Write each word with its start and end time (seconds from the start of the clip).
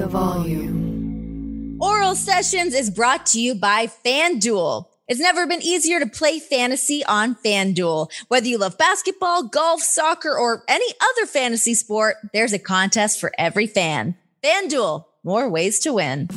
the 0.00 0.06
volume. 0.06 1.76
Oral 1.78 2.14
Sessions 2.14 2.72
is 2.72 2.88
brought 2.88 3.26
to 3.26 3.40
you 3.40 3.54
by 3.54 3.86
FanDuel. 3.86 4.86
It's 5.08 5.20
never 5.20 5.46
been 5.46 5.60
easier 5.60 6.00
to 6.00 6.06
play 6.06 6.38
fantasy 6.38 7.04
on 7.04 7.34
FanDuel. 7.34 8.10
Whether 8.28 8.46
you 8.46 8.56
love 8.56 8.78
basketball, 8.78 9.42
golf, 9.42 9.82
soccer, 9.82 10.34
or 10.34 10.64
any 10.68 10.90
other 11.02 11.26
fantasy 11.26 11.74
sport, 11.74 12.16
there's 12.32 12.54
a 12.54 12.58
contest 12.58 13.20
for 13.20 13.30
every 13.36 13.66
fan. 13.66 14.14
FanDuel, 14.42 15.04
more 15.22 15.50
ways 15.50 15.78
to 15.80 15.92
win. 15.92 16.28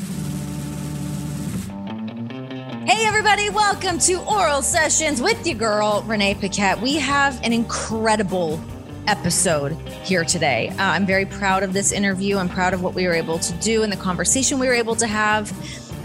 Hey, 2.86 3.06
everybody, 3.06 3.50
welcome 3.50 3.98
to 4.00 4.16
Oral 4.26 4.62
Sessions 4.62 5.22
with 5.22 5.48
your 5.48 5.58
girl, 5.58 6.04
Renee 6.06 6.36
Paquette. 6.36 6.82
We 6.82 6.98
have 6.98 7.42
an 7.46 7.54
incredible 7.54 8.58
episode 9.08 9.74
here 10.04 10.24
today. 10.24 10.70
Uh, 10.70 10.76
I'm 10.80 11.06
very 11.06 11.26
proud 11.26 11.64
of 11.64 11.74
this 11.74 11.92
interview. 11.92 12.38
I'm 12.38 12.50
proud 12.50 12.74
of 12.74 12.82
what 12.82 12.94
we 12.94 13.08
were 13.08 13.14
able 13.14 13.40
to 13.40 13.54
do 13.56 13.84
and 13.84 13.92
the 13.92 13.98
conversation 13.98 14.60
we 14.60 14.68
were 14.68 14.74
able 14.74 14.96
to 14.96 15.08
have. 15.08 15.52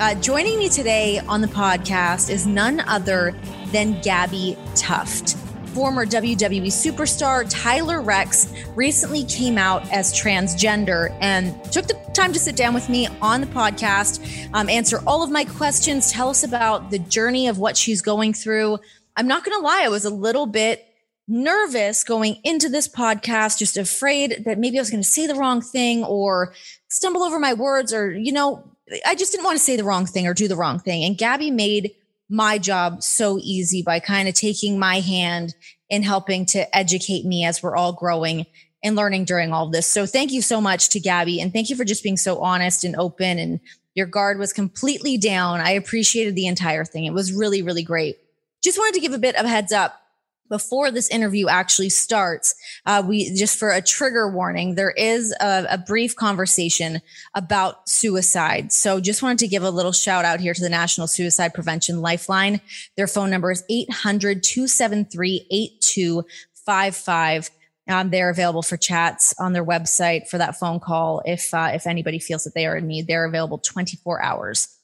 Uh, 0.01 0.15
joining 0.17 0.59
me 0.59 0.69
today 0.69 1.19
on 1.27 1.41
the 1.41 1.49
podcast 1.49 2.31
is 2.31 2.47
none 2.47 2.81
other 2.81 3.35
than 3.73 3.95
Gabbi 4.01 4.57
Tuft. 4.77 5.37
Former 5.75 6.07
WWE 6.07 6.69
superstar 6.69 7.45
Tyler 7.49 8.01
Reks 8.01 8.53
recently 8.77 9.25
came 9.25 9.59
out 9.59 9.89
as 9.93 10.13
transgender 10.13 11.17
and 11.21 11.53
took 11.73 11.87
the 11.87 11.95
time 12.15 12.33
to 12.33 12.39
sit 12.39 12.57
down 12.57 12.75
with 12.75 12.89
me 12.89 13.07
on 13.21 13.41
the 13.41 13.47
podcast, 13.49 14.49
um, 14.55 14.69
answer 14.69 15.01
all 15.07 15.23
of 15.23 15.31
my 15.31 15.45
questions, 15.45 16.11
tell 16.11 16.29
us 16.29 16.43
about 16.43 16.91
the 16.91 16.99
journey 16.99 17.49
of 17.49 17.59
what 17.59 17.77
she's 17.77 18.03
going 18.03 18.33
through. 18.33 18.79
I'm 19.17 19.27
not 19.27 19.45
going 19.45 19.57
to 19.57 19.65
lie, 19.65 19.83
I 19.85 19.89
was 19.89 20.05
a 20.05 20.11
little 20.11 20.47
bit 20.47 20.88
nervous 21.29 22.03
going 22.05 22.41
into 22.43 22.69
this 22.69 22.89
podcast, 22.89 23.59
just 23.59 23.77
afraid 23.77 24.43
that 24.47 24.59
maybe 24.59 24.79
I 24.79 24.81
was 24.81 24.91
going 24.91 25.03
to 25.03 25.09
say 25.09 25.27
the 25.27 25.35
wrong 25.35 25.61
thing 25.61 26.03
or 26.03 26.55
stumble 26.89 27.23
over 27.23 27.39
my 27.39 27.53
words 27.53 27.93
or, 27.93 28.11
you 28.11 28.33
know, 28.33 28.65
I 29.07 29.15
just 29.15 29.33
didn't 29.33 29.45
want 29.45 29.59
to 29.59 29.65
say 29.65 29.77
the 29.77 29.85
wrong 29.85 30.07
thing 30.07 30.27
or 30.27 30.35
do 30.35 30.49
the 30.49 30.57
wrong 30.57 30.79
thing. 30.79 31.05
And 31.05 31.19
Gabby 31.19 31.51
made 31.51 31.95
my 32.31 32.59
job 32.59 33.03
so 33.03 33.39
easy 33.41 33.83
by 33.83 34.01
kind 34.01 34.29
of 34.29 34.35
taking 34.35 34.79
my 34.79 35.01
hand 35.01 35.55
and 35.91 36.05
helping 36.05 36.47
to 36.47 36.77
educate 36.77 37.25
me 37.25 37.45
as 37.45 37.63
we're 37.63 37.77
all 37.77 37.93
growing 37.93 38.47
and 38.83 38.97
learning 38.97 39.25
during 39.25 39.53
all 39.53 39.69
this. 39.69 39.87
So 39.87 40.07
thank 40.07 40.33
you 40.33 40.41
so 40.41 40.61
much 40.61 40.89
to 40.91 41.01
Gabby 41.01 41.41
and 41.41 41.53
thank 41.53 41.69
you 41.69 41.77
for 41.77 41.85
just 41.85 42.03
being 42.03 42.17
so 42.17 42.41
honest 42.41 42.85
and 42.85 42.97
open 42.97 43.39
and 43.39 43.61
your 43.95 44.07
guard 44.07 44.39
was 44.39 44.53
completely 44.53 45.19
down. 45.19 45.61
I 45.61 45.73
appreciated 45.73 46.37
the 46.37 46.47
entire 46.47 46.85
thing. 46.85 47.05
It 47.05 47.13
was 47.13 47.33
really, 47.33 47.63
really 47.63 47.83
great. 47.83 48.19
Just 48.63 48.79
wanted 48.79 48.95
to 48.95 49.01
give 49.01 49.13
a 49.13 49.19
bit 49.19 49.35
of 49.35 49.45
a 49.45 49.49
heads 49.49 49.73
up 49.73 50.01
before 50.49 50.91
this 50.91 51.09
interview 51.09 51.49
actually 51.49 51.91
starts, 51.91 52.55
uh, 52.87 53.03
we 53.07 53.35
just 53.35 53.59
for 53.59 53.71
a 53.71 53.83
trigger 53.83 54.31
warning, 54.31 54.75
there 54.75 54.91
is 54.91 55.35
a, 55.41 55.67
a, 55.71 55.79
brief 55.79 56.17
conversation 56.17 57.01
about 57.35 57.89
suicide. 57.89 58.73
So 58.73 59.01
just 59.01 59.23
wanted 59.23 59.39
to 59.39 59.49
give 59.49 59.63
a 59.63 59.71
little 59.71 59.93
shout 59.93 60.25
out 60.25 60.41
here 60.41 60.55
to 60.55 60.61
the 60.61 60.69
National 60.69 61.07
Suicide 61.07 61.55
Prevention 61.55 62.01
Lifeline. 62.01 62.61
Their 62.97 63.07
phone 63.07 63.31
number 63.31 63.51
is 63.51 63.65
800 63.69 64.43
273 64.43 65.47
8255. 65.51 67.51
Um, 67.89 68.11
they're 68.11 68.29
available 68.29 68.63
for 68.63 68.77
chats 68.77 69.35
on 69.39 69.55
their 69.55 69.65
website 69.65 70.29
for 70.29 70.37
that 70.37 70.59
phone 70.59 70.79
call. 70.79 71.23
If, 71.25 71.55
uh, 71.55 71.71
if 71.73 71.87
anybody 71.87 72.19
feels 72.19 72.45
that 72.45 72.55
they 72.55 72.67
are 72.67 72.77
in 72.77 72.87
need, 72.87 73.07
they're 73.07 73.25
available 73.25 73.59
24 73.59 74.23
hours 74.23 74.78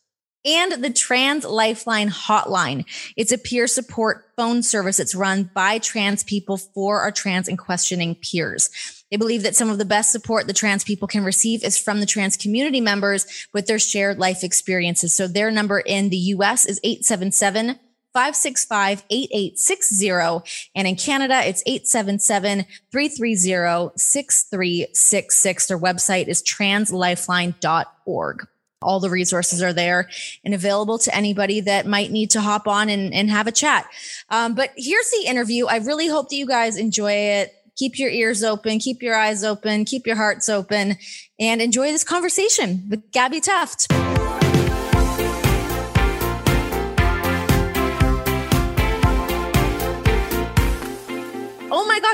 and 0.45 0.85
the 0.85 0.91
Trans 0.91 1.45
Lifeline 1.45 2.11
Hotline. 2.11 2.85
It's 3.17 3.33
a 3.33 3.39
peer 3.39 3.67
support 3.67 4.27
phone 4.37 4.63
service 4.63 4.99
that's 4.99 5.15
run 5.15 5.51
by 5.55 5.79
trans 5.79 6.23
people 6.23 6.59
for 6.59 7.01
our 7.01 7.13
trans 7.13 7.49
and 7.49 7.59
questioning 7.59 8.17
peers. 8.17 8.69
They 9.11 9.17
believe 9.17 9.45
that 9.45 9.57
some 9.57 9.71
of 9.71 9.79
the 9.79 9.85
best 9.85 10.13
support 10.13 10.47
the 10.47 10.53
trans 10.53 10.85
people 10.85 11.09
can 11.09 11.25
receive 11.25 11.65
is 11.65 11.79
from 11.79 12.01
the 12.01 12.07
trans 12.07 12.37
community 12.37 12.81
members 12.81 13.49
with 13.53 13.67
their 13.67 13.79
shared 13.79 14.19
life 14.19 14.43
experiences. 14.45 15.15
So 15.15 15.27
their 15.27 15.51
number 15.51 15.81
in 15.81 16.11
the 16.11 16.17
US 16.17 16.67
is 16.67 16.81
877 16.83 17.79
565 18.13 19.05
8860. 19.11 20.71
And 20.75 20.89
in 20.89 20.97
Canada, 20.97 21.41
it's 21.45 21.63
877 21.67 22.65
330 22.93 23.93
6366. 23.97 25.67
Their 25.67 25.79
website 25.79 26.29
is 26.29 26.43
translifeline.org 26.43 28.47
all 28.83 29.01
the 29.01 29.11
resources 29.11 29.63
are 29.63 29.73
there 29.73 30.09
and 30.45 30.55
available 30.55 30.99
to 30.99 31.15
anybody 31.15 31.61
that 31.63 31.87
might 31.87 32.11
need 32.11 32.31
to 32.31 32.41
hop 32.41 32.69
on 32.69 32.89
and, 32.89 33.13
and 33.15 33.31
have 33.31 33.47
a 33.47 33.53
chat. 33.53 33.87
Um, 34.29 34.55
but 34.55 34.71
here's 34.77 35.11
the 35.11 35.27
interview. 35.27 35.67
I 35.67 35.79
really 35.79 36.09
hope 36.09 36.29
that 36.29 36.37
you 36.37 36.47
guys 36.47 36.77
enjoy 36.77 37.13
it. 37.13 37.55
Keep 37.77 37.99
your 37.99 38.11
ears 38.11 38.45
open, 38.45 38.79
keep 38.79 39.03
your 39.03 39.17
eyes 39.17 39.43
open, 39.43 39.85
keep 39.85 40.07
your 40.07 40.15
hearts 40.15 40.49
open, 40.49 40.97
and 41.41 41.61
enjoy 41.61 41.91
this 41.91 42.05
conversation 42.05 42.87
with 42.89 43.11
Gabbi 43.11 43.43
Tuft. 43.43 44.04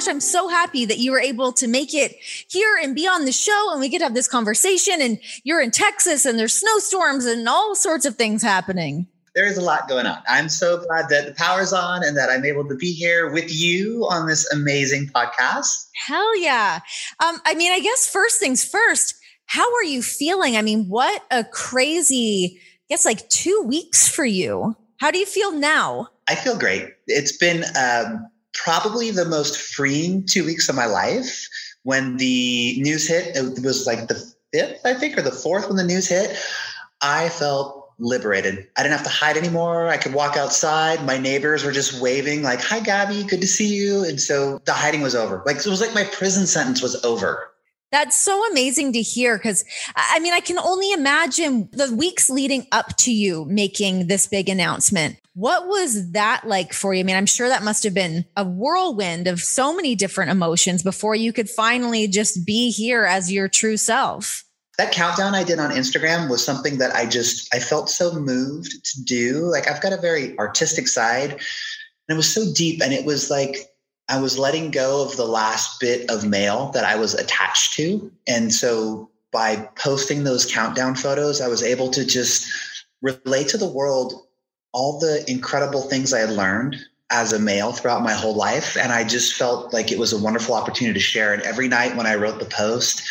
Gosh, 0.00 0.08
I'm 0.08 0.20
so 0.20 0.48
happy 0.48 0.86
that 0.86 0.98
you 0.98 1.12
were 1.12 1.20
able 1.20 1.52
to 1.52 1.68
make 1.68 1.92
it 1.92 2.16
here 2.48 2.78
and 2.82 2.94
be 2.94 3.06
on 3.06 3.26
the 3.26 3.32
show 3.32 3.68
and 3.70 3.80
we 3.80 3.90
get 3.90 3.98
to 3.98 4.04
have 4.04 4.14
this 4.14 4.28
conversation. 4.28 4.94
And 5.00 5.18
you're 5.44 5.60
in 5.60 5.70
Texas 5.70 6.24
and 6.24 6.38
there's 6.38 6.54
snowstorms 6.54 7.26
and 7.26 7.46
all 7.46 7.74
sorts 7.74 8.06
of 8.06 8.16
things 8.16 8.42
happening. 8.42 9.06
There 9.34 9.46
is 9.46 9.58
a 9.58 9.60
lot 9.60 9.88
going 9.88 10.06
on. 10.06 10.18
I'm 10.26 10.48
so 10.48 10.78
glad 10.78 11.10
that 11.10 11.26
the 11.26 11.34
power's 11.34 11.74
on 11.74 12.02
and 12.02 12.16
that 12.16 12.30
I'm 12.30 12.46
able 12.46 12.66
to 12.68 12.74
be 12.76 12.92
here 12.92 13.30
with 13.30 13.52
you 13.54 14.06
on 14.10 14.26
this 14.26 14.50
amazing 14.50 15.08
podcast. 15.08 15.88
Hell 16.06 16.40
yeah. 16.40 16.80
Um, 17.22 17.38
I 17.44 17.54
mean, 17.54 17.70
I 17.70 17.80
guess 17.80 18.08
first 18.08 18.40
things 18.40 18.64
first, 18.64 19.14
how 19.46 19.70
are 19.74 19.84
you 19.84 20.02
feeling? 20.02 20.56
I 20.56 20.62
mean, 20.62 20.88
what 20.88 21.22
a 21.30 21.44
crazy, 21.44 22.58
I 22.58 22.84
guess 22.88 23.04
like 23.04 23.28
two 23.28 23.64
weeks 23.66 24.08
for 24.08 24.24
you. 24.24 24.76
How 24.96 25.10
do 25.10 25.18
you 25.18 25.26
feel 25.26 25.52
now? 25.52 26.08
I 26.26 26.36
feel 26.36 26.58
great. 26.58 26.88
It's 27.06 27.36
been 27.36 27.64
um, 27.76 28.30
probably 28.54 29.10
the 29.10 29.24
most 29.24 29.56
freeing 29.56 30.24
two 30.26 30.44
weeks 30.44 30.68
of 30.68 30.74
my 30.74 30.86
life. 30.86 31.48
When 31.82 32.18
the 32.18 32.80
news 32.82 33.08
hit, 33.08 33.36
it 33.36 33.64
was 33.64 33.86
like 33.86 34.08
the 34.08 34.32
fifth, 34.52 34.80
I 34.84 34.94
think, 34.94 35.16
or 35.16 35.22
the 35.22 35.30
fourth 35.30 35.68
when 35.68 35.76
the 35.76 35.84
news 35.84 36.08
hit. 36.08 36.36
I 37.00 37.30
felt 37.30 37.88
liberated. 37.98 38.66
I 38.76 38.82
didn't 38.82 38.96
have 38.96 39.06
to 39.06 39.10
hide 39.10 39.36
anymore. 39.36 39.88
I 39.88 39.96
could 39.96 40.14
walk 40.14 40.36
outside. 40.36 41.04
My 41.04 41.18
neighbors 41.18 41.64
were 41.64 41.72
just 41.72 42.00
waving, 42.00 42.42
like, 42.42 42.60
Hi, 42.62 42.80
Gabby, 42.80 43.22
good 43.24 43.40
to 43.40 43.46
see 43.46 43.74
you. 43.74 44.04
And 44.04 44.20
so 44.20 44.60
the 44.64 44.72
hiding 44.72 45.02
was 45.02 45.14
over. 45.14 45.42
Like, 45.46 45.56
it 45.56 45.66
was 45.66 45.80
like 45.80 45.94
my 45.94 46.04
prison 46.04 46.46
sentence 46.46 46.82
was 46.82 47.02
over. 47.04 47.50
That's 47.92 48.16
so 48.16 48.48
amazing 48.50 48.92
to 48.92 49.02
hear 49.02 49.36
because 49.36 49.64
I 49.96 50.20
mean, 50.20 50.32
I 50.32 50.40
can 50.40 50.58
only 50.58 50.92
imagine 50.92 51.68
the 51.72 51.94
weeks 51.94 52.30
leading 52.30 52.66
up 52.70 52.96
to 52.98 53.12
you 53.12 53.44
making 53.46 54.06
this 54.06 54.28
big 54.28 54.48
announcement. 54.48 55.16
What 55.34 55.66
was 55.66 56.12
that 56.12 56.42
like 56.46 56.72
for 56.72 56.94
you? 56.94 57.00
I 57.00 57.02
mean, 57.02 57.16
I'm 57.16 57.26
sure 57.26 57.48
that 57.48 57.64
must 57.64 57.82
have 57.84 57.94
been 57.94 58.24
a 58.36 58.44
whirlwind 58.44 59.26
of 59.26 59.40
so 59.40 59.74
many 59.74 59.94
different 59.94 60.30
emotions 60.30 60.82
before 60.82 61.14
you 61.14 61.32
could 61.32 61.50
finally 61.50 62.06
just 62.06 62.46
be 62.46 62.70
here 62.70 63.04
as 63.04 63.32
your 63.32 63.48
true 63.48 63.76
self. 63.76 64.44
That 64.78 64.92
countdown 64.92 65.34
I 65.34 65.44
did 65.44 65.58
on 65.58 65.70
Instagram 65.70 66.30
was 66.30 66.44
something 66.44 66.78
that 66.78 66.94
I 66.94 67.06
just 67.06 67.52
I 67.54 67.58
felt 67.58 67.90
so 67.90 68.12
moved 68.12 68.84
to 68.84 69.04
do. 69.04 69.40
Like 69.50 69.68
I've 69.68 69.82
got 69.82 69.92
a 69.92 70.00
very 70.00 70.38
artistic 70.38 70.86
side 70.86 71.30
and 71.30 71.40
it 72.08 72.16
was 72.16 72.32
so 72.32 72.52
deep 72.54 72.80
and 72.82 72.92
it 72.92 73.04
was 73.04 73.30
like 73.30 73.69
I 74.10 74.20
was 74.20 74.38
letting 74.38 74.72
go 74.72 75.02
of 75.04 75.16
the 75.16 75.24
last 75.24 75.78
bit 75.78 76.10
of 76.10 76.26
mail 76.26 76.72
that 76.74 76.84
I 76.84 76.96
was 76.96 77.14
attached 77.14 77.74
to. 77.74 78.10
And 78.26 78.52
so 78.52 79.08
by 79.30 79.68
posting 79.76 80.24
those 80.24 80.44
countdown 80.44 80.96
photos, 80.96 81.40
I 81.40 81.46
was 81.46 81.62
able 81.62 81.90
to 81.90 82.04
just 82.04 82.44
relate 83.02 83.48
to 83.48 83.56
the 83.56 83.70
world 83.70 84.26
all 84.72 84.98
the 84.98 85.24
incredible 85.30 85.82
things 85.82 86.12
I 86.12 86.18
had 86.20 86.30
learned 86.30 86.76
as 87.10 87.32
a 87.32 87.38
male 87.38 87.72
throughout 87.72 88.02
my 88.02 88.12
whole 88.12 88.34
life. 88.34 88.76
And 88.76 88.92
I 88.92 89.04
just 89.04 89.34
felt 89.34 89.72
like 89.72 89.90
it 89.92 89.98
was 89.98 90.12
a 90.12 90.22
wonderful 90.22 90.54
opportunity 90.54 90.98
to 90.98 91.04
share. 91.04 91.32
And 91.32 91.42
every 91.42 91.68
night 91.68 91.96
when 91.96 92.06
I 92.06 92.16
wrote 92.16 92.40
the 92.40 92.46
post, 92.46 93.02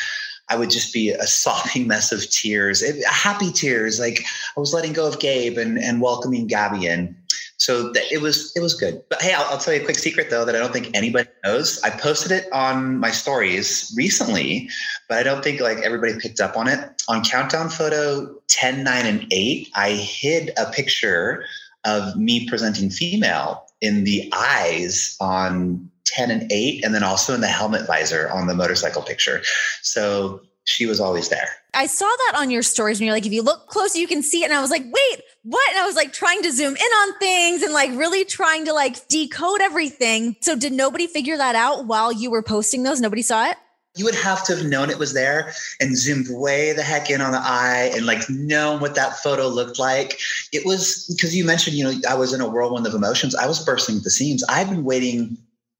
I 0.50 0.58
would 0.58 0.70
just 0.70 0.94
be 0.94 1.12
a 1.12 1.28
sobbing 1.28 1.88
mess 1.88 2.12
of 2.12 2.30
tears, 2.30 2.84
eh, 2.84 2.94
happy 3.10 3.52
tears. 3.52 4.00
Like 4.00 4.26
I 4.56 4.60
was 4.60 4.74
letting 4.74 4.94
go 4.94 5.08
of 5.08 5.20
Gabe 5.20 5.58
and, 5.58 5.78
and 5.78 6.02
welcoming 6.02 6.48
Gabby 6.48 6.88
in 6.88 7.16
so 7.58 7.92
th- 7.92 8.12
it 8.12 8.22
was 8.22 8.52
it 8.56 8.62
was 8.62 8.74
good. 8.74 9.02
But 9.10 9.22
hey, 9.22 9.34
I'll, 9.34 9.46
I'll, 9.46 9.58
tell 9.58 9.74
you 9.74 9.82
a 9.82 9.84
quick 9.84 9.98
secret 9.98 10.30
though 10.30 10.46
that 10.46 10.56
I 10.56 10.60
don't 10.60 10.72
think 10.72 10.96
anybody 10.96 11.30
knows. 11.44 11.82
I 11.84 11.90
posted 11.90 12.32
it 12.32 12.48
on 12.54 12.98
my 12.98 13.12
stories 13.12 13.94
recently, 13.98 14.70
but 15.08 15.18
I 15.18 15.24
don't 15.24 15.44
think 15.44 15.60
like 15.60 15.80
everybody 15.80 16.14
picked 16.20 16.40
up 16.40 16.56
on 16.56 16.68
it. 16.68 16.80
On 17.10 17.24
countdown 17.24 17.70
photo 17.70 18.34
10, 18.48 18.84
9, 18.84 19.06
and 19.06 19.26
8, 19.32 19.70
I 19.76 19.92
hid 19.92 20.52
a 20.58 20.72
picture 20.72 21.44
of 21.86 22.16
me 22.16 22.48
presenting 22.48 22.90
female 22.90 23.66
in 23.82 24.04
the 24.04 24.32
eyes 24.34 25.16
on 25.20 25.90
10 26.06 26.32
and 26.32 26.52
8, 26.52 26.84
and 26.84 26.94
then 26.94 27.04
also 27.04 27.34
in 27.34 27.42
the 27.42 27.48
helmet 27.48 27.88
visor 27.88 28.30
on 28.30 28.48
the 28.48 28.56
motorcycle 28.56 29.02
picture. 29.02 29.42
So 29.82 30.42
she 30.64 30.86
was 30.86 31.00
always 31.00 31.30
there. 31.30 31.50
I 31.74 31.86
saw 31.86 32.06
that 32.06 32.34
on 32.38 32.52
your 32.52 32.64
stories 32.64 33.00
and 33.00 33.06
you're 33.06 33.16
like, 33.16 33.26
if 33.26 33.34
you 33.34 33.42
look 33.42 33.68
close, 33.68 33.96
you 33.96 34.08
can 34.08 34.24
see 34.24 34.42
it. 34.42 34.46
And 34.46 34.54
I 34.54 34.62
was 34.62 34.72
like, 34.72 34.84
wait, 34.84 35.22
what? 35.44 35.70
And 35.72 35.80
I 35.80 35.86
was 35.86 35.96
like 35.96 36.14
trying 36.14 36.42
to 36.44 36.52
zoom 36.52 36.76
in 36.76 36.82
on 36.82 37.20
things 37.20 37.64
and 37.64 37.74
like 37.74 37.92
really 37.92 38.26
trying 38.26 38.66
to 38.66 38.74
like 38.74 39.08
decode 39.08 39.62
everything. 39.62 40.36
So 40.42 40.56
did 40.56 40.74
nobody 40.74 41.08
figure 41.08 41.38
that 41.38 41.56
out 41.56 41.86
while 41.86 42.12
you 42.12 42.30
were 42.30 42.44
posting 42.44 42.84
those? 42.84 43.00
Nobody 43.00 43.22
saw 43.22 43.50
it? 43.50 43.58
you 43.96 44.06
would 44.06 44.16
have 44.16 44.44
to 44.46 44.56
have 44.56 44.66
known 44.66 44.90
it 44.90 44.98
was 44.98 45.14
there 45.14 45.52
and 45.82 45.98
zoomed 45.98 46.28
way 46.30 46.72
the 46.74 46.84
heck 46.84 47.10
in 47.10 47.22
on 47.22 47.32
the 47.32 47.42
eye 47.42 47.92
and 47.94 48.06
like 48.06 48.30
known 48.30 48.80
what 48.80 48.96
that 48.96 49.18
photo 49.18 49.48
looked 49.48 49.80
like. 49.80 50.20
It 50.54 50.66
was 50.66 51.14
because 51.14 51.36
you 51.36 51.44
mentioned, 51.44 51.76
you 51.76 51.84
know, 51.84 51.94
I 52.08 52.16
was 52.16 52.32
in 52.32 52.40
a 52.40 52.48
whirlwind 52.48 52.88
of 52.88 52.94
emotions. 52.94 53.36
I 53.36 53.48
was 53.48 53.64
bursting 53.64 53.98
at 53.98 54.04
the 54.04 54.10
seams. 54.10 54.44
I've 54.48 54.70
been 54.70 54.84
waiting, 54.84 55.38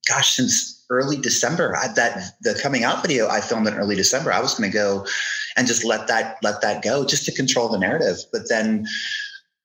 gosh, 0.08 0.34
since 0.34 0.86
early 0.90 1.18
December. 1.18 1.78
I, 1.78 1.88
that 1.94 2.34
the 2.42 2.60
coming 2.62 2.84
out 2.84 3.04
video 3.04 3.30
I 3.30 3.42
filmed 3.42 3.68
in 3.68 3.76
early 3.76 3.96
December. 3.96 4.34
I 4.34 4.42
was 4.42 4.56
going 4.56 4.70
to 4.70 4.78
go 4.78 5.06
and 5.56 5.68
just 5.68 5.86
let 5.86 6.08
that 6.08 6.38
let 6.42 6.62
that 6.62 6.84
go 6.84 7.06
just 7.06 7.26
to 7.26 7.32
control 7.32 7.70
the 7.70 7.78
narrative. 7.78 8.18
But 8.34 8.50
then 8.50 8.88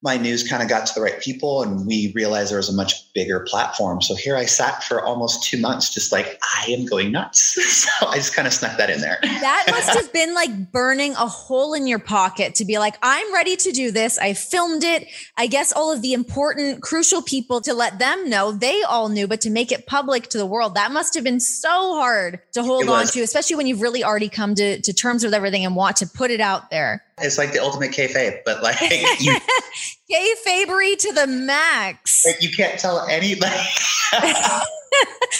my 0.05 0.17
news 0.17 0.47
kind 0.47 0.61
of 0.61 0.69
got 0.69 0.85
to 0.85 0.93
the 0.93 1.01
right 1.01 1.19
people 1.19 1.63
and 1.63 1.85
we 1.87 2.11
realized 2.13 2.51
there 2.51 2.57
was 2.57 2.69
a 2.69 2.73
much 2.73 3.11
bigger 3.13 3.39
platform. 3.39 4.03
So 4.03 4.13
here 4.13 4.37
I 4.37 4.45
sat 4.45 4.83
for 4.83 5.03
almost 5.03 5.43
two 5.43 5.59
months, 5.59 5.91
just 5.91 6.11
like, 6.11 6.39
I 6.55 6.67
am 6.69 6.85
going 6.85 7.11
nuts. 7.11 7.55
so 7.99 8.07
I 8.07 8.17
just 8.17 8.35
kind 8.35 8.47
of 8.47 8.53
snuck 8.53 8.77
that 8.77 8.91
in 8.91 9.01
there. 9.01 9.17
That 9.23 9.65
must 9.71 9.89
have 9.89 10.13
been 10.13 10.35
like 10.35 10.71
burning 10.71 11.13
a 11.13 11.25
hole 11.27 11.73
in 11.73 11.87
your 11.87 11.97
pocket 11.97 12.53
to 12.55 12.65
be 12.65 12.77
like, 12.77 12.97
I'm 13.01 13.33
ready 13.33 13.55
to 13.55 13.71
do 13.71 13.89
this. 13.89 14.19
I 14.19 14.33
filmed 14.33 14.83
it. 14.83 15.07
I 15.37 15.47
guess 15.47 15.73
all 15.73 15.91
of 15.91 16.03
the 16.03 16.13
important, 16.13 16.83
crucial 16.83 17.23
people 17.23 17.59
to 17.61 17.73
let 17.73 17.97
them 17.97 18.29
know 18.29 18.51
they 18.51 18.83
all 18.83 19.09
knew, 19.09 19.27
but 19.27 19.41
to 19.41 19.49
make 19.49 19.71
it 19.71 19.87
public 19.87 20.29
to 20.29 20.37
the 20.37 20.45
world, 20.45 20.75
that 20.75 20.91
must 20.91 21.15
have 21.15 21.23
been 21.23 21.39
so 21.39 21.95
hard 21.95 22.39
to 22.51 22.61
hold 22.61 22.87
on 22.89 23.07
to, 23.07 23.21
especially 23.21 23.55
when 23.55 23.65
you've 23.65 23.81
really 23.81 24.03
already 24.03 24.29
come 24.29 24.53
to, 24.53 24.79
to 24.81 24.93
terms 24.93 25.23
with 25.23 25.33
everything 25.33 25.65
and 25.65 25.75
want 25.75 25.97
to 25.97 26.07
put 26.07 26.29
it 26.29 26.41
out 26.41 26.69
there. 26.69 27.01
It's 27.21 27.37
like 27.37 27.53
the 27.53 27.59
ultimate 27.59 27.91
kayfabe, 27.91 28.39
but 28.45 28.61
like 28.61 28.79
you, 29.19 29.37
kayfabery 30.11 30.97
to 30.97 31.13
the 31.13 31.27
max. 31.27 32.25
Like 32.25 32.41
you 32.41 32.51
can't 32.51 32.77
tell 32.77 32.99
anybody. 33.07 33.55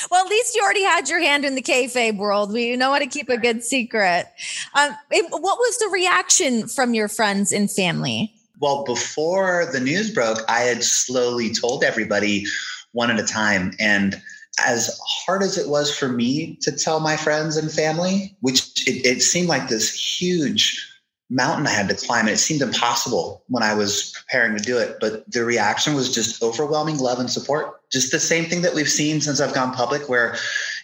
well, 0.09 0.25
at 0.25 0.29
least 0.29 0.55
you 0.55 0.61
already 0.63 0.83
had 0.83 1.09
your 1.09 1.19
hand 1.19 1.43
in 1.43 1.55
the 1.55 1.61
kayfabe 1.61 2.17
world. 2.17 2.53
We 2.53 2.75
know 2.77 2.93
how 2.93 2.99
to 2.99 3.07
keep 3.07 3.27
a 3.27 3.37
good 3.37 3.61
secret. 3.61 4.25
Um, 4.73 4.95
it, 5.11 5.25
what 5.31 5.57
was 5.57 5.77
the 5.79 5.89
reaction 5.91 6.67
from 6.67 6.93
your 6.93 7.09
friends 7.09 7.51
and 7.51 7.69
family? 7.69 8.33
Well, 8.61 8.85
before 8.85 9.65
the 9.65 9.81
news 9.81 10.11
broke, 10.11 10.39
I 10.47 10.61
had 10.61 10.81
slowly 10.81 11.53
told 11.53 11.83
everybody 11.83 12.45
one 12.93 13.11
at 13.11 13.19
a 13.19 13.25
time, 13.25 13.73
and 13.81 14.21
as 14.65 14.97
hard 15.05 15.43
as 15.43 15.57
it 15.57 15.67
was 15.67 15.93
for 15.93 16.07
me 16.07 16.57
to 16.61 16.71
tell 16.71 17.01
my 17.01 17.17
friends 17.17 17.57
and 17.57 17.69
family, 17.69 18.33
which 18.39 18.87
it, 18.87 19.05
it 19.05 19.21
seemed 19.21 19.49
like 19.49 19.67
this 19.67 19.91
huge 19.91 20.94
mountain 21.29 21.65
I 21.67 21.71
had 21.71 21.89
to 21.89 21.95
climb. 21.95 22.27
And 22.27 22.33
it 22.33 22.37
seemed 22.37 22.61
impossible 22.61 23.43
when 23.47 23.63
I 23.63 23.73
was 23.73 24.11
preparing 24.11 24.57
to 24.57 24.63
do 24.63 24.77
it. 24.77 24.97
But 24.99 25.29
the 25.31 25.43
reaction 25.43 25.95
was 25.95 26.13
just 26.13 26.41
overwhelming 26.43 26.97
love 26.97 27.19
and 27.19 27.29
support. 27.29 27.81
Just 27.91 28.11
the 28.11 28.19
same 28.19 28.45
thing 28.45 28.61
that 28.61 28.75
we've 28.75 28.89
seen 28.89 29.21
since 29.21 29.39
I've 29.39 29.53
gone 29.53 29.73
public, 29.73 30.07
where 30.07 30.35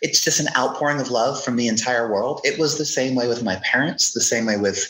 it's 0.02 0.24
just 0.24 0.40
an 0.40 0.48
outpouring 0.58 1.00
of 1.00 1.12
love 1.12 1.44
from 1.44 1.56
the 1.56 1.68
entire 1.68 2.12
world. 2.12 2.42
It 2.44 2.60
was 2.60 2.78
the 2.78 2.86
same 2.86 3.16
way 3.16 3.28
with 3.28 3.44
my 3.44 3.58
parents, 3.64 4.14
the 4.14 4.22
same 4.22 4.46
way 4.46 4.58
with, 4.58 4.88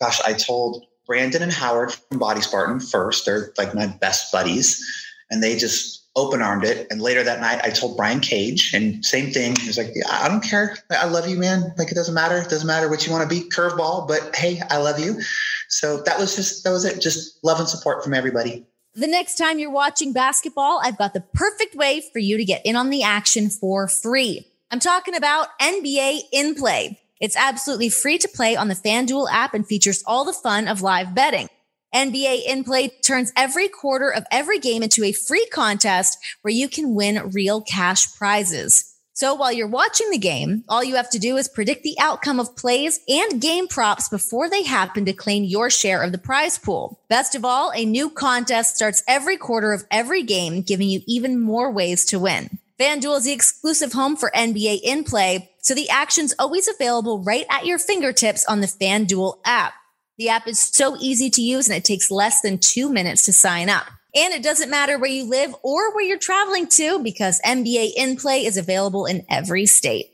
gosh, 0.00 0.20
I 0.22 0.34
told 0.34 0.84
Brandon 1.06 1.42
and 1.42 1.52
Howard 1.52 1.92
from 1.92 2.18
Body 2.18 2.40
Spartan 2.40 2.80
first. 2.80 3.24
They're 3.24 3.52
like 3.58 3.74
my 3.74 3.86
best 3.86 4.30
buddies. 4.30 4.84
And 5.30 5.42
they 5.42 5.56
just 5.56 6.01
open 6.14 6.42
armed 6.42 6.64
it. 6.64 6.86
And 6.90 7.00
later 7.00 7.22
that 7.22 7.40
night, 7.40 7.60
I 7.64 7.70
told 7.70 7.96
Brian 7.96 8.20
Cage, 8.20 8.72
and 8.74 9.04
same 9.04 9.30
thing. 9.30 9.56
He 9.56 9.66
was 9.66 9.78
like, 9.78 9.94
I 10.10 10.28
don't 10.28 10.42
care. 10.42 10.76
I 10.90 11.06
love 11.06 11.28
you, 11.28 11.38
man. 11.38 11.72
Like, 11.78 11.90
it 11.90 11.94
doesn't 11.94 12.14
matter. 12.14 12.38
It 12.38 12.50
doesn't 12.50 12.66
matter 12.66 12.88
what 12.88 13.06
you 13.06 13.12
want 13.12 13.28
to 13.28 13.34
be, 13.34 13.48
curveball, 13.48 14.06
but 14.06 14.34
hey, 14.36 14.60
I 14.70 14.76
love 14.78 15.00
you. 15.00 15.20
So 15.68 16.02
that 16.02 16.18
was 16.18 16.36
just, 16.36 16.64
that 16.64 16.70
was 16.70 16.84
it. 16.84 17.00
Just 17.00 17.42
love 17.42 17.58
and 17.58 17.68
support 17.68 18.04
from 18.04 18.14
everybody. 18.14 18.66
The 18.94 19.06
next 19.06 19.36
time 19.36 19.58
you're 19.58 19.70
watching 19.70 20.12
basketball, 20.12 20.80
I've 20.84 20.98
got 20.98 21.14
the 21.14 21.22
perfect 21.32 21.74
way 21.74 22.02
for 22.12 22.18
you 22.18 22.36
to 22.36 22.44
get 22.44 22.60
in 22.66 22.76
on 22.76 22.90
the 22.90 23.02
action 23.02 23.48
for 23.48 23.88
free. 23.88 24.46
I'm 24.70 24.80
talking 24.80 25.14
about 25.14 25.58
NBA 25.60 26.20
in 26.30 26.54
play. 26.54 26.98
It's 27.18 27.36
absolutely 27.36 27.88
free 27.88 28.18
to 28.18 28.28
play 28.28 28.54
on 28.54 28.68
the 28.68 28.74
FanDuel 28.74 29.28
app 29.30 29.54
and 29.54 29.66
features 29.66 30.02
all 30.06 30.24
the 30.24 30.32
fun 30.32 30.68
of 30.68 30.82
live 30.82 31.14
betting. 31.14 31.48
NBA 31.94 32.46
in 32.46 32.64
play 32.64 32.88
turns 32.88 33.32
every 33.36 33.68
quarter 33.68 34.10
of 34.10 34.24
every 34.30 34.58
game 34.58 34.82
into 34.82 35.04
a 35.04 35.12
free 35.12 35.46
contest 35.52 36.18
where 36.42 36.52
you 36.52 36.68
can 36.68 36.94
win 36.94 37.30
real 37.32 37.60
cash 37.60 38.14
prizes. 38.14 38.92
So 39.14 39.34
while 39.34 39.52
you're 39.52 39.68
watching 39.68 40.10
the 40.10 40.18
game, 40.18 40.64
all 40.70 40.82
you 40.82 40.96
have 40.96 41.10
to 41.10 41.18
do 41.18 41.36
is 41.36 41.46
predict 41.46 41.82
the 41.82 41.96
outcome 42.00 42.40
of 42.40 42.56
plays 42.56 42.98
and 43.08 43.42
game 43.42 43.68
props 43.68 44.08
before 44.08 44.48
they 44.48 44.62
happen 44.62 45.04
to 45.04 45.12
claim 45.12 45.44
your 45.44 45.68
share 45.68 46.02
of 46.02 46.12
the 46.12 46.18
prize 46.18 46.58
pool. 46.58 46.98
Best 47.08 47.34
of 47.34 47.44
all, 47.44 47.72
a 47.74 47.84
new 47.84 48.08
contest 48.08 48.74
starts 48.74 49.02
every 49.06 49.36
quarter 49.36 49.74
of 49.74 49.84
every 49.90 50.22
game, 50.22 50.62
giving 50.62 50.88
you 50.88 51.02
even 51.06 51.38
more 51.38 51.70
ways 51.70 52.06
to 52.06 52.18
win. 52.18 52.58
FanDuel 52.80 53.18
is 53.18 53.24
the 53.24 53.32
exclusive 53.32 53.92
home 53.92 54.16
for 54.16 54.32
NBA 54.34 54.80
in 54.82 55.04
play, 55.04 55.50
so 55.60 55.74
the 55.74 55.90
action's 55.90 56.34
always 56.38 56.66
available 56.66 57.22
right 57.22 57.44
at 57.50 57.66
your 57.66 57.78
fingertips 57.78 58.46
on 58.46 58.60
the 58.60 58.66
FanDuel 58.66 59.38
app. 59.44 59.74
The 60.18 60.28
app 60.28 60.46
is 60.46 60.58
so 60.58 60.96
easy 60.98 61.30
to 61.30 61.42
use 61.42 61.68
and 61.68 61.76
it 61.76 61.84
takes 61.84 62.10
less 62.10 62.40
than 62.42 62.58
two 62.58 62.88
minutes 62.88 63.24
to 63.24 63.32
sign 63.32 63.68
up. 63.68 63.86
And 64.14 64.34
it 64.34 64.42
doesn't 64.42 64.70
matter 64.70 64.98
where 64.98 65.10
you 65.10 65.24
live 65.24 65.54
or 65.62 65.94
where 65.94 66.04
you're 66.04 66.18
traveling 66.18 66.66
to 66.68 67.02
because 67.02 67.40
NBA 67.40 67.92
in 67.96 68.16
play 68.16 68.44
is 68.44 68.58
available 68.58 69.06
in 69.06 69.24
every 69.30 69.64
state. 69.64 70.10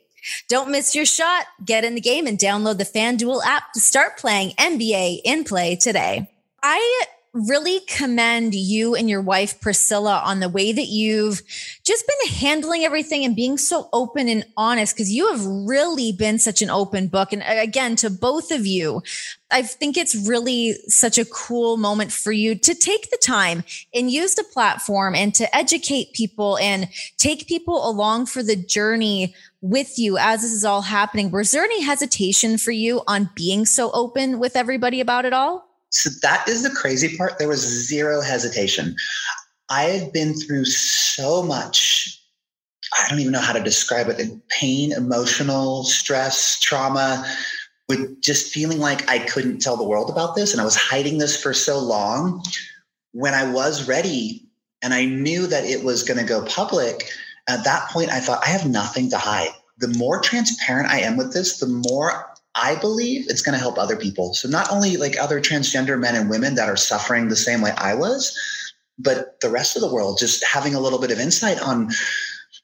Don't 0.49 0.71
miss 0.71 0.95
your 0.95 1.05
shot. 1.05 1.47
Get 1.65 1.85
in 1.85 1.95
the 1.95 2.01
game 2.01 2.27
and 2.27 2.39
download 2.39 2.79
the 2.79 2.85
FanDuel 2.85 3.45
app 3.45 3.73
to 3.73 3.81
start 3.81 4.19
playing 4.19 4.51
NBA 4.51 5.21
in 5.25 5.45
play 5.45 5.75
today. 5.75 6.31
I 6.63 7.05
really 7.33 7.81
commend 7.81 8.55
you 8.55 8.95
and 8.95 9.09
your 9.09 9.21
wife, 9.21 9.61
Priscilla, 9.61 10.23
on 10.25 10.41
the 10.41 10.49
way 10.49 10.73
that 10.73 10.87
you've 10.87 11.43
just 11.85 12.05
been 12.07 12.35
handling 12.35 12.85
everything 12.85 13.25
and 13.25 13.37
being 13.37 13.59
so 13.59 13.89
open 13.93 14.29
and 14.29 14.45
honest 14.57 14.95
because 14.95 15.13
you 15.13 15.29
have 15.31 15.45
really 15.45 16.13
been 16.13 16.39
such 16.39 16.63
an 16.63 16.71
open 16.71 17.09
book. 17.09 17.33
And 17.33 17.43
uh, 17.43 17.61
again, 17.61 17.97
to 17.97 18.11
both 18.11 18.51
of 18.51 18.67
you, 18.67 19.03
I 19.51 19.63
think 19.63 19.97
it's 19.97 20.29
really 20.29 20.75
such 20.89 21.19
a 21.19 21.25
cool 21.25 21.77
moment 21.77 22.13
for 22.13 22.33
you 22.33 22.55
to 22.55 22.75
take 22.75 23.11
the 23.11 23.19
time 23.23 23.65
and 23.95 24.11
use 24.11 24.35
the 24.35 24.45
platform 24.45 25.15
and 25.15 25.35
to 25.35 25.57
educate 25.57 26.13
people 26.13 26.59
and 26.59 26.89
take 27.17 27.47
people 27.47 27.89
along 27.89 28.27
for 28.27 28.43
the 28.43 28.57
journey 28.57 29.35
with 29.61 29.99
you 29.99 30.19
as 30.19 30.43
this 30.43 30.53
is 30.53 30.65
all 30.65 30.83
happening. 30.83 31.31
Was 31.31 31.51
there 31.51 31.65
any 31.65 31.83
hesitation 31.83 32.59
for 32.59 32.71
you 32.71 33.03
on 33.07 33.31
being 33.35 33.67
so 33.67 33.91
open 33.93 34.39
with 34.39 34.57
everybody 34.57 35.01
about 35.01 35.25
it 35.25 35.33
all? 35.33 35.68
So 35.91 36.11
that 36.23 36.49
is 36.49 36.63
the 36.63 36.71
crazy 36.71 37.17
part. 37.17 37.39
There 37.39 37.49
was 37.49 37.61
zero 37.61 38.21
hesitation. 38.21 38.95
I 39.71 39.85
have 39.85 40.13
been 40.13 40.35
through 40.35 40.67
so 40.67 41.43
much. 41.43 42.15
I 42.99 43.09
don't 43.09 43.21
even 43.21 43.33
know 43.33 43.41
how 43.41 43.53
to 43.53 43.63
describe 43.63 44.09
it 44.09 44.31
pain, 44.49 44.93
emotional 44.93 45.85
stress, 45.85 46.59
trauma, 46.61 47.27
with 47.89 48.21
just 48.23 48.53
feeling 48.53 48.79
like 48.79 49.09
I 49.11 49.19
couldn't 49.19 49.59
tell 49.61 49.77
the 49.77 49.85
world 49.85 50.11
about 50.11 50.37
this. 50.37 50.53
And 50.53 50.61
I 50.61 50.65
was 50.65 50.77
hiding 50.77 51.19
this 51.19 51.41
for 51.41 51.55
so 51.55 51.79
long. 51.79 52.43
When 53.13 53.35
I 53.35 53.51
was 53.51 53.89
ready 53.89 54.47
and 54.83 54.95
I 54.95 55.07
knew 55.07 55.47
that 55.47 55.65
it 55.65 55.85
was 55.85 56.03
going 56.03 56.19
to 56.19 56.25
go 56.25 56.45
public, 56.45 57.11
at 57.49 57.65
that 57.65 57.89
point, 57.91 58.11
I 58.11 58.21
thought, 58.21 58.43
I 58.45 58.51
have 58.51 58.69
nothing 58.69 59.11
to 59.11 59.19
hide. 59.19 59.51
The 59.79 59.89
more 59.89 60.21
transparent 60.21 60.91
I 60.91 61.01
am 61.01 61.17
with 61.17 61.33
this, 61.33 61.59
the 61.59 61.67
more 61.67 62.31
I 62.55 62.75
believe 62.75 63.27
it's 63.29 63.43
going 63.43 63.55
to 63.55 63.61
help 63.61 63.79
other 63.79 63.97
people. 63.97 64.35
So 64.35 64.49
not 64.49 64.71
only 64.71 64.97
like 64.97 65.17
other 65.19 65.41
transgender 65.41 65.99
men 65.99 66.17
and 66.17 66.31
women 66.31 66.55
that 66.57 66.69
are 66.69 66.77
suffering 66.77 67.29
the 67.29 67.37
same 67.37 67.61
way 67.61 67.73
I 67.77 67.95
was, 67.95 68.37
but 68.99 69.41
the 69.41 69.51
rest 69.51 69.77
of 69.77 69.83
the 69.83 69.93
world 69.93 70.19
just 70.19 70.45
having 70.45 70.75
a 70.75 70.81
little 70.81 70.99
bit 70.99 71.11
of 71.11 71.21
insight 71.21 71.61
on 71.61 71.91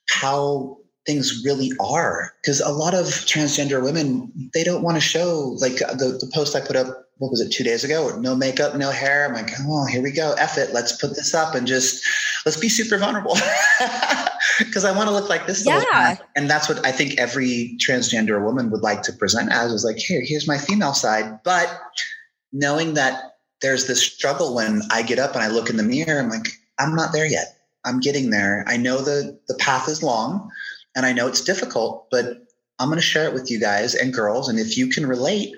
how 0.09 0.77
things 1.05 1.43
really 1.45 1.71
are 1.79 2.33
because 2.41 2.59
a 2.59 2.69
lot 2.69 2.93
of 2.93 3.05
transgender 3.05 3.81
women 3.81 4.31
they 4.53 4.63
don't 4.63 4.81
want 4.81 4.97
to 4.97 5.01
show 5.01 5.55
like 5.59 5.81
uh, 5.81 5.93
the, 5.93 6.17
the 6.19 6.29
post 6.33 6.55
i 6.55 6.59
put 6.59 6.75
up 6.75 7.04
what 7.17 7.31
was 7.31 7.39
it 7.41 7.51
two 7.51 7.63
days 7.63 7.83
ago? 7.83 8.17
No 8.19 8.35
makeup 8.35 8.75
no 8.75 8.91
hair. 8.91 9.25
I'm 9.25 9.33
like 9.33 9.51
oh 9.61 9.85
here 9.85 10.01
we 10.01 10.11
go. 10.11 10.33
F 10.37 10.57
it. 10.57 10.73
Let's 10.73 10.93
put 10.93 11.15
this 11.15 11.33
up 11.33 11.55
and 11.55 11.65
just 11.65 12.03
let's 12.45 12.57
be 12.57 12.69
super 12.69 12.97
vulnerable. 12.97 13.37
Because 14.59 14.85
i 14.85 14.95
want 14.95 15.09
to 15.09 15.13
look 15.13 15.27
like 15.27 15.47
this 15.47 15.65
yeah. 15.65 16.15
and 16.37 16.49
that's 16.49 16.69
what 16.69 16.85
i 16.85 16.91
think 16.91 17.19
every 17.19 17.77
transgender 17.85 18.41
woman 18.41 18.69
would 18.69 18.81
like 18.81 19.01
to 19.01 19.11
present 19.11 19.51
as 19.51 19.73
is 19.73 19.83
like 19.83 19.97
here 19.97 20.21
here's 20.23 20.47
my 20.47 20.57
female 20.57 20.93
side. 20.93 21.39
But 21.43 21.67
knowing 22.53 22.93
that 22.93 23.37
there's 23.61 23.87
this 23.87 24.01
struggle 24.01 24.55
when 24.55 24.81
i 24.91 25.01
get 25.01 25.19
up 25.19 25.33
and 25.33 25.43
i 25.43 25.49
look 25.49 25.69
in 25.69 25.75
the 25.75 25.83
mirror 25.83 26.21
i'm 26.21 26.29
like 26.29 26.47
i'm 26.79 26.95
not 26.95 27.11
there 27.11 27.25
yet. 27.25 27.57
I'm 27.85 27.99
getting 27.99 28.31
there. 28.31 28.65
I 28.67 28.77
know 28.77 28.97
the 29.01 29.39
the 29.47 29.55
path 29.55 29.87
is 29.87 30.03
long 30.03 30.49
and 30.95 31.05
I 31.05 31.13
know 31.13 31.27
it's 31.27 31.41
difficult, 31.41 32.07
but 32.09 32.45
I'm 32.79 32.89
going 32.89 32.99
to 32.99 33.05
share 33.05 33.27
it 33.27 33.33
with 33.33 33.49
you 33.49 33.59
guys 33.59 33.95
and 33.95 34.13
girls. 34.13 34.49
And 34.49 34.59
if 34.59 34.77
you 34.77 34.87
can 34.87 35.05
relate, 35.05 35.55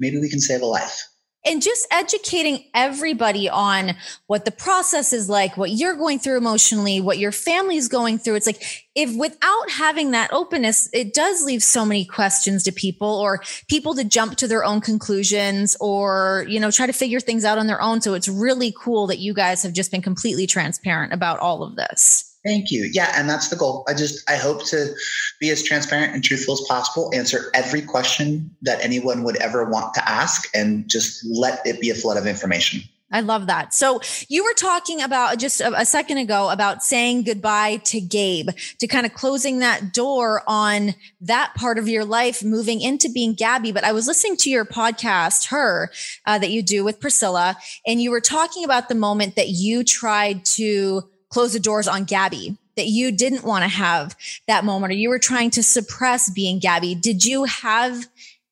maybe 0.00 0.18
we 0.18 0.28
can 0.28 0.40
save 0.40 0.62
a 0.62 0.66
life. 0.66 1.06
And 1.42 1.62
just 1.62 1.86
educating 1.90 2.64
everybody 2.74 3.48
on 3.48 3.96
what 4.26 4.44
the 4.44 4.50
process 4.50 5.14
is 5.14 5.30
like, 5.30 5.56
what 5.56 5.70
you're 5.70 5.96
going 5.96 6.18
through 6.18 6.36
emotionally, 6.36 7.00
what 7.00 7.16
your 7.16 7.32
family's 7.32 7.88
going 7.88 8.18
through. 8.18 8.34
It's 8.34 8.46
like, 8.46 8.62
if 8.94 9.16
without 9.16 9.70
having 9.70 10.10
that 10.10 10.34
openness, 10.34 10.90
it 10.92 11.14
does 11.14 11.42
leave 11.42 11.62
so 11.62 11.86
many 11.86 12.04
questions 12.04 12.64
to 12.64 12.72
people 12.72 13.08
or 13.08 13.42
people 13.68 13.94
to 13.94 14.04
jump 14.04 14.36
to 14.36 14.48
their 14.48 14.64
own 14.64 14.82
conclusions 14.82 15.78
or, 15.80 16.44
you 16.46 16.60
know, 16.60 16.70
try 16.70 16.86
to 16.86 16.92
figure 16.92 17.20
things 17.20 17.46
out 17.46 17.56
on 17.56 17.66
their 17.66 17.80
own. 17.80 18.02
So 18.02 18.12
it's 18.12 18.28
really 18.28 18.74
cool 18.78 19.06
that 19.06 19.18
you 19.18 19.32
guys 19.32 19.62
have 19.62 19.72
just 19.72 19.90
been 19.90 20.02
completely 20.02 20.46
transparent 20.46 21.14
about 21.14 21.38
all 21.38 21.62
of 21.62 21.74
this. 21.74 22.29
Thank 22.44 22.70
you. 22.70 22.88
Yeah, 22.92 23.12
and 23.16 23.28
that's 23.28 23.48
the 23.48 23.56
goal. 23.56 23.84
I 23.86 23.94
just 23.94 24.28
I 24.28 24.36
hope 24.36 24.64
to 24.66 24.94
be 25.40 25.50
as 25.50 25.62
transparent 25.62 26.14
and 26.14 26.24
truthful 26.24 26.54
as 26.54 26.62
possible, 26.66 27.10
answer 27.14 27.50
every 27.54 27.82
question 27.82 28.50
that 28.62 28.82
anyone 28.82 29.24
would 29.24 29.36
ever 29.36 29.68
want 29.68 29.92
to 29.94 30.08
ask 30.08 30.48
and 30.54 30.88
just 30.88 31.24
let 31.26 31.66
it 31.66 31.80
be 31.80 31.90
a 31.90 31.94
flood 31.94 32.16
of 32.16 32.26
information. 32.26 32.82
I 33.12 33.20
love 33.20 33.48
that. 33.48 33.74
So 33.74 34.00
you 34.28 34.44
were 34.44 34.54
talking 34.54 35.02
about 35.02 35.38
just 35.38 35.60
a, 35.60 35.84
second 35.84 36.18
ago 36.18 36.48
about 36.48 36.84
saying 36.84 37.24
goodbye 37.24 37.78
to 37.86 38.00
Gabe, 38.00 38.50
to 38.78 38.86
kind 38.86 39.04
of 39.04 39.14
closing 39.14 39.58
that 39.58 39.92
door 39.92 40.42
on 40.46 40.94
that 41.20 41.52
part 41.56 41.76
of 41.78 41.88
your 41.88 42.04
life, 42.04 42.44
moving 42.44 42.80
into 42.80 43.10
being 43.10 43.34
Gabby. 43.34 43.72
But 43.72 43.82
I 43.82 43.90
was 43.90 44.06
listening 44.06 44.36
to 44.38 44.50
your 44.50 44.64
podcast, 44.64 45.48
her, 45.48 45.90
uh, 46.24 46.38
that 46.38 46.50
you 46.50 46.62
do 46.62 46.84
with 46.84 47.00
Priscilla, 47.00 47.56
and 47.84 48.00
you 48.00 48.12
were 48.12 48.20
talking 48.20 48.64
about 48.64 48.88
the 48.88 48.94
moment 48.94 49.34
that 49.34 49.48
you 49.48 49.82
tried 49.82 50.44
to 50.44 51.02
close 51.30 51.52
the 51.52 51.60
doors 51.60 51.88
on 51.88 52.04
Gabby. 52.04 52.56
That 52.76 52.86
you 52.86 53.12
didn't 53.12 53.44
want 53.44 53.62
to 53.64 53.68
have 53.68 54.16
that 54.46 54.64
moment, 54.64 54.92
or 54.92 54.96
you 54.96 55.10
were 55.10 55.18
trying 55.18 55.50
to 55.50 55.62
suppress 55.62 56.30
being 56.30 56.60
Gabby. 56.60 56.94
Did 56.94 57.24
you 57.24 57.44
have 57.44 58.06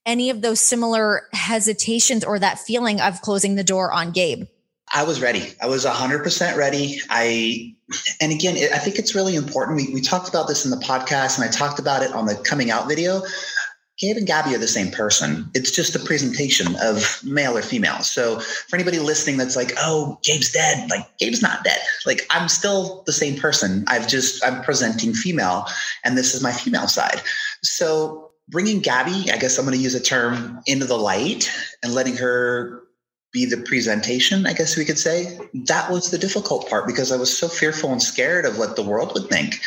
any 0.04 0.28
of 0.28 0.42
those 0.42 0.60
similar 0.60 1.28
hesitations 1.32 2.24
or 2.24 2.38
that 2.38 2.58
feeling 2.58 3.00
of 3.00 3.22
closing 3.22 3.54
the 3.54 3.64
door 3.64 3.92
on 3.92 4.10
Gabe? 4.10 4.46
I 4.92 5.04
was 5.04 5.20
ready. 5.20 5.52
I 5.62 5.66
was 5.66 5.84
100% 5.84 6.56
ready. 6.56 6.98
I, 7.10 7.74
and 8.20 8.32
again, 8.32 8.56
I 8.74 8.78
think 8.78 8.96
it's 8.98 9.14
really 9.14 9.34
important. 9.34 9.76
We, 9.76 9.92
we 9.92 10.00
talked 10.00 10.28
about 10.28 10.48
this 10.48 10.64
in 10.64 10.70
the 10.70 10.78
podcast 10.78 11.38
and 11.38 11.46
I 11.46 11.50
talked 11.50 11.78
about 11.78 12.02
it 12.02 12.12
on 12.12 12.26
the 12.26 12.34
coming 12.36 12.70
out 12.70 12.88
video. 12.88 13.22
Gabe 13.98 14.16
and 14.16 14.26
Gabby 14.26 14.54
are 14.54 14.58
the 14.58 14.68
same 14.68 14.92
person. 14.92 15.50
It's 15.54 15.72
just 15.72 15.96
a 15.96 15.98
presentation 15.98 16.76
of 16.80 17.20
male 17.24 17.56
or 17.56 17.62
female. 17.62 18.00
So 18.00 18.38
for 18.38 18.76
anybody 18.76 19.00
listening 19.00 19.38
that's 19.38 19.56
like, 19.56 19.72
oh, 19.78 20.18
Gabe's 20.22 20.52
dead, 20.52 20.88
like 20.88 21.06
Gabe's 21.18 21.42
not 21.42 21.64
dead. 21.64 21.80
Like 22.06 22.24
I'm 22.30 22.48
still 22.48 23.02
the 23.06 23.12
same 23.12 23.36
person. 23.36 23.84
I've 23.88 24.06
just, 24.06 24.44
I'm 24.44 24.62
presenting 24.62 25.14
female 25.14 25.66
and 26.04 26.16
this 26.16 26.32
is 26.32 26.42
my 26.42 26.52
female 26.52 26.86
side. 26.86 27.20
So 27.62 28.30
bringing 28.48 28.80
Gabby, 28.80 29.32
I 29.32 29.36
guess 29.36 29.58
I'm 29.58 29.64
going 29.64 29.76
to 29.76 29.82
use 29.82 29.96
a 29.96 30.00
term, 30.00 30.60
into 30.66 30.86
the 30.86 30.96
light 30.96 31.50
and 31.82 31.92
letting 31.92 32.16
her 32.16 32.84
be 33.32 33.44
the 33.44 33.58
presentation, 33.58 34.46
I 34.46 34.52
guess 34.54 34.76
we 34.76 34.84
could 34.84 34.98
say, 34.98 35.38
that 35.66 35.90
was 35.90 36.10
the 36.10 36.18
difficult 36.18 36.68
part 36.70 36.86
because 36.86 37.12
I 37.12 37.16
was 37.16 37.36
so 37.36 37.48
fearful 37.48 37.92
and 37.92 38.02
scared 38.02 38.46
of 38.46 38.58
what 38.58 38.76
the 38.76 38.82
world 38.82 39.12
would 39.14 39.28
think. 39.28 39.60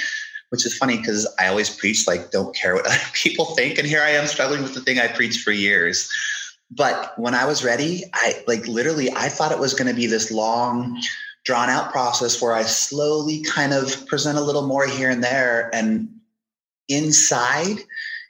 Which 0.51 0.65
is 0.65 0.77
funny 0.77 0.97
because 0.97 1.27
I 1.39 1.47
always 1.47 1.69
preach 1.69 2.07
like 2.07 2.31
don't 2.31 2.55
care 2.55 2.75
what 2.75 2.85
other 2.87 2.97
people 3.13 3.55
think, 3.55 3.77
and 3.77 3.87
here 3.87 4.01
I 4.01 4.11
am 4.11 4.27
struggling 4.27 4.63
with 4.63 4.73
the 4.73 4.81
thing 4.81 4.99
I 4.99 5.07
preached 5.07 5.41
for 5.41 5.51
years. 5.51 6.09
But 6.69 7.17
when 7.17 7.35
I 7.35 7.45
was 7.45 7.63
ready, 7.63 8.03
I 8.13 8.43
like 8.47 8.65
literally 8.67 9.11
I 9.11 9.27
thought 9.27 9.51
it 9.51 9.59
was 9.59 9.73
going 9.73 9.89
to 9.89 9.93
be 9.93 10.07
this 10.07 10.31
long, 10.31 11.01
drawn 11.43 11.69
out 11.69 11.91
process 11.91 12.41
where 12.41 12.53
I 12.53 12.63
slowly 12.63 13.43
kind 13.43 13.73
of 13.73 14.05
present 14.07 14.37
a 14.37 14.41
little 14.41 14.67
more 14.67 14.87
here 14.87 15.09
and 15.09 15.23
there, 15.23 15.69
and 15.73 16.07
inside 16.87 17.77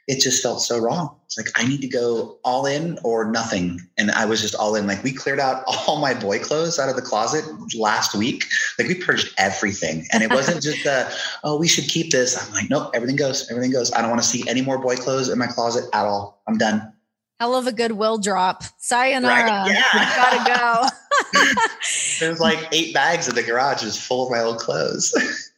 it 0.08 0.20
just 0.20 0.41
felt 0.41 0.62
so 0.62 0.79
wrong. 0.79 1.15
It's 1.25 1.38
like 1.38 1.48
I 1.55 1.67
need 1.67 1.81
to 1.81 1.88
go 1.88 2.38
all 2.43 2.65
in 2.65 3.00
or 3.03 3.31
nothing. 3.31 3.79
And 3.98 4.12
I 4.12 4.25
was 4.25 4.41
just 4.41 4.55
all 4.55 4.75
in. 4.75 4.88
Like 4.88 5.03
we 5.03 5.13
cleared 5.13 5.39
out 5.39 5.63
all 5.88 6.00
my 6.00 6.13
boy 6.13 6.39
clothes 6.39 6.79
out 6.79 6.89
of 6.89 6.96
the 6.96 7.01
closet 7.01 7.46
last 7.75 8.15
week. 8.15 8.46
Like 8.77 8.88
we 8.88 8.96
purged 8.96 9.34
everything. 9.38 10.05
And 10.12 10.24
it 10.24 10.29
wasn't 10.29 10.62
just 10.63 10.86
a, 10.86 11.12
oh, 11.43 11.58
we 11.58 11.67
should 11.67 11.86
keep 11.86 12.12
this. 12.12 12.38
I'm 12.38 12.53
like, 12.53 12.70
nope, 12.70 12.91
everything 12.93 13.15
goes. 13.15 13.50
Everything 13.50 13.72
goes. 13.72 13.93
I 13.93 14.01
don't 14.01 14.10
want 14.10 14.22
to 14.22 14.27
see 14.27 14.48
any 14.50 14.62
more 14.62 14.77
boy 14.77 14.96
clothes 14.96 15.29
in 15.29 15.38
my 15.38 15.48
closet 15.48 15.86
at 15.93 16.05
all. 16.05 16.41
I'm 16.48 16.58
done. 16.58 16.91
Hell 17.39 17.55
of 17.55 17.65
a 17.65 17.72
goodwill 17.72 18.20
drop. 18.20 18.63
Sayonara. 18.77 19.43
Right? 19.43 19.72
Yeah. 19.72 20.15
gotta 20.15 20.91
go. 21.34 21.39
There's 22.20 22.39
like 22.39 22.67
eight 22.72 22.93
bags 22.93 23.27
in 23.27 23.36
the 23.36 23.41
garage 23.41 23.81
just 23.81 24.00
full 24.00 24.25
of 24.25 24.31
my 24.31 24.41
old 24.41 24.60
clothes. 24.60 25.12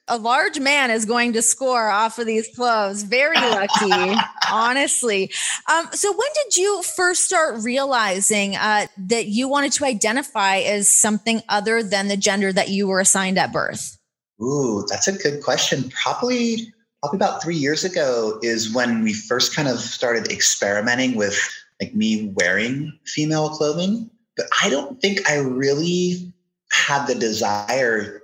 A 0.08 0.18
large 0.18 0.60
man 0.60 0.92
is 0.92 1.06
going 1.06 1.34
to 1.34 1.42
score 1.42 1.90
off 1.90 2.20
of 2.20 2.26
these 2.26 2.54
clothes. 2.56 3.04
Very 3.04 3.38
lucky, 3.38 4.16
honestly. 4.52 5.32
Um, 5.72 5.88
so, 5.92 6.12
when 6.12 6.28
did 6.44 6.58
you 6.58 6.82
first 6.84 7.24
start 7.24 7.64
realizing 7.64 8.56
uh, 8.56 8.88
that 8.98 9.28
you 9.28 9.48
wanted 9.48 9.72
to 9.74 9.86
identify 9.86 10.58
as 10.58 10.90
something 10.90 11.42
other 11.50 11.82
than 11.82 12.08
the 12.08 12.18
gender 12.18 12.52
that 12.52 12.70
you 12.70 12.88
were 12.88 13.00
assigned 13.00 13.38
at 13.38 13.54
birth? 13.54 13.98
Ooh, 14.42 14.86
that's 14.90 15.08
a 15.08 15.14
good 15.14 15.42
question. 15.42 15.90
Probably, 15.90 16.74
probably 17.02 17.18
about 17.18 17.42
three 17.42 17.56
years 17.56 17.84
ago 17.86 18.40
is 18.42 18.74
when 18.74 19.04
we 19.04 19.14
first 19.14 19.56
kind 19.56 19.68
of 19.68 19.80
started 19.80 20.32
experimenting 20.32 21.16
with 21.16 21.40
like 21.82 21.96
me 21.96 22.34
wearing 22.36 22.98
female 23.06 23.50
clothing. 23.50 24.10
But 24.36 24.48
I 24.64 24.70
don't 24.70 25.00
think 25.00 25.30
I 25.30 25.38
really 25.38 26.34
had 26.72 27.06
the 27.06 27.16
desire 27.16 28.23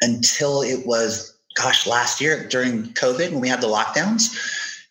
until 0.00 0.62
it 0.62 0.86
was, 0.86 1.36
gosh, 1.54 1.86
last 1.86 2.20
year 2.20 2.46
during 2.48 2.84
COVID 2.94 3.32
when 3.32 3.40
we 3.40 3.48
had 3.48 3.60
the 3.60 3.66
lockdowns. 3.66 4.36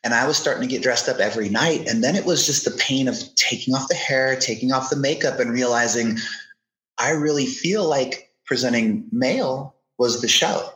And 0.03 0.13
I 0.13 0.27
was 0.27 0.37
starting 0.37 0.61
to 0.61 0.73
get 0.73 0.83
dressed 0.83 1.09
up 1.09 1.17
every 1.17 1.49
night. 1.49 1.87
And 1.87 2.03
then 2.03 2.15
it 2.15 2.25
was 2.25 2.45
just 2.45 2.65
the 2.65 2.71
pain 2.71 3.07
of 3.07 3.17
taking 3.35 3.73
off 3.73 3.87
the 3.87 3.95
hair, 3.95 4.35
taking 4.35 4.71
off 4.71 4.89
the 4.89 4.95
makeup, 4.95 5.39
and 5.39 5.51
realizing 5.51 6.17
I 6.97 7.11
really 7.11 7.45
feel 7.45 7.87
like 7.87 8.31
presenting 8.45 9.05
male 9.11 9.75
was 9.97 10.21
the 10.21 10.27
show. 10.27 10.69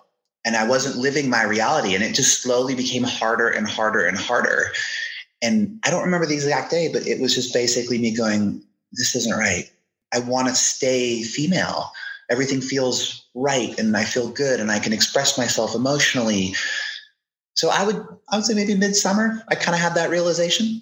And 0.44 0.56
I 0.58 0.68
wasn't 0.68 0.98
living 0.98 1.30
my 1.30 1.44
reality. 1.44 1.94
And 1.94 2.04
it 2.04 2.16
just 2.16 2.42
slowly 2.42 2.76
became 2.76 3.04
harder 3.04 3.48
and 3.48 3.68
harder 3.68 4.06
and 4.06 4.18
harder. 4.18 4.72
And 5.42 5.80
I 5.86 5.92
don't 5.92 6.04
remember 6.04 6.26
the 6.26 6.36
exact 6.36 6.72
day, 6.72 6.90
but 6.92 7.06
it 7.08 7.22
was 7.22 7.34
just 7.34 7.54
basically 7.54 8.00
me 8.00 8.16
going, 8.16 8.62
This 8.92 9.16
isn't 9.16 9.38
right. 9.38 9.70
I 10.14 10.20
want 10.20 10.48
to 10.48 10.56
stay 10.56 11.24
female 11.24 11.92
everything 12.32 12.62
feels 12.62 13.28
right 13.36 13.78
and 13.78 13.96
I 13.96 14.06
feel 14.06 14.30
good 14.30 14.60
and 14.60 14.72
I 14.72 14.80
can 14.80 14.94
express 14.94 15.38
myself 15.38 15.76
emotionally. 15.76 16.56
So 17.56 17.70
I 17.70 17.86
would 17.86 17.98
I 18.30 18.38
would 18.38 18.46
say 18.46 18.54
maybe 18.54 18.76
midsummer 18.76 19.44
I 19.50 19.56
kind 19.56 19.76
of 19.76 19.82
had 19.82 19.96
that 19.96 20.10
realization. 20.10 20.82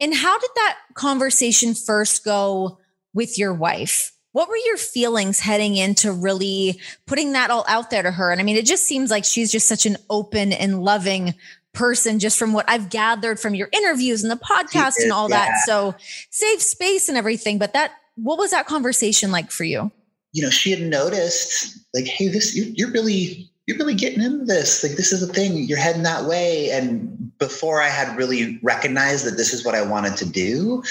And 0.00 0.14
how 0.14 0.38
did 0.38 0.50
that 0.56 0.78
conversation 0.94 1.74
first 1.74 2.24
go 2.24 2.78
with 3.12 3.38
your 3.38 3.52
wife? 3.54 4.12
What 4.32 4.48
were 4.48 4.56
your 4.56 4.76
feelings 4.76 5.38
heading 5.38 5.76
into 5.76 6.10
really 6.10 6.80
putting 7.06 7.32
that 7.32 7.50
all 7.50 7.64
out 7.68 7.90
there 7.90 8.02
to 8.02 8.10
her? 8.10 8.32
And 8.32 8.40
I 8.40 8.44
mean, 8.44 8.56
it 8.56 8.66
just 8.66 8.84
seems 8.84 9.10
like 9.10 9.24
she's 9.24 9.52
just 9.52 9.68
such 9.68 9.86
an 9.86 9.96
open 10.10 10.52
and 10.52 10.82
loving 10.82 11.34
person, 11.72 12.18
just 12.18 12.38
from 12.38 12.52
what 12.52 12.64
I've 12.68 12.88
gathered 12.88 13.38
from 13.38 13.54
your 13.54 13.68
interviews 13.72 14.24
and 14.24 14.32
the 14.32 14.36
podcast 14.36 14.94
and 15.00 15.12
all 15.12 15.30
yeah. 15.30 15.46
that. 15.46 15.58
So 15.66 15.94
safe 16.30 16.62
space 16.62 17.08
and 17.08 17.16
everything. 17.16 17.58
But 17.58 17.74
that, 17.74 17.92
what 18.16 18.38
was 18.38 18.50
that 18.50 18.66
conversation 18.66 19.30
like 19.30 19.52
for 19.52 19.64
you? 19.64 19.92
You 20.34 20.42
know, 20.42 20.50
she 20.50 20.72
had 20.72 20.82
noticed 20.82 21.78
like, 21.94 22.06
hey, 22.06 22.28
this 22.28 22.56
you're, 22.56 22.66
you're 22.74 22.90
really 22.90 23.48
you're 23.66 23.78
really 23.78 23.94
getting 23.94 24.22
into 24.22 24.44
this. 24.44 24.82
Like 24.82 24.96
this 24.96 25.12
is 25.12 25.22
a 25.22 25.32
thing. 25.32 25.56
You're 25.56 25.78
heading 25.78 26.02
that 26.02 26.24
way. 26.26 26.70
And 26.70 27.38
before 27.38 27.80
I 27.80 27.88
had 27.88 28.16
really 28.16 28.58
recognized 28.62 29.24
that 29.26 29.38
this 29.38 29.54
is 29.54 29.64
what 29.64 29.76
I 29.76 29.82
wanted 29.82 30.16
to 30.18 30.28
do, 30.28 30.82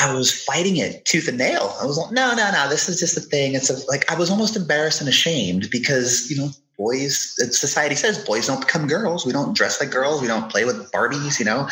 I 0.00 0.14
was 0.14 0.32
fighting 0.32 0.76
it 0.76 1.04
tooth 1.04 1.28
and 1.28 1.36
nail. 1.36 1.76
I 1.82 1.84
was 1.84 1.98
like, 1.98 2.12
no, 2.12 2.34
no, 2.34 2.50
no, 2.52 2.68
this 2.68 2.88
is 2.88 3.00
just 3.00 3.16
a 3.16 3.20
thing. 3.20 3.54
It's 3.54 3.86
like 3.88 4.10
I 4.10 4.16
was 4.16 4.30
almost 4.30 4.56
embarrassed 4.56 5.00
and 5.00 5.08
ashamed 5.08 5.68
because, 5.70 6.30
you 6.30 6.36
know, 6.36 6.50
boys, 6.78 7.34
uh, 7.42 7.46
society 7.46 7.96
says 7.96 8.24
boys 8.24 8.46
don't 8.46 8.60
become 8.60 8.86
girls. 8.86 9.26
We 9.26 9.32
don't 9.32 9.56
dress 9.56 9.80
like 9.80 9.90
girls. 9.90 10.22
We 10.22 10.28
don't 10.28 10.50
play 10.50 10.64
with 10.64 10.90
Barbies, 10.92 11.40
you 11.40 11.44
know? 11.44 11.68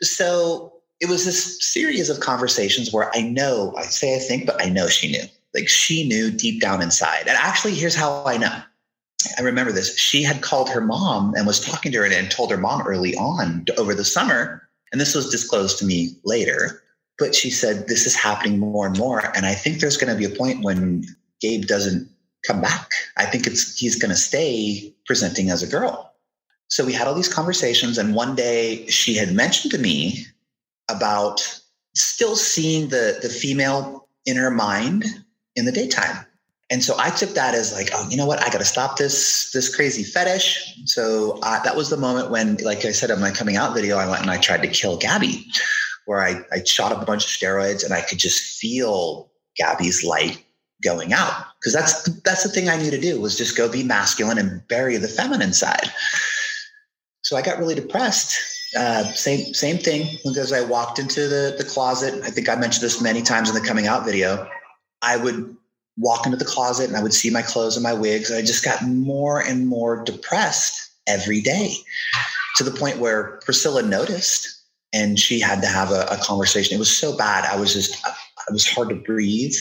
So 0.00 0.72
it 1.00 1.08
was 1.08 1.24
this 1.24 1.60
series 1.60 2.08
of 2.08 2.20
conversations 2.20 2.92
where 2.92 3.10
I 3.14 3.22
know, 3.22 3.74
I 3.76 3.82
say 3.82 4.14
I 4.14 4.20
think, 4.20 4.46
but 4.46 4.64
I 4.64 4.68
know 4.68 4.86
she 4.86 5.10
knew. 5.10 5.24
Like 5.54 5.68
she 5.68 6.06
knew 6.06 6.30
deep 6.30 6.60
down 6.60 6.82
inside. 6.82 7.26
And 7.26 7.36
actually, 7.36 7.74
here's 7.74 7.94
how 7.94 8.24
I 8.24 8.36
know. 8.36 8.62
I 9.38 9.42
remember 9.42 9.72
this. 9.72 9.96
She 9.98 10.22
had 10.22 10.42
called 10.42 10.68
her 10.68 10.80
mom 10.80 11.34
and 11.34 11.46
was 11.46 11.60
talking 11.60 11.90
to 11.92 11.98
her 11.98 12.04
and 12.04 12.30
told 12.30 12.50
her 12.50 12.56
mom 12.56 12.82
early 12.86 13.14
on 13.16 13.64
over 13.76 13.94
the 13.94 14.04
summer. 14.04 14.68
And 14.92 15.00
this 15.00 15.14
was 15.14 15.30
disclosed 15.30 15.78
to 15.78 15.84
me 15.84 16.10
later. 16.24 16.82
But 17.18 17.34
she 17.34 17.50
said, 17.50 17.88
This 17.88 18.06
is 18.06 18.14
happening 18.14 18.58
more 18.58 18.86
and 18.86 18.96
more. 18.96 19.34
And 19.36 19.44
I 19.44 19.54
think 19.54 19.80
there's 19.80 19.96
going 19.96 20.12
to 20.12 20.18
be 20.18 20.32
a 20.32 20.36
point 20.36 20.64
when 20.64 21.04
Gabe 21.40 21.64
doesn't 21.64 22.08
come 22.46 22.60
back. 22.60 22.90
I 23.16 23.26
think 23.26 23.46
it's 23.46 23.76
he's 23.76 23.96
going 23.96 24.10
to 24.10 24.16
stay 24.16 24.94
presenting 25.06 25.50
as 25.50 25.62
a 25.62 25.66
girl. 25.66 26.14
So 26.68 26.84
we 26.84 26.92
had 26.92 27.06
all 27.06 27.14
these 27.14 27.32
conversations. 27.32 27.98
And 27.98 28.14
one 28.14 28.36
day 28.36 28.86
she 28.86 29.14
had 29.14 29.32
mentioned 29.32 29.72
to 29.72 29.78
me 29.78 30.26
about 30.88 31.40
still 31.94 32.36
seeing 32.36 32.88
the, 32.88 33.18
the 33.20 33.28
female 33.28 34.08
in 34.26 34.36
her 34.36 34.50
mind 34.50 35.04
in 35.58 35.64
the 35.64 35.72
daytime. 35.72 36.24
And 36.70 36.84
so 36.84 36.94
I 36.98 37.10
took 37.10 37.30
that 37.30 37.54
as 37.54 37.72
like, 37.72 37.88
oh, 37.94 38.06
you 38.10 38.16
know 38.16 38.26
what? 38.26 38.40
I 38.42 38.50
got 38.50 38.58
to 38.58 38.64
stop 38.64 38.98
this 38.98 39.50
this 39.52 39.74
crazy 39.74 40.02
fetish. 40.02 40.74
So 40.84 41.38
uh, 41.42 41.62
that 41.62 41.76
was 41.76 41.88
the 41.88 41.96
moment 41.96 42.30
when, 42.30 42.56
like 42.56 42.84
I 42.84 42.92
said 42.92 43.10
in 43.10 43.20
my 43.20 43.30
coming 43.30 43.56
out 43.56 43.74
video, 43.74 43.96
I 43.96 44.08
went 44.08 44.20
and 44.20 44.30
I 44.30 44.36
tried 44.36 44.62
to 44.62 44.68
kill 44.68 44.98
Gabby, 44.98 45.46
where 46.04 46.22
I, 46.22 46.42
I 46.52 46.62
shot 46.64 46.92
up 46.92 47.00
a 47.02 47.06
bunch 47.06 47.24
of 47.24 47.30
steroids 47.30 47.84
and 47.84 47.94
I 47.94 48.02
could 48.02 48.18
just 48.18 48.58
feel 48.60 49.30
Gabby's 49.56 50.04
light 50.04 50.44
going 50.82 51.12
out 51.12 51.32
because 51.58 51.72
that's 51.72 52.02
that's 52.20 52.42
the 52.42 52.50
thing 52.50 52.68
I 52.68 52.76
knew 52.76 52.90
to 52.90 53.00
do 53.00 53.20
was 53.20 53.36
just 53.36 53.56
go 53.56 53.70
be 53.70 53.82
masculine 53.82 54.38
and 54.38 54.66
bury 54.68 54.96
the 54.98 55.08
feminine 55.08 55.54
side. 55.54 55.90
So 57.22 57.36
I 57.36 57.42
got 57.42 57.58
really 57.58 57.74
depressed. 57.74 58.38
Uh, 58.76 59.04
same 59.04 59.54
same 59.54 59.78
thing 59.78 60.18
because 60.22 60.52
I 60.52 60.60
walked 60.60 60.98
into 60.98 61.28
the 61.28 61.54
the 61.56 61.64
closet. 61.64 62.22
I 62.24 62.30
think 62.30 62.50
I 62.50 62.56
mentioned 62.56 62.84
this 62.84 63.00
many 63.00 63.22
times 63.22 63.48
in 63.48 63.54
the 63.54 63.66
coming 63.66 63.86
out 63.86 64.04
video. 64.04 64.46
I 65.02 65.16
would 65.16 65.56
walk 65.96 66.26
into 66.26 66.38
the 66.38 66.44
closet 66.44 66.88
and 66.88 66.96
I 66.96 67.02
would 67.02 67.14
see 67.14 67.30
my 67.30 67.42
clothes 67.42 67.76
and 67.76 67.82
my 67.82 67.92
wigs. 67.92 68.30
And 68.30 68.38
I 68.38 68.42
just 68.42 68.64
got 68.64 68.82
more 68.82 69.40
and 69.40 69.66
more 69.66 70.02
depressed 70.04 70.90
every 71.06 71.40
day 71.40 71.74
to 72.56 72.64
the 72.64 72.70
point 72.70 72.98
where 72.98 73.40
Priscilla 73.44 73.82
noticed 73.82 74.62
and 74.92 75.18
she 75.18 75.40
had 75.40 75.60
to 75.62 75.68
have 75.68 75.90
a, 75.90 76.06
a 76.10 76.16
conversation. 76.18 76.74
It 76.74 76.78
was 76.78 76.96
so 76.96 77.16
bad. 77.16 77.44
I 77.44 77.58
was 77.58 77.72
just, 77.72 77.94
it 78.48 78.52
was 78.52 78.66
hard 78.66 78.88
to 78.90 78.94
breathe. 78.94 79.54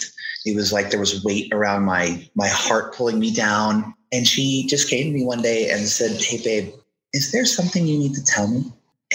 It 0.46 0.56
was 0.56 0.72
like 0.72 0.90
there 0.90 1.00
was 1.00 1.24
weight 1.24 1.52
around 1.54 1.84
my 1.84 2.26
my 2.36 2.48
heart 2.48 2.96
pulling 2.96 3.20
me 3.20 3.34
down. 3.34 3.94
And 4.14 4.26
she 4.26 4.66
just 4.68 4.90
came 4.90 5.08
to 5.08 5.12
me 5.12 5.26
one 5.26 5.42
day 5.42 5.70
and 5.70 5.88
said, 5.88 6.22
Hey 6.22 6.42
babe, 6.42 6.74
is 7.14 7.32
there 7.32 7.46
something 7.46 7.86
you 7.86 7.98
need 7.98 8.14
to 8.14 8.24
tell 8.24 8.48
me? 8.48 8.64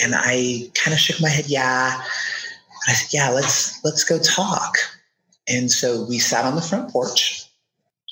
And 0.03 0.15
I 0.15 0.71
kind 0.75 0.93
of 0.93 1.01
shook 1.01 1.21
my 1.21 1.29
head, 1.31 1.47
yeah. 1.47 1.95
And 1.95 2.89
I 2.89 2.93
said, 2.93 3.09
Yeah, 3.15 3.31
let's 3.31 3.83
let's 3.85 4.05
go 4.05 4.19
talk. 4.19 4.77
And 5.49 5.71
so 5.71 6.05
we 6.09 6.19
sat 6.19 6.45
on 6.45 6.57
the 6.57 6.63
front 6.63 6.91
porch. 6.91 7.45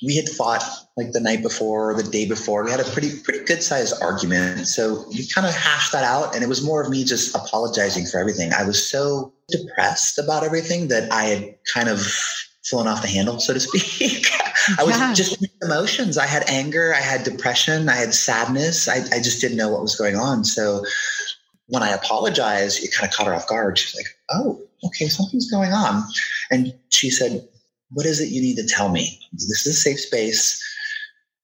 We 0.03 0.15
had 0.15 0.27
fought 0.29 0.63
like 0.97 1.11
the 1.11 1.19
night 1.19 1.43
before 1.43 1.91
or 1.91 1.93
the 1.93 2.09
day 2.09 2.27
before. 2.27 2.65
We 2.65 2.71
had 2.71 2.79
a 2.79 2.85
pretty 2.85 3.19
pretty 3.23 3.45
good 3.45 3.61
sized 3.61 4.01
argument. 4.01 4.67
So 4.67 5.05
we 5.09 5.27
kind 5.27 5.45
of 5.45 5.53
hashed 5.53 5.91
that 5.91 6.03
out. 6.03 6.33
And 6.33 6.43
it 6.43 6.47
was 6.47 6.65
more 6.65 6.81
of 6.81 6.89
me 6.89 7.03
just 7.03 7.35
apologizing 7.35 8.07
for 8.07 8.19
everything. 8.19 8.51
I 8.51 8.63
was 8.63 8.89
so 8.89 9.31
depressed 9.49 10.17
about 10.17 10.43
everything 10.43 10.87
that 10.87 11.11
I 11.11 11.23
had 11.25 11.55
kind 11.71 11.87
of 11.87 12.01
flown 12.63 12.87
off 12.87 13.01
the 13.01 13.07
handle, 13.07 13.39
so 13.39 13.53
to 13.53 13.59
speak. 13.59 14.27
I 14.79 14.83
was 14.83 14.97
yeah. 14.97 15.13
just 15.13 15.43
emotions. 15.61 16.17
I 16.17 16.25
had 16.25 16.49
anger, 16.49 16.93
I 16.95 17.01
had 17.01 17.23
depression, 17.23 17.89
I 17.89 17.95
had 17.95 18.13
sadness. 18.13 18.87
I, 18.87 18.97
I 19.11 19.19
just 19.19 19.41
didn't 19.41 19.57
know 19.57 19.69
what 19.69 19.81
was 19.81 19.95
going 19.95 20.15
on. 20.15 20.43
So 20.43 20.83
when 21.67 21.83
I 21.83 21.89
apologized, 21.89 22.83
it 22.83 22.93
kind 22.93 23.09
of 23.09 23.15
caught 23.15 23.27
her 23.27 23.33
off 23.33 23.47
guard. 23.47 23.77
She's 23.77 23.95
like, 23.95 24.05
oh, 24.29 24.61
okay, 24.85 25.07
something's 25.07 25.49
going 25.49 25.71
on. 25.71 26.03
And 26.49 26.73
she 26.89 27.09
said, 27.09 27.47
what 27.91 28.05
is 28.05 28.19
it 28.19 28.29
you 28.29 28.41
need 28.41 28.55
to 28.55 28.67
tell 28.67 28.89
me? 28.89 29.19
This 29.33 29.65
is 29.65 29.77
a 29.77 29.79
safe 29.79 29.99
space. 29.99 30.61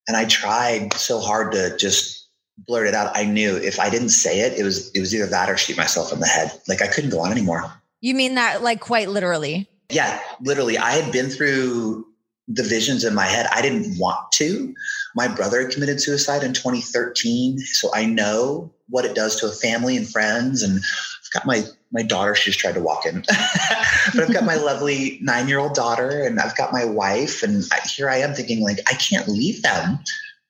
And 0.07 0.15
I 0.15 0.25
tried 0.25 0.93
so 0.93 1.19
hard 1.19 1.51
to 1.51 1.75
just 1.77 2.27
blurt 2.57 2.87
it 2.87 2.93
out. 2.93 3.15
I 3.15 3.25
knew 3.25 3.55
if 3.57 3.79
I 3.79 3.89
didn't 3.89 4.09
say 4.09 4.39
it, 4.39 4.57
it 4.57 4.63
was 4.63 4.89
it 4.91 4.99
was 4.99 5.13
either 5.13 5.27
that 5.27 5.49
or 5.49 5.57
shoot 5.57 5.77
myself 5.77 6.13
in 6.13 6.19
the 6.19 6.27
head. 6.27 6.51
Like 6.67 6.81
I 6.81 6.87
couldn't 6.87 7.09
go 7.09 7.19
on 7.19 7.31
anymore. 7.31 7.71
You 8.01 8.15
mean 8.15 8.35
that 8.35 8.63
like 8.63 8.79
quite 8.79 9.09
literally? 9.09 9.69
Yeah, 9.89 10.19
literally. 10.41 10.77
I 10.77 10.91
had 10.91 11.11
been 11.11 11.29
through 11.29 12.05
the 12.47 12.63
visions 12.63 13.03
in 13.03 13.13
my 13.13 13.25
head. 13.25 13.47
I 13.51 13.61
didn't 13.61 13.97
want 13.99 14.31
to. 14.33 14.73
My 15.15 15.27
brother 15.27 15.67
committed 15.69 16.01
suicide 16.01 16.43
in 16.43 16.53
2013. 16.53 17.59
So 17.59 17.89
I 17.93 18.05
know 18.05 18.71
what 18.89 19.05
it 19.05 19.15
does 19.15 19.35
to 19.41 19.47
a 19.47 19.51
family 19.51 19.97
and 19.97 20.09
friends. 20.09 20.63
And 20.63 20.77
I've 20.77 21.31
got 21.33 21.45
my 21.45 21.63
my 21.91 22.01
daughter, 22.01 22.35
she's 22.35 22.55
tried 22.55 22.75
to 22.75 22.81
walk 22.81 23.05
in. 23.05 23.21
but 24.13 24.23
I've 24.23 24.33
got 24.33 24.43
my 24.43 24.55
lovely 24.55 25.19
nine-year-old 25.21 25.73
daughter 25.73 26.21
and 26.21 26.39
I've 26.39 26.57
got 26.57 26.73
my 26.73 26.85
wife. 26.85 27.43
And 27.43 27.63
here 27.89 28.09
I 28.09 28.17
am 28.17 28.33
thinking, 28.33 28.61
like, 28.61 28.79
I 28.87 28.93
can't 28.93 29.27
leave 29.27 29.61
them. 29.61 29.99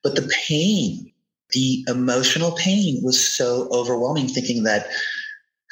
But 0.02 0.14
the 0.14 0.30
pain, 0.46 1.12
the 1.50 1.84
emotional 1.88 2.52
pain 2.52 3.00
was 3.02 3.20
so 3.20 3.68
overwhelming, 3.70 4.28
thinking 4.28 4.64
that 4.64 4.88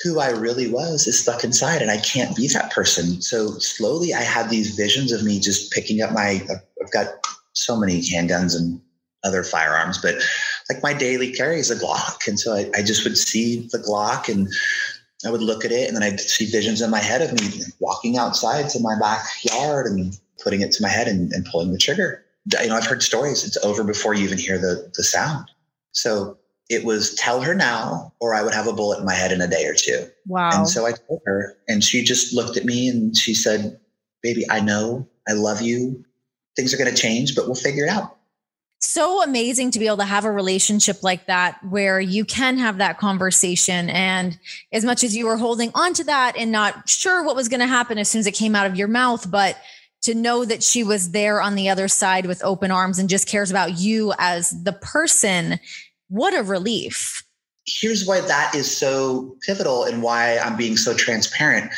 who 0.02 0.20
I 0.20 0.30
really 0.30 0.70
was 0.70 1.06
is 1.06 1.18
stuck 1.18 1.42
inside 1.42 1.80
and 1.80 1.90
I 1.90 1.98
can't 1.98 2.36
be 2.36 2.48
that 2.48 2.70
person. 2.70 3.22
So 3.22 3.58
slowly 3.58 4.12
I 4.12 4.22
had 4.22 4.50
these 4.50 4.74
visions 4.76 5.10
of 5.10 5.24
me 5.24 5.40
just 5.40 5.72
picking 5.72 6.02
up 6.02 6.12
my, 6.12 6.42
I've 6.82 6.92
got 6.92 7.06
so 7.54 7.76
many 7.76 8.02
handguns 8.02 8.54
and 8.54 8.80
other 9.24 9.42
firearms, 9.42 9.98
but 9.98 10.16
like 10.70 10.82
my 10.82 10.92
daily 10.92 11.32
carry 11.32 11.58
is 11.58 11.70
a 11.70 11.76
Glock. 11.76 12.28
And 12.28 12.38
so 12.38 12.54
I, 12.54 12.70
I 12.76 12.82
just 12.82 13.04
would 13.04 13.16
see 13.16 13.68
the 13.72 13.78
Glock 13.78 14.28
and 14.28 14.48
I 15.24 15.30
would 15.30 15.42
look 15.42 15.64
at 15.64 15.72
it 15.72 15.88
and 15.88 15.96
then 15.96 16.02
I'd 16.02 16.20
see 16.20 16.46
visions 16.46 16.82
in 16.82 16.90
my 16.90 17.00
head 17.00 17.22
of 17.22 17.32
me 17.32 17.62
walking 17.80 18.18
outside 18.18 18.68
to 18.70 18.80
my 18.80 18.98
backyard 18.98 19.86
and 19.86 20.18
putting 20.42 20.60
it 20.60 20.72
to 20.72 20.82
my 20.82 20.88
head 20.88 21.08
and, 21.08 21.32
and 21.32 21.46
pulling 21.46 21.72
the 21.72 21.78
trigger. 21.78 22.24
You 22.60 22.68
know, 22.68 22.76
I've 22.76 22.86
heard 22.86 23.02
stories. 23.02 23.44
It's 23.44 23.56
over 23.64 23.82
before 23.82 24.14
you 24.14 24.24
even 24.24 24.38
hear 24.38 24.58
the, 24.58 24.90
the 24.94 25.02
sound. 25.02 25.50
So 25.92 26.36
it 26.68 26.84
was 26.84 27.14
tell 27.14 27.40
her 27.40 27.54
now 27.54 28.12
or 28.20 28.34
I 28.34 28.42
would 28.42 28.54
have 28.54 28.66
a 28.66 28.72
bullet 28.72 28.98
in 28.98 29.06
my 29.06 29.14
head 29.14 29.32
in 29.32 29.40
a 29.40 29.48
day 29.48 29.64
or 29.66 29.74
two. 29.74 30.06
Wow. 30.26 30.50
And 30.52 30.68
so 30.68 30.86
I 30.86 30.92
told 30.92 31.22
her 31.24 31.56
and 31.68 31.82
she 31.82 32.02
just 32.02 32.34
looked 32.34 32.56
at 32.56 32.64
me 32.64 32.88
and 32.88 33.16
she 33.16 33.34
said, 33.34 33.80
baby, 34.22 34.44
I 34.50 34.60
know, 34.60 35.08
I 35.28 35.32
love 35.32 35.62
you. 35.62 36.04
Things 36.56 36.74
are 36.74 36.76
going 36.76 36.94
to 36.94 37.00
change, 37.00 37.34
but 37.34 37.46
we'll 37.46 37.54
figure 37.54 37.84
it 37.84 37.90
out. 37.90 38.15
So 38.96 39.22
amazing 39.22 39.72
to 39.72 39.78
be 39.78 39.88
able 39.88 39.98
to 39.98 40.06
have 40.06 40.24
a 40.24 40.30
relationship 40.30 41.02
like 41.02 41.26
that 41.26 41.62
where 41.62 42.00
you 42.00 42.24
can 42.24 42.56
have 42.56 42.78
that 42.78 42.96
conversation. 42.96 43.90
And 43.90 44.38
as 44.72 44.86
much 44.86 45.04
as 45.04 45.14
you 45.14 45.26
were 45.26 45.36
holding 45.36 45.70
on 45.74 45.92
to 45.92 46.04
that 46.04 46.34
and 46.34 46.50
not 46.50 46.88
sure 46.88 47.22
what 47.22 47.36
was 47.36 47.50
going 47.50 47.60
to 47.60 47.66
happen 47.66 47.98
as 47.98 48.08
soon 48.08 48.20
as 48.20 48.26
it 48.26 48.32
came 48.32 48.56
out 48.56 48.64
of 48.66 48.74
your 48.74 48.88
mouth, 48.88 49.30
but 49.30 49.58
to 50.00 50.14
know 50.14 50.46
that 50.46 50.62
she 50.62 50.82
was 50.82 51.10
there 51.10 51.42
on 51.42 51.56
the 51.56 51.68
other 51.68 51.88
side 51.88 52.24
with 52.24 52.42
open 52.42 52.70
arms 52.70 52.98
and 52.98 53.10
just 53.10 53.28
cares 53.28 53.50
about 53.50 53.78
you 53.78 54.14
as 54.18 54.48
the 54.64 54.72
person 54.72 55.60
what 56.08 56.34
a 56.34 56.42
relief. 56.42 57.22
Here's 57.66 58.06
why 58.06 58.22
that 58.22 58.54
is 58.54 58.74
so 58.74 59.36
pivotal 59.42 59.84
and 59.84 60.02
why 60.02 60.38
I'm 60.38 60.56
being 60.56 60.78
so 60.78 60.94
transparent. 60.94 61.70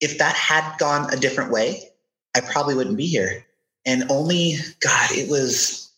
If 0.00 0.16
that 0.16 0.34
had 0.34 0.78
gone 0.78 1.12
a 1.12 1.16
different 1.18 1.50
way, 1.50 1.90
I 2.34 2.40
probably 2.40 2.74
wouldn't 2.74 2.96
be 2.96 3.06
here. 3.06 3.44
And 3.84 4.04
only, 4.10 4.54
God, 4.80 5.10
it 5.10 5.28
was 5.28 5.88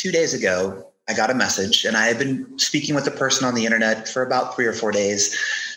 two 0.00 0.10
days 0.10 0.32
ago, 0.32 0.86
I 1.08 1.14
got 1.14 1.30
a 1.30 1.34
message, 1.34 1.84
and 1.84 1.96
I 1.96 2.06
had 2.06 2.18
been 2.18 2.58
speaking 2.58 2.94
with 2.94 3.06
a 3.06 3.10
person 3.10 3.46
on 3.46 3.54
the 3.54 3.66
internet 3.66 4.08
for 4.08 4.22
about 4.22 4.54
three 4.54 4.66
or 4.66 4.72
four 4.72 4.92
days. 4.92 5.36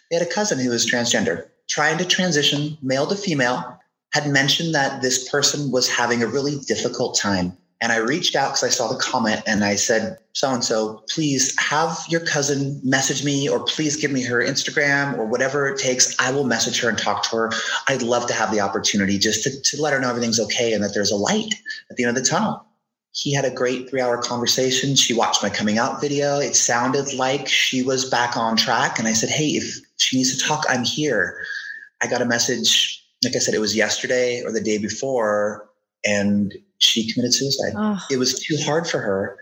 They 0.09 0.17
had 0.17 0.25
a 0.25 0.31
cousin 0.31 0.59
who 0.59 0.69
was 0.69 0.89
transgender, 0.89 1.47
trying 1.67 1.97
to 1.97 2.05
transition 2.05 2.77
male 2.81 3.05
to 3.07 3.15
female, 3.15 3.79
had 4.13 4.27
mentioned 4.27 4.75
that 4.75 5.01
this 5.01 5.27
person 5.29 5.71
was 5.71 5.89
having 5.89 6.23
a 6.23 6.27
really 6.27 6.59
difficult 6.67 7.17
time 7.17 7.57
and 7.83 7.91
I 7.91 7.97
reached 7.97 8.33
out 8.33 8.51
because 8.51 8.63
I 8.63 8.69
saw 8.69 8.87
the 8.87 8.97
comment 8.97 9.41
and 9.45 9.65
I 9.65 9.75
said, 9.75 10.17
so 10.31 10.49
and 10.53 10.63
so, 10.63 11.03
please 11.09 11.53
have 11.59 11.99
your 12.07 12.21
cousin 12.21 12.79
message 12.81 13.25
me 13.25 13.49
or 13.49 13.59
please 13.59 13.97
give 13.97 14.09
me 14.09 14.23
her 14.23 14.39
Instagram 14.39 15.17
or 15.17 15.25
whatever 15.25 15.67
it 15.67 15.79
takes. 15.79 16.17
I 16.17 16.31
will 16.31 16.45
message 16.45 16.79
her 16.79 16.87
and 16.87 16.97
talk 16.97 17.29
to 17.29 17.35
her. 17.35 17.51
I'd 17.89 18.01
love 18.01 18.25
to 18.27 18.33
have 18.33 18.51
the 18.51 18.61
opportunity 18.61 19.17
just 19.17 19.43
to, 19.43 19.61
to 19.61 19.81
let 19.81 19.91
her 19.91 19.99
know 19.99 20.09
everything's 20.09 20.39
okay 20.39 20.71
and 20.71 20.81
that 20.81 20.93
there's 20.93 21.11
a 21.11 21.17
light 21.17 21.55
at 21.91 21.97
the 21.97 22.05
end 22.05 22.17
of 22.17 22.23
the 22.23 22.29
tunnel. 22.29 22.65
He 23.13 23.33
had 23.33 23.45
a 23.45 23.51
great 23.51 23.89
three 23.89 24.01
hour 24.01 24.17
conversation. 24.17 24.95
She 24.95 25.13
watched 25.13 25.43
my 25.43 25.49
coming 25.49 25.77
out 25.77 26.01
video. 26.01 26.39
It 26.39 26.55
sounded 26.55 27.13
like 27.13 27.47
she 27.47 27.83
was 27.83 28.09
back 28.09 28.35
on 28.35 28.57
track. 28.57 28.97
And 28.97 29.07
I 29.07 29.13
said, 29.13 29.29
Hey, 29.29 29.49
if 29.49 29.79
she 29.97 30.17
needs 30.17 30.35
to 30.35 30.43
talk, 30.43 30.65
I'm 30.67 30.83
here. 30.83 31.37
I 32.01 32.07
got 32.07 32.21
a 32.21 32.25
message, 32.25 33.03
like 33.23 33.35
I 33.35 33.39
said, 33.39 33.53
it 33.53 33.59
was 33.59 33.75
yesterday 33.75 34.41
or 34.43 34.51
the 34.51 34.61
day 34.61 34.79
before. 34.79 35.69
And 36.05 36.53
she 36.79 37.11
committed 37.11 37.33
suicide. 37.33 37.73
Oh. 37.77 37.99
It 38.11 38.17
was 38.17 38.43
too 38.43 38.57
hard 38.61 38.87
for 38.87 38.99
her. 38.99 39.37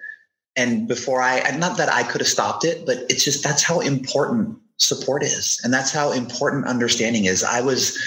And 0.57 0.85
before 0.87 1.21
I, 1.21 1.39
not 1.57 1.77
that 1.77 1.91
I 1.91 2.03
could 2.03 2.19
have 2.19 2.27
stopped 2.27 2.65
it, 2.65 2.85
but 2.85 2.97
it's 3.09 3.23
just 3.23 3.41
that's 3.41 3.63
how 3.63 3.79
important 3.79 4.57
support 4.77 5.23
is. 5.23 5.61
And 5.63 5.73
that's 5.73 5.91
how 5.91 6.11
important 6.11 6.65
understanding 6.65 7.23
is. 7.23 7.41
I 7.41 7.61
was 7.61 7.97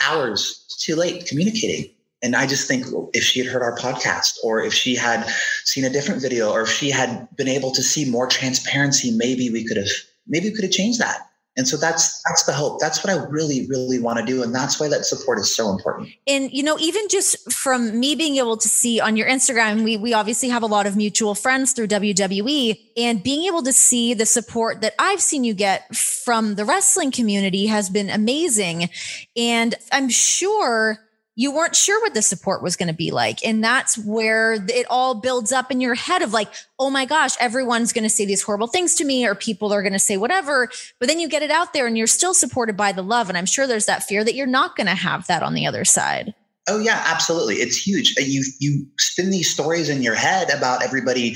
hours 0.00 0.64
too 0.80 0.94
late 0.94 1.26
communicating. 1.26 1.90
And 2.22 2.36
I 2.36 2.46
just 2.46 2.68
think 2.68 2.86
if 3.12 3.24
she 3.24 3.40
had 3.40 3.52
heard 3.52 3.62
our 3.62 3.76
podcast 3.76 4.36
or 4.44 4.62
if 4.62 4.72
she 4.72 4.94
had 4.94 5.28
seen 5.64 5.84
a 5.84 5.90
different 5.90 6.22
video 6.22 6.50
or 6.50 6.62
if 6.62 6.70
she 6.70 6.90
had 6.90 7.28
been 7.36 7.48
able 7.48 7.72
to 7.72 7.82
see 7.82 8.08
more 8.08 8.28
transparency, 8.28 9.10
maybe 9.10 9.50
we 9.50 9.64
could 9.64 9.76
have, 9.76 9.88
maybe 10.26 10.48
we 10.50 10.54
could 10.54 10.64
have 10.64 10.72
changed 10.72 11.00
that. 11.00 11.28
And 11.54 11.68
so 11.68 11.76
that's 11.76 12.22
that's 12.26 12.44
the 12.44 12.52
hope. 12.52 12.80
That's 12.80 13.04
what 13.04 13.12
I 13.12 13.22
really 13.26 13.66
really 13.68 13.98
want 13.98 14.18
to 14.18 14.24
do 14.24 14.42
and 14.42 14.54
that's 14.54 14.80
why 14.80 14.88
that 14.88 15.04
support 15.04 15.38
is 15.38 15.54
so 15.54 15.70
important. 15.70 16.08
And 16.26 16.50
you 16.50 16.62
know, 16.62 16.78
even 16.78 17.08
just 17.08 17.52
from 17.52 18.00
me 18.00 18.14
being 18.14 18.36
able 18.36 18.56
to 18.56 18.68
see 18.68 19.00
on 19.00 19.16
your 19.16 19.28
Instagram, 19.28 19.84
we 19.84 19.98
we 19.98 20.14
obviously 20.14 20.48
have 20.48 20.62
a 20.62 20.66
lot 20.66 20.86
of 20.86 20.96
mutual 20.96 21.34
friends 21.34 21.74
through 21.74 21.88
WWE 21.88 22.78
and 22.96 23.22
being 23.22 23.44
able 23.44 23.62
to 23.64 23.72
see 23.72 24.14
the 24.14 24.24
support 24.24 24.80
that 24.80 24.94
I've 24.98 25.20
seen 25.20 25.44
you 25.44 25.52
get 25.52 25.94
from 25.94 26.54
the 26.54 26.64
wrestling 26.64 27.10
community 27.10 27.66
has 27.66 27.90
been 27.90 28.08
amazing. 28.08 28.88
And 29.36 29.74
I'm 29.92 30.08
sure 30.08 31.00
you 31.34 31.50
weren't 31.50 31.74
sure 31.74 32.00
what 32.02 32.14
the 32.14 32.22
support 32.22 32.62
was 32.62 32.76
going 32.76 32.88
to 32.88 32.94
be 32.94 33.10
like. 33.10 33.44
And 33.44 33.64
that's 33.64 33.96
where 33.96 34.52
it 34.52 34.86
all 34.90 35.14
builds 35.14 35.50
up 35.50 35.70
in 35.70 35.80
your 35.80 35.94
head 35.94 36.22
of 36.22 36.32
like, 36.32 36.52
oh 36.78 36.90
my 36.90 37.06
gosh, 37.06 37.34
everyone's 37.40 37.92
going 37.92 38.04
to 38.04 38.10
say 38.10 38.26
these 38.26 38.42
horrible 38.42 38.66
things 38.66 38.94
to 38.96 39.04
me, 39.04 39.26
or 39.26 39.34
people 39.34 39.72
are 39.72 39.82
going 39.82 39.94
to 39.94 39.98
say 39.98 40.16
whatever. 40.16 40.68
But 40.98 41.08
then 41.08 41.20
you 41.20 41.28
get 41.28 41.42
it 41.42 41.50
out 41.50 41.72
there 41.72 41.86
and 41.86 41.96
you're 41.96 42.06
still 42.06 42.34
supported 42.34 42.76
by 42.76 42.92
the 42.92 43.02
love. 43.02 43.28
And 43.28 43.38
I'm 43.38 43.46
sure 43.46 43.66
there's 43.66 43.86
that 43.86 44.02
fear 44.02 44.24
that 44.24 44.34
you're 44.34 44.46
not 44.46 44.76
going 44.76 44.88
to 44.88 44.94
have 44.94 45.26
that 45.26 45.42
on 45.42 45.54
the 45.54 45.66
other 45.66 45.84
side. 45.84 46.34
Oh 46.68 46.78
yeah, 46.78 47.02
absolutely. 47.06 47.56
It's 47.56 47.76
huge. 47.76 48.14
You 48.18 48.44
you 48.60 48.86
spin 48.98 49.30
these 49.30 49.50
stories 49.50 49.88
in 49.88 50.00
your 50.00 50.14
head 50.14 50.48
about 50.50 50.84
everybody 50.84 51.34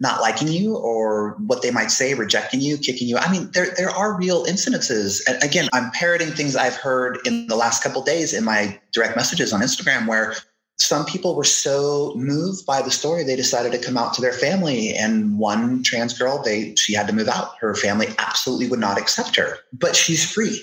not 0.00 0.20
liking 0.20 0.48
you 0.48 0.76
or 0.76 1.36
what 1.46 1.62
they 1.62 1.70
might 1.70 1.90
say, 1.90 2.14
rejecting 2.14 2.60
you, 2.60 2.76
kicking 2.76 3.08
you. 3.08 3.16
I 3.16 3.30
mean, 3.30 3.50
there 3.52 3.74
there 3.76 3.90
are 3.90 4.16
real 4.16 4.44
incidences. 4.46 5.22
And 5.26 5.42
again, 5.42 5.68
I'm 5.72 5.90
parroting 5.92 6.28
things 6.28 6.56
I've 6.56 6.76
heard 6.76 7.18
in 7.24 7.46
the 7.46 7.56
last 7.56 7.82
couple 7.82 8.02
days 8.02 8.32
in 8.32 8.44
my 8.44 8.78
direct 8.92 9.16
messages 9.16 9.52
on 9.52 9.60
Instagram 9.60 10.06
where 10.06 10.34
some 10.78 11.06
people 11.06 11.34
were 11.34 11.44
so 11.44 12.12
moved 12.16 12.66
by 12.66 12.82
the 12.82 12.90
story 12.90 13.24
they 13.24 13.36
decided 13.36 13.72
to 13.72 13.78
come 13.78 13.96
out 13.96 14.12
to 14.14 14.20
their 14.20 14.32
family 14.32 14.94
and 14.94 15.38
one 15.38 15.82
trans 15.82 16.16
girl 16.16 16.42
they 16.42 16.74
she 16.74 16.92
had 16.92 17.06
to 17.06 17.14
move 17.14 17.28
out 17.28 17.56
her 17.58 17.74
family 17.74 18.08
absolutely 18.18 18.68
would 18.68 18.78
not 18.78 18.98
accept 18.98 19.36
her 19.36 19.56
but 19.72 19.96
she's 19.96 20.30
free 20.30 20.62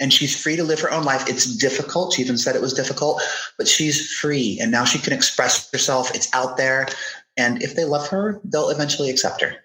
and 0.00 0.12
she's 0.12 0.40
free 0.40 0.56
to 0.56 0.64
live 0.64 0.80
her 0.80 0.90
own 0.90 1.04
life. 1.04 1.28
It's 1.28 1.46
difficult. 1.56 2.14
She 2.14 2.22
even 2.22 2.36
said 2.36 2.56
it 2.56 2.62
was 2.62 2.74
difficult, 2.74 3.22
but 3.56 3.68
she's 3.68 4.12
free. 4.14 4.58
And 4.60 4.70
now 4.70 4.84
she 4.84 4.98
can 4.98 5.12
express 5.12 5.70
herself. 5.70 6.14
It's 6.14 6.32
out 6.34 6.56
there. 6.56 6.88
And 7.36 7.62
if 7.62 7.74
they 7.74 7.84
love 7.84 8.08
her, 8.08 8.40
they'll 8.44 8.70
eventually 8.70 9.10
accept 9.10 9.42
her. 9.42 9.56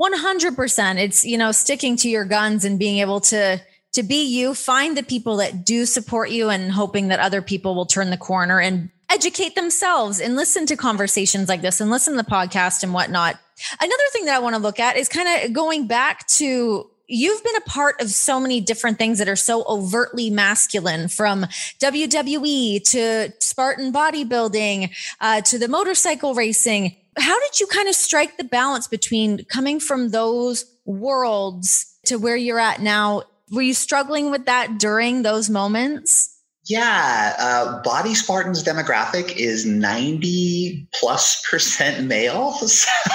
100%. 0.00 0.98
It's, 0.98 1.24
you 1.24 1.38
know, 1.38 1.52
sticking 1.52 1.96
to 1.96 2.08
your 2.08 2.24
guns 2.24 2.64
and 2.64 2.78
being 2.78 2.98
able 2.98 3.20
to 3.20 3.60
to 3.92 4.02
be 4.02 4.24
you, 4.24 4.54
find 4.54 4.96
the 4.96 5.02
people 5.02 5.36
that 5.36 5.66
do 5.66 5.84
support 5.84 6.30
you 6.30 6.48
and 6.48 6.72
hoping 6.72 7.08
that 7.08 7.20
other 7.20 7.42
people 7.42 7.74
will 7.74 7.84
turn 7.84 8.08
the 8.08 8.16
corner 8.16 8.58
and 8.58 8.90
educate 9.10 9.54
themselves 9.54 10.18
and 10.18 10.34
listen 10.34 10.64
to 10.64 10.76
conversations 10.76 11.46
like 11.48 11.60
this 11.60 11.78
and 11.78 11.90
listen 11.90 12.16
to 12.16 12.22
the 12.22 12.30
podcast 12.30 12.82
and 12.82 12.94
whatnot. 12.94 13.38
Another 13.80 14.04
thing 14.12 14.24
that 14.24 14.34
I 14.34 14.38
want 14.38 14.56
to 14.56 14.62
look 14.62 14.80
at 14.80 14.96
is 14.96 15.08
kind 15.10 15.44
of 15.44 15.52
going 15.52 15.86
back 15.86 16.26
to 16.28 16.88
you've 17.06 17.44
been 17.44 17.56
a 17.56 17.68
part 17.68 18.00
of 18.00 18.08
so 18.08 18.40
many 18.40 18.60
different 18.60 18.96
things 18.96 19.18
that 19.18 19.28
are 19.28 19.36
so 19.36 19.64
overtly 19.68 20.30
masculine 20.30 21.08
from 21.08 21.46
WWE 21.78 22.82
to 22.90 23.32
Spartan 23.38 23.92
bodybuilding 23.92 24.90
uh, 25.20 25.42
to 25.42 25.58
the 25.58 25.68
motorcycle 25.68 26.34
racing. 26.34 26.96
How 27.18 27.38
did 27.40 27.60
you 27.60 27.66
kind 27.66 27.88
of 27.88 27.94
strike 27.94 28.36
the 28.36 28.44
balance 28.44 28.88
between 28.88 29.44
coming 29.44 29.80
from 29.80 30.10
those 30.10 30.64
worlds 30.84 31.94
to 32.06 32.16
where 32.16 32.36
you're 32.36 32.58
at 32.58 32.80
now? 32.80 33.24
Were 33.50 33.62
you 33.62 33.74
struggling 33.74 34.30
with 34.30 34.46
that 34.46 34.78
during 34.78 35.22
those 35.22 35.50
moments? 35.50 36.32
Yeah, 36.66 37.34
uh, 37.40 37.82
Body 37.82 38.14
Spartans 38.14 38.62
demographic 38.62 39.36
is 39.36 39.66
90 39.66 40.86
plus 40.94 41.42
percent 41.48 42.06
male. 42.06 42.54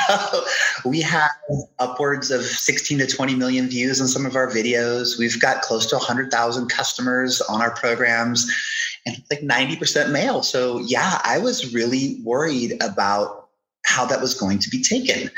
So 0.08 0.46
we 0.86 1.02
have 1.02 1.32
upwards 1.80 2.32
of 2.32 2.44
16 2.44 3.00
to 3.00 3.08
20 3.08 3.36
million 3.36 3.68
views 3.68 4.00
on 4.00 4.08
some 4.08 4.26
of 4.26 4.38
our 4.38 4.50
videos. 4.50 5.20
We've 5.20 5.40
got 5.42 5.62
close 5.62 5.86
to 5.88 5.96
100,000 5.96 6.70
customers 6.70 7.42
on 7.42 7.62
our 7.62 7.72
programs 7.72 8.50
and 9.06 9.22
like 9.30 9.42
90% 9.42 10.12
male. 10.12 10.44
So 10.44 10.80
yeah, 10.80 11.20
I 11.26 11.40
was 11.40 11.74
really 11.74 12.22
worried 12.24 12.82
about 12.82 13.47
how 13.88 14.06
that 14.06 14.22
was 14.22 14.34
going 14.34 14.60
to 14.60 14.70
be 14.70 14.84
taken. 14.84 15.32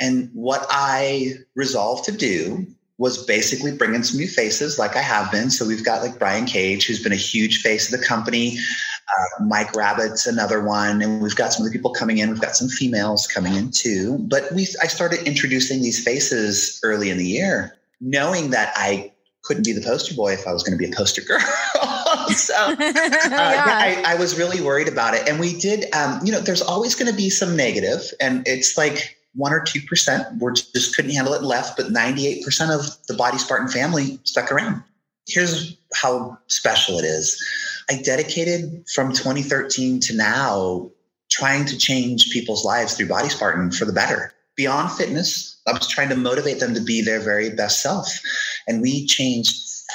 And 0.00 0.30
what 0.32 0.66
I 0.70 1.34
resolved 1.54 2.04
to 2.06 2.12
do 2.12 2.66
was 2.98 3.24
basically 3.26 3.72
bring 3.76 3.94
in 3.94 4.02
some 4.02 4.18
new 4.18 4.28
faces 4.28 4.78
like 4.78 4.96
I 4.96 5.02
have 5.02 5.30
been. 5.30 5.50
So 5.50 5.66
we've 5.66 5.84
got 5.84 6.02
like 6.02 6.18
Brian 6.18 6.46
Cage, 6.46 6.86
who's 6.86 7.02
been 7.02 7.12
a 7.12 7.16
huge 7.16 7.60
face 7.60 7.92
of 7.92 8.00
the 8.00 8.06
company. 8.06 8.58
Uh, 8.58 9.44
Mike 9.44 9.74
Rabbit's 9.74 10.26
another 10.26 10.62
one, 10.62 11.02
and 11.02 11.20
we've 11.20 11.36
got 11.36 11.52
some 11.52 11.64
other 11.64 11.72
people 11.72 11.92
coming 11.92 12.18
in. 12.18 12.30
We've 12.30 12.40
got 12.40 12.56
some 12.56 12.68
females 12.68 13.26
coming 13.26 13.54
in 13.54 13.70
too. 13.70 14.18
But 14.20 14.52
we, 14.52 14.62
I 14.82 14.86
started 14.86 15.26
introducing 15.26 15.82
these 15.82 16.02
faces 16.02 16.80
early 16.82 17.10
in 17.10 17.18
the 17.18 17.26
year, 17.26 17.76
knowing 18.00 18.50
that 18.50 18.72
I 18.74 19.11
couldn't 19.42 19.64
be 19.64 19.72
the 19.72 19.80
poster 19.80 20.14
boy 20.14 20.32
if 20.32 20.46
I 20.46 20.52
was 20.52 20.62
going 20.62 20.78
to 20.78 20.78
be 20.78 20.90
a 20.90 20.94
poster 20.94 21.20
girl. 21.20 21.40
so 22.28 22.54
uh, 22.56 22.76
yeah. 22.78 23.34
I, 23.36 24.02
I, 24.06 24.14
was 24.14 24.38
really 24.38 24.60
worried 24.60 24.88
about 24.88 25.14
it. 25.14 25.28
And 25.28 25.40
we 25.40 25.58
did, 25.58 25.92
um, 25.94 26.20
you 26.24 26.30
know, 26.30 26.40
there's 26.40 26.62
always 26.62 26.94
going 26.94 27.10
to 27.10 27.16
be 27.16 27.28
some 27.28 27.56
negative, 27.56 28.12
and 28.20 28.46
it's 28.46 28.76
like 28.76 29.18
one 29.34 29.52
or 29.52 29.60
two 29.60 29.80
percent 29.82 30.40
were 30.40 30.52
just 30.52 30.94
couldn't 30.94 31.12
handle 31.12 31.34
it 31.34 31.38
and 31.38 31.46
left, 31.46 31.76
but 31.76 31.86
98% 31.86 32.44
of 32.70 33.06
the 33.06 33.14
Body 33.14 33.38
Spartan 33.38 33.68
family 33.68 34.18
stuck 34.24 34.52
around. 34.52 34.82
Here's 35.26 35.76
how 35.94 36.38
special 36.48 36.98
it 36.98 37.04
is. 37.04 37.42
I 37.90 38.00
dedicated 38.02 38.84
from 38.94 39.12
2013 39.12 40.00
to 40.00 40.16
now 40.16 40.90
trying 41.30 41.64
to 41.64 41.78
change 41.78 42.30
people's 42.30 42.64
lives 42.64 42.94
through 42.94 43.08
Body 43.08 43.28
Spartan 43.28 43.70
for 43.70 43.84
the 43.84 43.92
better. 43.92 44.32
Beyond 44.54 44.92
fitness, 44.92 45.56
I 45.66 45.72
was 45.72 45.88
trying 45.88 46.10
to 46.10 46.16
motivate 46.16 46.60
them 46.60 46.74
to 46.74 46.80
be 46.80 47.00
their 47.00 47.20
very 47.20 47.50
best 47.50 47.80
self. 47.82 48.20
And 48.66 48.80
we 48.80 49.06
changed 49.06 49.54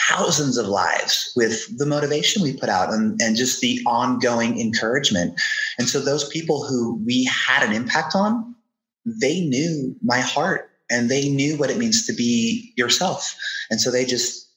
thousands 0.09 0.57
of 0.57 0.67
lives 0.67 1.31
with 1.35 1.77
the 1.77 1.85
motivation 1.85 2.43
we 2.43 2.57
put 2.57 2.69
out 2.69 2.93
and, 2.93 3.19
and 3.21 3.35
just 3.35 3.61
the 3.61 3.81
ongoing 3.85 4.59
encouragement. 4.59 5.39
And 5.79 5.89
so 5.89 5.99
those 5.99 6.27
people 6.29 6.65
who 6.65 7.01
we 7.05 7.25
had 7.25 7.63
an 7.63 7.73
impact 7.73 8.15
on, 8.15 8.55
they 9.05 9.41
knew 9.41 9.95
my 10.03 10.19
heart 10.19 10.69
and 10.89 11.09
they 11.09 11.29
knew 11.29 11.57
what 11.57 11.69
it 11.69 11.77
means 11.77 12.05
to 12.07 12.13
be 12.13 12.73
yourself. 12.77 13.35
And 13.69 13.81
so 13.81 13.91
they 13.91 14.05
just, 14.05 14.49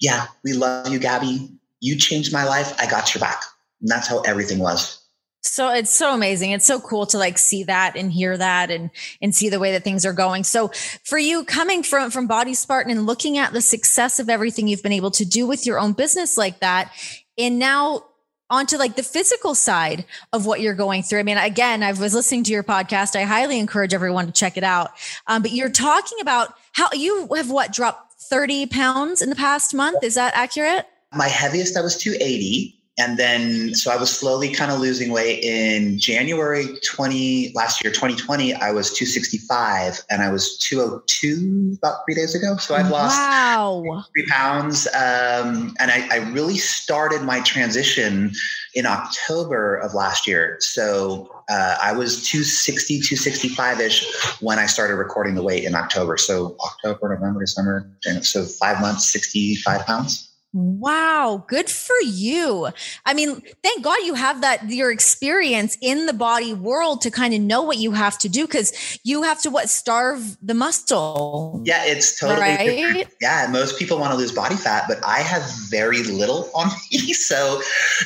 yeah, 0.00 0.26
we 0.44 0.52
love 0.52 0.88
you, 0.88 0.98
Gabby. 0.98 1.50
You 1.80 1.96
changed 1.96 2.32
my 2.32 2.44
life. 2.44 2.74
I 2.80 2.88
got 2.88 3.14
your 3.14 3.20
back. 3.20 3.42
And 3.80 3.90
that's 3.90 4.08
how 4.08 4.20
everything 4.20 4.58
was. 4.58 5.03
So 5.46 5.68
it's 5.70 5.92
so 5.92 6.14
amazing. 6.14 6.52
It's 6.52 6.64
so 6.64 6.80
cool 6.80 7.04
to 7.06 7.18
like 7.18 7.36
see 7.36 7.64
that 7.64 7.96
and 7.96 8.10
hear 8.10 8.36
that 8.36 8.70
and 8.70 8.90
and 9.20 9.34
see 9.34 9.50
the 9.50 9.60
way 9.60 9.72
that 9.72 9.84
things 9.84 10.06
are 10.06 10.12
going. 10.14 10.42
So 10.42 10.68
for 11.04 11.18
you 11.18 11.44
coming 11.44 11.82
from 11.82 12.10
from 12.10 12.26
Body 12.26 12.54
Spartan 12.54 12.90
and 12.90 13.04
looking 13.04 13.36
at 13.36 13.52
the 13.52 13.60
success 13.60 14.18
of 14.18 14.30
everything 14.30 14.68
you've 14.68 14.82
been 14.82 14.92
able 14.92 15.10
to 15.12 15.24
do 15.24 15.46
with 15.46 15.66
your 15.66 15.78
own 15.78 15.92
business 15.92 16.38
like 16.38 16.60
that 16.60 16.92
and 17.36 17.58
now 17.58 18.04
onto 18.48 18.78
like 18.78 18.96
the 18.96 19.02
physical 19.02 19.54
side 19.54 20.06
of 20.32 20.46
what 20.46 20.60
you're 20.60 20.74
going 20.74 21.02
through. 21.02 21.18
I 21.18 21.24
mean, 21.24 21.38
again, 21.38 21.82
I 21.82 21.92
was 21.92 22.14
listening 22.14 22.44
to 22.44 22.52
your 22.52 22.62
podcast. 22.62 23.14
I 23.14 23.24
highly 23.24 23.58
encourage 23.58 23.92
everyone 23.92 24.26
to 24.26 24.32
check 24.32 24.56
it 24.56 24.64
out. 24.64 24.92
Um, 25.26 25.42
but 25.42 25.52
you're 25.52 25.70
talking 25.70 26.18
about 26.20 26.54
how 26.72 26.88
you 26.92 27.28
have 27.34 27.50
what 27.50 27.72
dropped 27.72 28.14
30 28.22 28.66
pounds 28.66 29.20
in 29.20 29.28
the 29.28 29.36
past 29.36 29.74
month. 29.74 30.02
Is 30.02 30.14
that 30.14 30.34
accurate? 30.34 30.86
My 31.12 31.28
heaviest, 31.28 31.76
I 31.76 31.82
was 31.82 31.96
280 31.96 32.80
and 32.98 33.18
then 33.18 33.74
so 33.74 33.90
i 33.90 33.96
was 33.96 34.10
slowly 34.10 34.52
kind 34.52 34.70
of 34.70 34.78
losing 34.78 35.10
weight 35.10 35.42
in 35.42 35.98
january 35.98 36.66
20 36.84 37.52
last 37.54 37.82
year 37.82 37.92
2020 37.92 38.54
i 38.54 38.70
was 38.70 38.92
265 38.92 40.04
and 40.10 40.22
i 40.22 40.30
was 40.30 40.56
202 40.58 41.76
about 41.78 42.00
three 42.04 42.14
days 42.14 42.34
ago. 42.34 42.56
So 42.56 42.74
i've 42.74 42.90
lost 42.90 43.18
wow. 43.18 44.04
three 44.14 44.26
pounds 44.26 44.86
um, 44.88 45.74
and 45.78 45.90
I, 45.90 46.08
I, 46.10 46.16
really 46.30 46.56
started 46.56 47.22
my 47.22 47.40
transition 47.40 48.32
in 48.74 48.86
october 48.86 49.76
of 49.76 49.94
last 49.94 50.26
year. 50.26 50.56
So 50.60 51.28
uh, 51.48 51.76
i 51.82 51.92
was 51.92 52.26
260 52.26 53.00
265ish 53.00 54.40
when 54.40 54.58
i 54.58 54.66
started 54.66 54.96
recording 54.96 55.34
the 55.34 55.42
weight 55.42 55.64
in 55.64 55.74
october. 55.74 56.16
So 56.16 56.56
october 56.64 57.14
november 57.14 57.40
december 57.40 57.90
so 58.22 58.44
five 58.44 58.80
months 58.80 59.08
65 59.10 59.86
pounds 59.86 60.33
Wow, 60.56 61.44
good 61.48 61.68
for 61.68 61.96
you. 62.04 62.68
I 63.04 63.12
mean, 63.12 63.42
thank 63.64 63.82
God 63.82 63.98
you 64.04 64.14
have 64.14 64.40
that 64.42 64.70
your 64.70 64.92
experience 64.92 65.76
in 65.80 66.06
the 66.06 66.12
body 66.12 66.54
world 66.54 67.00
to 67.00 67.10
kind 67.10 67.34
of 67.34 67.40
know 67.40 67.60
what 67.62 67.78
you 67.78 67.90
have 67.90 68.16
to 68.18 68.28
do 68.28 68.46
because 68.46 68.72
you 69.02 69.24
have 69.24 69.42
to 69.42 69.50
what 69.50 69.68
starve 69.68 70.36
the 70.40 70.54
muscle. 70.54 71.60
Yeah, 71.64 71.84
it's 71.84 72.20
totally 72.20 72.40
right. 72.40 72.64
Different. 72.66 73.08
Yeah, 73.20 73.48
most 73.50 73.80
people 73.80 73.98
want 73.98 74.12
to 74.12 74.16
lose 74.16 74.30
body 74.30 74.54
fat, 74.54 74.84
but 74.86 75.04
I 75.04 75.22
have 75.22 75.42
very 75.70 76.04
little 76.04 76.48
on 76.54 76.68
me. 76.92 77.12
So 77.14 77.60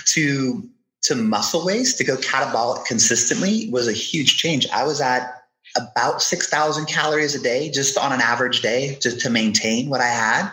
to 0.06 0.66
to 1.02 1.14
muscle 1.14 1.66
waste 1.66 1.98
to 1.98 2.04
go 2.04 2.16
catabolic 2.16 2.86
consistently 2.86 3.68
was 3.70 3.88
a 3.88 3.92
huge 3.92 4.38
change. 4.38 4.66
I 4.72 4.84
was 4.84 5.02
at 5.02 5.42
about 5.76 6.22
6,000 6.22 6.86
calories 6.86 7.34
a 7.34 7.40
day 7.40 7.70
just 7.70 7.98
on 7.98 8.12
an 8.12 8.20
average 8.20 8.62
day 8.62 8.98
just 9.00 9.20
to 9.20 9.30
maintain 9.30 9.90
what 9.90 10.00
I 10.00 10.08
had. 10.08 10.50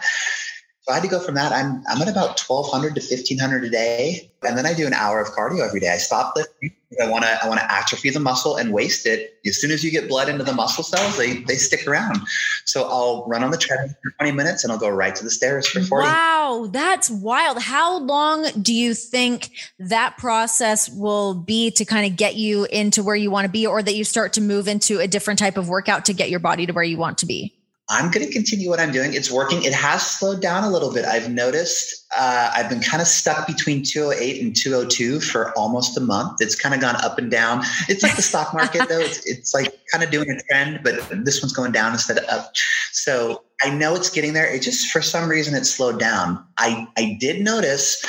So 0.85 0.91
I 0.91 0.97
had 0.97 1.03
to 1.03 1.09
go 1.09 1.19
from 1.19 1.33
that. 1.33 1.51
I'm 1.51 1.83
I'm 1.89 1.99
at 2.03 2.07
about 2.07 2.39
1,200 2.39 2.93
to 2.93 3.01
1,500 3.01 3.63
a 3.63 3.69
day, 3.71 4.29
and 4.43 4.55
then 4.55 4.67
I 4.67 4.73
do 4.75 4.85
an 4.85 4.93
hour 4.93 5.19
of 5.19 5.29
cardio 5.29 5.65
every 5.67 5.79
day. 5.79 5.89
I 5.89 5.97
stop 5.97 6.35
lifting. 6.35 6.73
I 7.01 7.09
want 7.09 7.23
to 7.23 7.43
I 7.43 7.47
want 7.47 7.59
to 7.59 7.73
atrophy 7.73 8.11
the 8.11 8.19
muscle 8.19 8.55
and 8.57 8.71
waste 8.71 9.07
it. 9.07 9.39
As 9.47 9.59
soon 9.59 9.71
as 9.71 9.83
you 9.83 9.89
get 9.89 10.07
blood 10.07 10.29
into 10.29 10.43
the 10.43 10.53
muscle 10.53 10.83
cells, 10.83 11.17
they 11.17 11.39
they 11.41 11.55
stick 11.55 11.87
around. 11.87 12.19
So 12.65 12.87
I'll 12.87 13.25
run 13.25 13.43
on 13.43 13.49
the 13.49 13.57
treadmill 13.57 13.95
for 14.03 14.11
20 14.19 14.33
minutes, 14.33 14.63
and 14.63 14.71
I'll 14.71 14.77
go 14.77 14.89
right 14.89 15.15
to 15.15 15.23
the 15.23 15.31
stairs 15.31 15.65
for 15.65 15.81
40. 15.81 16.05
Wow, 16.05 16.69
that's 16.71 17.09
wild. 17.09 17.63
How 17.63 17.97
long 17.97 18.45
do 18.61 18.71
you 18.71 18.93
think 18.93 19.49
that 19.79 20.17
process 20.17 20.87
will 20.87 21.33
be 21.33 21.71
to 21.71 21.83
kind 21.83 22.05
of 22.05 22.15
get 22.15 22.35
you 22.35 22.65
into 22.65 23.01
where 23.01 23.15
you 23.15 23.31
want 23.31 23.45
to 23.45 23.51
be, 23.51 23.65
or 23.65 23.81
that 23.81 23.95
you 23.95 24.03
start 24.03 24.33
to 24.33 24.41
move 24.41 24.67
into 24.67 24.99
a 24.99 25.07
different 25.07 25.39
type 25.39 25.57
of 25.57 25.67
workout 25.67 26.05
to 26.05 26.13
get 26.13 26.29
your 26.29 26.39
body 26.39 26.67
to 26.67 26.73
where 26.73 26.83
you 26.83 26.97
want 26.97 27.17
to 27.17 27.25
be? 27.25 27.55
I'm 27.87 28.09
going 28.09 28.25
to 28.25 28.31
continue 28.31 28.69
what 28.69 28.79
I'm 28.79 28.91
doing. 28.91 29.13
It's 29.13 29.29
working. 29.29 29.63
It 29.63 29.73
has 29.73 30.05
slowed 30.05 30.41
down 30.41 30.63
a 30.63 30.69
little 30.71 30.91
bit. 30.91 31.05
I've 31.05 31.29
noticed 31.29 32.07
uh, 32.17 32.51
I've 32.55 32.67
been 32.67 32.79
kind 32.79 32.99
of 32.99 33.07
stuck 33.07 33.45
between 33.45 33.83
208 33.83 34.41
and 34.41 34.55
202 34.55 35.19
for 35.19 35.51
almost 35.57 35.95
a 35.95 36.01
month. 36.01 36.41
It's 36.41 36.55
kind 36.55 36.73
of 36.73 36.81
gone 36.81 36.95
up 37.03 37.19
and 37.19 37.29
down. 37.29 37.61
It's 37.87 38.01
like 38.01 38.15
the 38.15 38.23
stock 38.23 38.53
market, 38.55 38.89
though. 38.89 38.99
It's, 38.99 39.23
it's 39.27 39.53
like 39.53 39.71
kind 39.91 40.03
of 40.03 40.09
doing 40.09 40.31
a 40.31 40.41
trend, 40.49 40.79
but 40.83 40.95
this 41.23 41.43
one's 41.43 41.53
going 41.53 41.73
down 41.73 41.93
instead 41.93 42.17
of 42.17 42.23
up. 42.25 42.51
So 42.91 43.43
I 43.61 43.69
know 43.69 43.93
it's 43.93 44.09
getting 44.09 44.33
there. 44.33 44.51
It 44.51 44.63
just, 44.63 44.87
for 44.91 45.01
some 45.03 45.29
reason, 45.29 45.53
it 45.53 45.65
slowed 45.65 45.99
down. 45.99 46.43
I, 46.57 46.87
I 46.97 47.17
did 47.19 47.43
notice 47.43 48.03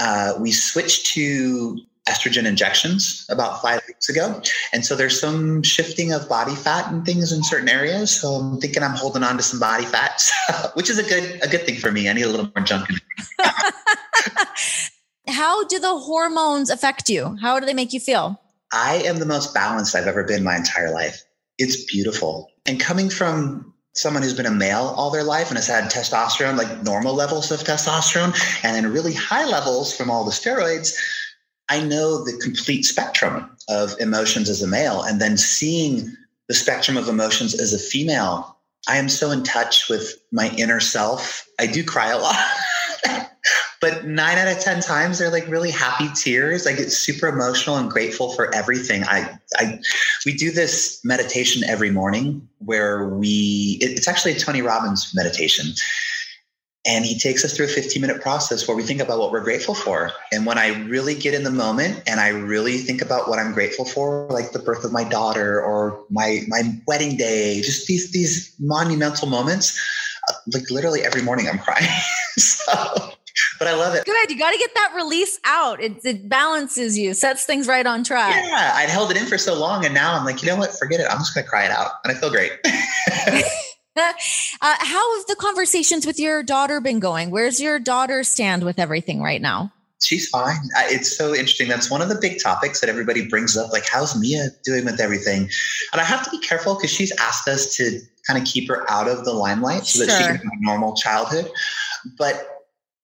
uh, 0.00 0.34
we 0.40 0.50
switched 0.50 1.06
to 1.14 1.78
estrogen 2.08 2.46
injections 2.46 3.26
about 3.28 3.60
five 3.62 3.80
weeks 3.86 4.08
ago. 4.08 4.40
And 4.72 4.84
so 4.84 4.96
there's 4.96 5.20
some 5.20 5.62
shifting 5.62 6.12
of 6.12 6.28
body 6.28 6.54
fat 6.54 6.90
and 6.90 7.04
things 7.04 7.32
in 7.32 7.44
certain 7.44 7.68
areas. 7.68 8.10
So 8.10 8.28
I'm 8.28 8.60
thinking 8.60 8.82
I'm 8.82 8.96
holding 8.96 9.22
on 9.22 9.36
to 9.36 9.42
some 9.42 9.60
body 9.60 9.84
fat, 9.84 10.22
which 10.74 10.90
is 10.90 10.98
a 10.98 11.02
good 11.02 11.40
a 11.42 11.48
good 11.48 11.62
thing 11.66 11.76
for 11.76 11.92
me. 11.92 12.08
I 12.08 12.12
need 12.12 12.22
a 12.22 12.28
little 12.28 12.50
more 12.54 12.64
junk 12.64 12.88
in 12.90 12.96
How 15.28 15.64
do 15.64 15.78
the 15.78 15.96
hormones 15.98 16.70
affect 16.70 17.08
you? 17.08 17.36
How 17.40 17.60
do 17.60 17.66
they 17.66 17.74
make 17.74 17.92
you 17.92 18.00
feel? 18.00 18.40
I 18.72 18.96
am 18.96 19.18
the 19.18 19.26
most 19.26 19.54
balanced 19.54 19.94
I've 19.94 20.06
ever 20.06 20.24
been 20.24 20.42
my 20.42 20.56
entire 20.56 20.92
life. 20.92 21.22
It's 21.58 21.84
beautiful. 21.84 22.50
And 22.66 22.80
coming 22.80 23.10
from 23.10 23.72
someone 23.94 24.22
who's 24.22 24.34
been 24.34 24.46
a 24.46 24.50
male 24.50 24.94
all 24.96 25.10
their 25.10 25.24
life 25.24 25.48
and 25.48 25.56
has 25.56 25.66
had 25.66 25.84
testosterone, 25.90 26.56
like 26.56 26.82
normal 26.82 27.14
levels 27.14 27.50
of 27.50 27.60
testosterone, 27.60 28.34
and 28.64 28.76
then 28.76 28.92
really 28.92 29.12
high 29.12 29.44
levels 29.44 29.96
from 29.96 30.10
all 30.10 30.24
the 30.24 30.30
steroids, 30.30 30.94
I 31.70 31.80
know 31.80 32.24
the 32.24 32.36
complete 32.42 32.84
spectrum 32.84 33.48
of 33.68 33.94
emotions 34.00 34.50
as 34.50 34.60
a 34.60 34.66
male. 34.66 35.02
And 35.02 35.20
then 35.20 35.36
seeing 35.36 36.12
the 36.48 36.54
spectrum 36.54 36.96
of 36.96 37.08
emotions 37.08 37.58
as 37.58 37.72
a 37.72 37.78
female, 37.78 38.58
I 38.88 38.96
am 38.96 39.08
so 39.08 39.30
in 39.30 39.44
touch 39.44 39.88
with 39.88 40.14
my 40.32 40.50
inner 40.58 40.80
self. 40.80 41.46
I 41.60 41.66
do 41.66 41.84
cry 41.84 42.10
a 42.10 42.18
lot. 42.18 42.36
but 43.80 44.04
nine 44.04 44.36
out 44.36 44.48
of 44.48 44.58
10 44.58 44.80
times 44.80 45.20
they're 45.20 45.30
like 45.30 45.46
really 45.46 45.70
happy 45.70 46.08
tears. 46.16 46.66
I 46.66 46.72
get 46.72 46.90
super 46.90 47.28
emotional 47.28 47.76
and 47.76 47.88
grateful 47.88 48.32
for 48.32 48.52
everything. 48.52 49.04
I, 49.04 49.38
I, 49.56 49.78
we 50.26 50.34
do 50.34 50.50
this 50.50 51.00
meditation 51.04 51.62
every 51.64 51.92
morning 51.92 52.48
where 52.58 53.08
we, 53.08 53.78
it's 53.80 54.08
actually 54.08 54.32
a 54.32 54.38
Tony 54.40 54.60
Robbins 54.60 55.12
meditation. 55.14 55.66
And 56.86 57.04
he 57.04 57.18
takes 57.18 57.44
us 57.44 57.54
through 57.54 57.66
a 57.66 57.68
15 57.68 58.00
minute 58.00 58.22
process 58.22 58.66
where 58.66 58.76
we 58.76 58.82
think 58.82 59.00
about 59.00 59.18
what 59.18 59.30
we're 59.30 59.44
grateful 59.44 59.74
for. 59.74 60.12
And 60.32 60.46
when 60.46 60.56
I 60.56 60.68
really 60.84 61.14
get 61.14 61.34
in 61.34 61.44
the 61.44 61.50
moment 61.50 62.02
and 62.06 62.20
I 62.20 62.28
really 62.28 62.78
think 62.78 63.02
about 63.02 63.28
what 63.28 63.38
I'm 63.38 63.52
grateful 63.52 63.84
for, 63.84 64.26
like 64.30 64.52
the 64.52 64.60
birth 64.60 64.84
of 64.84 64.92
my 64.92 65.04
daughter 65.04 65.62
or 65.62 66.04
my, 66.08 66.40
my 66.48 66.62
wedding 66.86 67.18
day, 67.18 67.60
just 67.60 67.86
these, 67.86 68.12
these 68.12 68.54
monumental 68.58 69.28
moments, 69.28 69.78
uh, 70.28 70.32
like 70.54 70.70
literally 70.70 71.02
every 71.02 71.20
morning 71.20 71.48
I'm 71.48 71.58
crying. 71.58 71.88
so 72.38 73.12
but 73.58 73.68
I 73.68 73.74
love 73.74 73.94
it. 73.94 74.04
Good. 74.04 74.30
You 74.30 74.38
got 74.38 74.52
to 74.52 74.58
get 74.58 74.74
that 74.74 74.92
release 74.94 75.38
out. 75.44 75.82
It, 75.82 76.04
it 76.04 76.28
balances 76.28 76.98
you, 76.98 77.14
sets 77.14 77.44
things 77.44 77.68
right 77.68 77.86
on 77.86 78.04
track. 78.04 78.34
Yeah. 78.44 78.72
I'd 78.74 78.88
held 78.88 79.10
it 79.10 79.16
in 79.16 79.26
for 79.26 79.38
so 79.38 79.58
long. 79.58 79.84
And 79.84 79.94
now 79.94 80.14
I'm 80.14 80.24
like, 80.24 80.42
you 80.42 80.48
know 80.48 80.56
what? 80.56 80.72
Forget 80.78 81.00
it. 81.00 81.06
I'm 81.10 81.18
just 81.18 81.34
going 81.34 81.44
to 81.44 81.50
cry 81.50 81.64
it 81.64 81.70
out. 81.70 81.92
And 82.04 82.16
I 82.16 82.18
feel 82.18 82.30
great. 82.30 82.52
uh, 84.62 84.76
how 84.78 85.16
have 85.16 85.26
the 85.26 85.36
conversations 85.36 86.06
with 86.06 86.18
your 86.18 86.42
daughter 86.42 86.80
been 86.80 87.00
going? 87.00 87.30
Where's 87.30 87.60
your 87.60 87.78
daughter 87.78 88.24
stand 88.24 88.64
with 88.64 88.78
everything 88.78 89.22
right 89.22 89.40
now? 89.40 89.72
She's 90.02 90.28
fine. 90.30 90.56
It's 90.86 91.14
so 91.14 91.34
interesting. 91.34 91.68
That's 91.68 91.90
one 91.90 92.00
of 92.00 92.08
the 92.08 92.14
big 92.14 92.42
topics 92.42 92.80
that 92.80 92.88
everybody 92.88 93.28
brings 93.28 93.56
up. 93.56 93.70
Like, 93.70 93.86
how's 93.86 94.18
Mia 94.18 94.48
doing 94.64 94.86
with 94.86 94.98
everything? 94.98 95.50
And 95.92 96.00
I 96.00 96.04
have 96.04 96.24
to 96.24 96.30
be 96.30 96.38
careful 96.38 96.74
because 96.74 96.90
she's 96.90 97.12
asked 97.18 97.46
us 97.48 97.76
to 97.76 98.00
kind 98.26 98.40
of 98.40 98.46
keep 98.46 98.66
her 98.68 98.90
out 98.90 99.08
of 99.08 99.26
the 99.26 99.34
limelight 99.34 99.84
so 99.84 99.98
sure. 99.98 100.06
that 100.06 100.18
she 100.18 100.24
can 100.24 100.36
have 100.36 100.44
a 100.44 100.64
normal 100.64 100.94
childhood. 100.94 101.50
But 102.16 102.59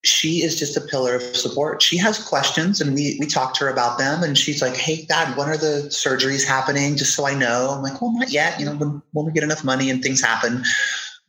she 0.07 0.41
is 0.41 0.57
just 0.57 0.77
a 0.77 0.81
pillar 0.81 1.15
of 1.15 1.35
support. 1.35 1.81
She 1.81 1.97
has 1.97 2.23
questions 2.23 2.81
and 2.81 2.93
we 2.93 3.17
we 3.19 3.25
talk 3.25 3.53
to 3.55 3.65
her 3.65 3.69
about 3.69 3.97
them 3.97 4.23
and 4.23 4.37
she's 4.37 4.61
like, 4.61 4.75
Hey 4.75 5.05
dad, 5.05 5.37
when 5.37 5.47
are 5.49 5.57
the 5.57 5.87
surgeries 5.89 6.45
happening? 6.45 6.95
Just 6.95 7.15
so 7.15 7.27
I 7.27 7.33
know. 7.33 7.69
I'm 7.71 7.83
like, 7.83 8.01
well, 8.01 8.13
not 8.13 8.31
yet. 8.31 8.59
You 8.59 8.65
know, 8.65 8.75
when, 8.75 9.01
when 9.11 9.25
we 9.25 9.31
get 9.31 9.43
enough 9.43 9.63
money 9.63 9.89
and 9.89 10.01
things 10.01 10.21
happen. 10.21 10.63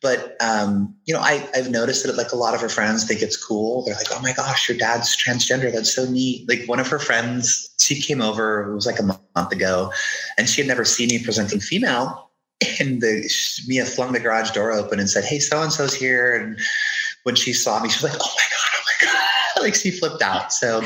But 0.01 0.37
um, 0.41 0.95
you 1.07 1.15
know, 1.15 1.21
I, 1.21 1.49
I've 1.55 1.71
noticed 1.71 2.07
that 2.07 2.17
like 2.17 2.31
a 2.31 2.37
lot 2.37 2.55
of 2.55 2.61
her 2.61 2.69
friends 2.69 3.05
think 3.05 3.21
it's 3.21 3.37
cool. 3.37 3.85
They're 3.85 3.97
like, 3.97 4.07
"Oh 4.13 4.21
my 4.23 4.33
gosh, 4.33 4.69
your 4.69 4.79
dad's 4.79 5.17
transgender. 5.17 5.73
That's 5.73 5.93
so 5.93 6.09
neat." 6.09 6.49
Like 6.49 6.69
one 6.69 6.79
of 6.79 6.87
her 6.89 7.01
friends, 7.01 7.75
she 7.81 8.01
came 8.01 8.23
over. 8.23 8.71
It 8.71 8.75
was 8.75 8.87
like 8.87 9.01
a 9.01 9.03
month 9.03 9.53
ago, 9.53 9.93
and 10.37 10.49
she 10.49 10.61
had 10.61 10.69
never 10.69 10.85
seen 10.85 11.09
me 11.09 11.23
presenting 11.23 11.59
female. 11.59 12.31
And 12.81 13.01
the 13.01 13.29
Mia 13.67 13.85
flung 13.85 14.13
the 14.13 14.21
garage 14.21 14.51
door 14.53 14.73
open 14.73 15.01
and 15.01 15.11
said, 15.11 15.25
"Hey, 15.25 15.41
so 15.41 15.61
and 15.63 15.73
so's 15.73 15.95
here." 15.95 16.37
And 16.37 16.59
when 17.25 17.35
she 17.35 17.53
saw 17.53 17.83
me, 17.83 17.89
she 17.89 18.05
was 18.05 18.13
like, 18.13 18.21
"Oh 18.23 18.35
my 18.37 18.45
god, 18.51 18.58
like 19.61 19.75
she 19.75 19.91
flipped 19.91 20.23
out. 20.23 20.53
So, 20.53 20.79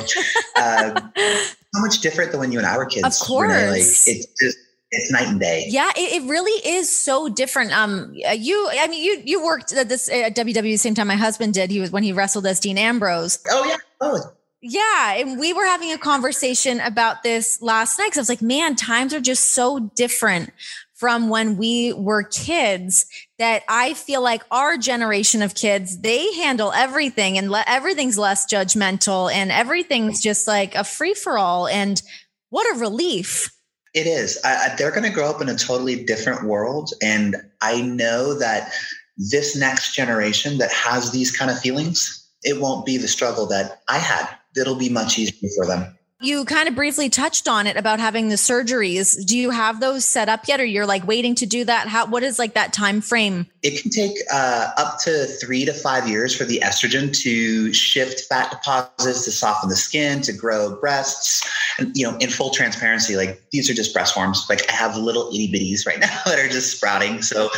um, 0.57 1.13
so 1.17 1.81
much 1.81 2.01
different 2.01 2.31
than 2.31 2.41
when 2.41 2.53
you 2.53 2.59
and 2.59 2.67
I 2.67 2.77
were 2.77 2.87
kids. 2.87 3.21
Of 3.21 3.27
course, 3.27 3.51
Renee. 3.51 3.71
like 3.71 3.81
it's 3.81 4.27
just 4.41 4.59
it's 4.93 5.11
night 5.11 5.29
and 5.29 5.41
day. 5.41 5.65
Yeah, 5.69 5.91
it, 5.97 6.23
it, 6.23 6.29
really 6.29 6.53
is 6.69 6.91
so 6.97 7.29
different. 7.29 7.73
Um, 7.73 8.13
you, 8.15 8.69
I 8.71 8.87
mean, 8.89 9.03
you 9.03 9.23
you 9.25 9.43
worked 9.43 9.73
at 9.73 9.89
this 9.89 10.09
at 10.11 10.37
WWE 10.37 10.63
the 10.63 10.77
same 10.77 10.95
time 10.95 11.09
my 11.09 11.15
husband 11.15 11.55
did. 11.55 11.71
He 11.71 11.81
was 11.81 11.91
when 11.91 12.03
he 12.03 12.13
wrestled 12.13 12.47
as 12.47 12.61
Dean 12.61 12.79
Ambrose. 12.79 13.39
Oh 13.49 13.65
yeah. 13.67 13.77
Oh. 14.01 14.21
Yeah, 14.65 15.15
and 15.15 15.41
we 15.41 15.53
were 15.53 15.65
having 15.65 15.91
a 15.91 15.99
conversation 15.99 16.79
about 16.79 17.25
this 17.25 17.61
last 17.61 17.99
night 17.99 18.07
because 18.07 18.19
I 18.19 18.21
was 18.21 18.29
like, 18.29 18.43
man, 18.43 18.77
times 18.77 19.13
are 19.13 19.21
just 19.21 19.55
so 19.55 19.81
different 19.97 20.53
from 21.03 21.29
when 21.29 21.57
we 21.57 21.93
were 21.95 22.23
kids 22.23 23.07
that 23.37 23.65
I 23.67 23.95
feel 23.95 24.23
like 24.23 24.45
our 24.53 24.79
generation 24.79 25.43
of 25.43 25.53
kids, 25.53 25.99
they 25.99 26.33
handle 26.35 26.71
everything 26.71 27.37
and 27.37 27.51
le- 27.51 27.65
everything's 27.67 28.17
less 28.17 28.47
judgmental 28.47 29.29
and 29.33 29.51
everything's 29.51 30.23
just 30.23 30.47
like 30.47 30.77
a 30.77 30.85
free 30.85 31.15
for 31.15 31.39
all. 31.39 31.67
And 31.67 32.01
what 32.51 32.73
a 32.73 32.79
relief. 32.79 33.51
It 33.95 34.07
is. 34.07 34.39
I, 34.45 34.77
they're 34.79 34.93
going 34.93 35.03
to 35.03 35.11
grow 35.11 35.29
up 35.29 35.41
in 35.43 35.49
a 35.49 35.57
totally 35.57 36.05
different 36.05 36.45
world. 36.45 36.93
And 37.03 37.35
I 37.61 37.81
know 37.81 38.39
that 38.39 38.73
this 39.17 39.57
next 39.57 39.97
generation 39.97 40.59
that 40.59 40.71
has 40.71 41.11
these 41.11 41.37
kind 41.37 41.51
of 41.51 41.59
feelings, 41.59 42.25
it 42.45 42.61
won't 42.61 42.87
be 42.87 42.97
the 42.97 43.09
struggle 43.09 43.47
that 43.47 43.83
I 43.89 43.99
had. 43.99 44.29
It'll 44.57 44.77
be 44.77 44.89
much 44.89 45.19
easier 45.19 45.51
for 45.57 45.67
them. 45.67 45.99
You 46.23 46.45
kind 46.45 46.69
of 46.69 46.77
briefly 46.77 47.09
touched 47.09 47.49
on 47.49 47.67
it 47.67 47.77
about 47.77 47.99
having 47.99 48.29
the 48.29 48.37
surgeries. 48.37 49.27
Do 49.27 49.37
you 49.37 49.51
have 49.51 49.81
those 49.81 50.05
set 50.05 50.29
up 50.29 50.47
yet, 50.47 50.61
or 50.61 50.65
you're 50.65 50.87
like 50.87 51.05
waiting 51.05 51.35
to 51.35 51.47
do 51.47 51.65
that? 51.65 51.89
How 51.89 52.07
what 52.07 52.23
is 52.23 52.39
like 52.39 52.55
that 52.55 52.73
time 52.73 53.01
frame? 53.01 53.49
It 53.65 53.83
can 53.83 53.91
take 53.91 54.17
uh, 54.33 54.71
up 54.77 55.01
to 55.01 55.27
three 55.27 55.65
to 55.65 55.73
five 55.73 56.09
years 56.09 56.33
for 56.35 56.45
the 56.45 56.61
estrogen 56.63 57.13
to 57.23 57.73
shift 57.73 58.21
fat 58.29 58.53
deposits, 58.53 59.25
to 59.25 59.33
soften 59.33 59.69
the 59.69 59.75
skin, 59.75 60.23
to 60.23 60.33
grow 60.33 60.79
breasts. 60.79 61.43
And 61.81 61.91
you 61.97 62.09
know, 62.09 62.17
in 62.19 62.31
full 62.31 62.51
transparency, 62.51 63.17
like 63.17 63.43
these 63.51 63.69
are 63.69 63.75
just 63.75 63.93
breast 63.93 64.15
forms. 64.15 64.47
Like 64.49 64.71
I 64.71 64.75
have 64.75 64.97
little 64.97 65.29
itty 65.31 65.51
bitties 65.51 65.87
right 65.87 65.99
now 66.01 66.21
that 66.27 66.39
are 66.39 66.49
just 66.49 66.77
sprouting. 66.77 67.23
So, 67.23 67.51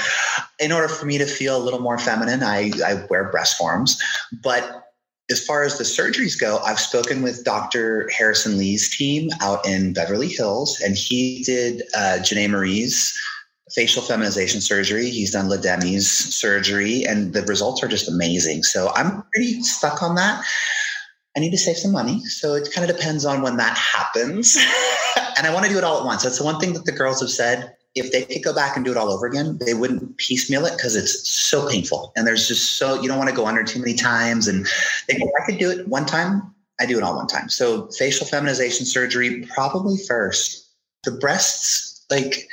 in 0.59 0.73
order 0.73 0.89
for 0.89 1.05
me 1.05 1.19
to 1.19 1.27
feel 1.27 1.55
a 1.55 1.63
little 1.63 1.81
more 1.81 1.99
feminine, 1.99 2.43
I 2.43 2.73
I 2.83 3.05
wear 3.11 3.25
breast 3.25 3.59
forms, 3.59 4.03
but 4.43 4.84
as 5.31 5.45
far 5.45 5.63
as 5.63 5.79
the 5.79 5.85
surgeries 5.85 6.39
go, 6.39 6.59
I've 6.59 6.81
spoken 6.81 7.23
with 7.23 7.45
Dr. 7.45 8.09
Harrison 8.11 8.59
Lee's 8.59 8.95
team 8.95 9.31
out 9.41 9.67
in 9.67 9.95
Beverly 9.95 10.29
Hills, 10.29 10.81
and 10.81 10.97
he 10.97 11.43
did 11.45 11.83
uh, 11.95 12.19
Janae 12.21 12.51
Marie's 12.51 13.19
facial 13.75 14.03
feminization 14.03 14.61
surgery. 14.61 15.09
He's 15.09 15.33
done 15.33 15.49
LaDemi's 15.49 16.09
surgery, 16.09 17.05
and 17.05 17.33
the 17.33 17.43
results 17.43 17.83
are 17.83 17.89
just 17.89 18.09
amazing. 18.09 18.65
So 18.65 18.93
I'm 18.95 19.25
pretty 19.35 19.63
stuck 19.63 20.03
on 20.03 20.15
that. 20.17 20.45
I 21.37 21.41
need 21.41 21.51
to 21.51 21.59
save 21.59 21.79
some 21.79 21.93
money. 21.93 22.21
So 22.27 22.55
it 22.55 22.69
kind 22.73 22.89
of 22.89 22.95
depends 22.95 23.25
on 23.25 23.43
when 23.43 23.57
that 23.57 23.77
happens. 23.77 24.57
and 25.37 25.47
I 25.47 25.53
want 25.53 25.65
to 25.65 25.73
do 25.73 25.79
it 25.79 25.85
all 25.85 25.99
at 25.99 26.05
once. 26.05 26.23
That's 26.23 26.39
the 26.39 26.45
one 26.45 26.61
thing 26.61 26.75
that 26.75 26.85
the 26.85 26.93
girls 26.93 27.21
have 27.21 27.31
said 27.31 27.75
if 27.95 28.11
they 28.11 28.25
could 28.25 28.43
go 28.43 28.55
back 28.55 28.77
and 28.77 28.85
do 28.85 28.91
it 28.91 28.97
all 28.97 29.11
over 29.11 29.27
again, 29.27 29.59
they 29.65 29.75
wouldn't 29.75 30.17
piecemeal 30.17 30.67
it 30.67 30.77
because 30.77 30.97
it's 30.97 31.29
so 31.29 31.69
painful. 31.69 32.13
And 32.17 32.27
there's 32.27 32.49
just 32.49 32.77
so 32.77 33.01
you 33.01 33.09
don't 33.09 33.19
want 33.19 33.31
to 33.31 33.37
go 33.37 33.47
under 33.47 33.63
too 33.63 33.79
many 33.79 33.95
times. 33.95 34.49
And 34.49 34.67
they 35.09 35.19
go, 35.19 35.31
I 35.41 35.47
could 35.47 35.59
do 35.59 35.71
it 35.71 35.87
one 35.87 36.07
time, 36.07 36.55
I 36.81 36.87
do 36.87 36.99
it 36.99 37.05
all 37.05 37.17
one 37.17 37.29
time. 37.29 37.49
So 37.49 37.89
facial 37.99 38.27
feminization 38.27 38.85
surgery, 38.85 39.47
probably 39.55 39.97
first. 39.97 40.69
The 41.05 41.13
breasts, 41.13 42.05
like 42.11 42.49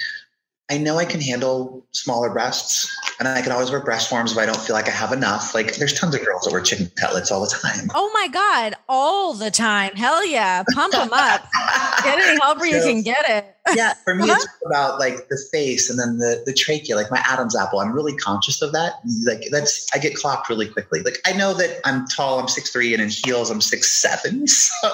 I 0.69 0.77
know 0.77 0.97
I 0.97 1.06
can 1.06 1.21
handle 1.21 1.86
smaller 1.91 2.30
breasts 2.30 2.89
and 3.27 3.38
I 3.38 3.43
can 3.43 3.51
always 3.51 3.69
wear 3.69 3.79
breast 3.79 4.10
forms 4.10 4.31
if 4.31 4.38
I 4.39 4.47
don't 4.47 4.60
feel 4.60 4.75
like 4.75 4.88
I 4.88 4.91
have 4.91 5.12
enough. 5.12 5.53
Like 5.53 5.75
there's 5.75 5.93
tons 5.93 6.15
of 6.15 6.25
girls 6.25 6.45
that 6.45 6.51
wear 6.51 6.62
chicken 6.62 6.91
cutlets 6.99 7.31
all 7.31 7.41
the 7.41 7.55
time. 7.55 7.88
Oh 7.93 8.10
my 8.15 8.27
God, 8.27 8.73
all 8.89 9.34
the 9.36 9.51
time. 9.51 9.91
Hell 9.93 10.25
yeah. 10.25 10.63
Pump 10.73 10.93
them 10.93 11.10
up. 11.13 11.47
get 12.03 12.17
any 12.17 12.39
help 12.41 12.57
so, 12.57 12.65
you 12.65 12.81
can 12.81 13.03
get 13.03 13.29
it. 13.29 13.55
yeah. 13.75 13.93
For 14.05 14.15
me, 14.15 14.25
it's 14.25 14.43
uh-huh. 14.43 14.69
about 14.69 14.99
like 14.99 15.29
the 15.29 15.38
face 15.51 15.88
and 15.88 15.99
then 15.99 16.17
the, 16.17 16.41
the 16.47 16.53
trachea, 16.53 16.95
like 16.95 17.12
my 17.12 17.21
Adam's 17.23 17.55
apple. 17.55 17.79
I'm 17.79 17.93
really 17.93 18.15
conscious 18.17 18.60
of 18.63 18.71
that. 18.73 18.93
Like 19.23 19.43
that's, 19.51 19.88
I 19.93 19.99
get 19.99 20.15
clocked 20.15 20.49
really 20.49 20.67
quickly. 20.67 21.01
Like 21.01 21.19
I 21.27 21.34
know 21.34 21.53
that 21.53 21.79
I'm 21.86 22.07
tall, 22.07 22.39
I'm 22.39 22.47
six 22.47 22.71
three, 22.71 22.91
and 22.93 23.03
in 23.03 23.10
heels, 23.10 23.51
I'm 23.51 23.62
six 23.62 23.89
seven. 23.89 24.45
So 24.81 24.89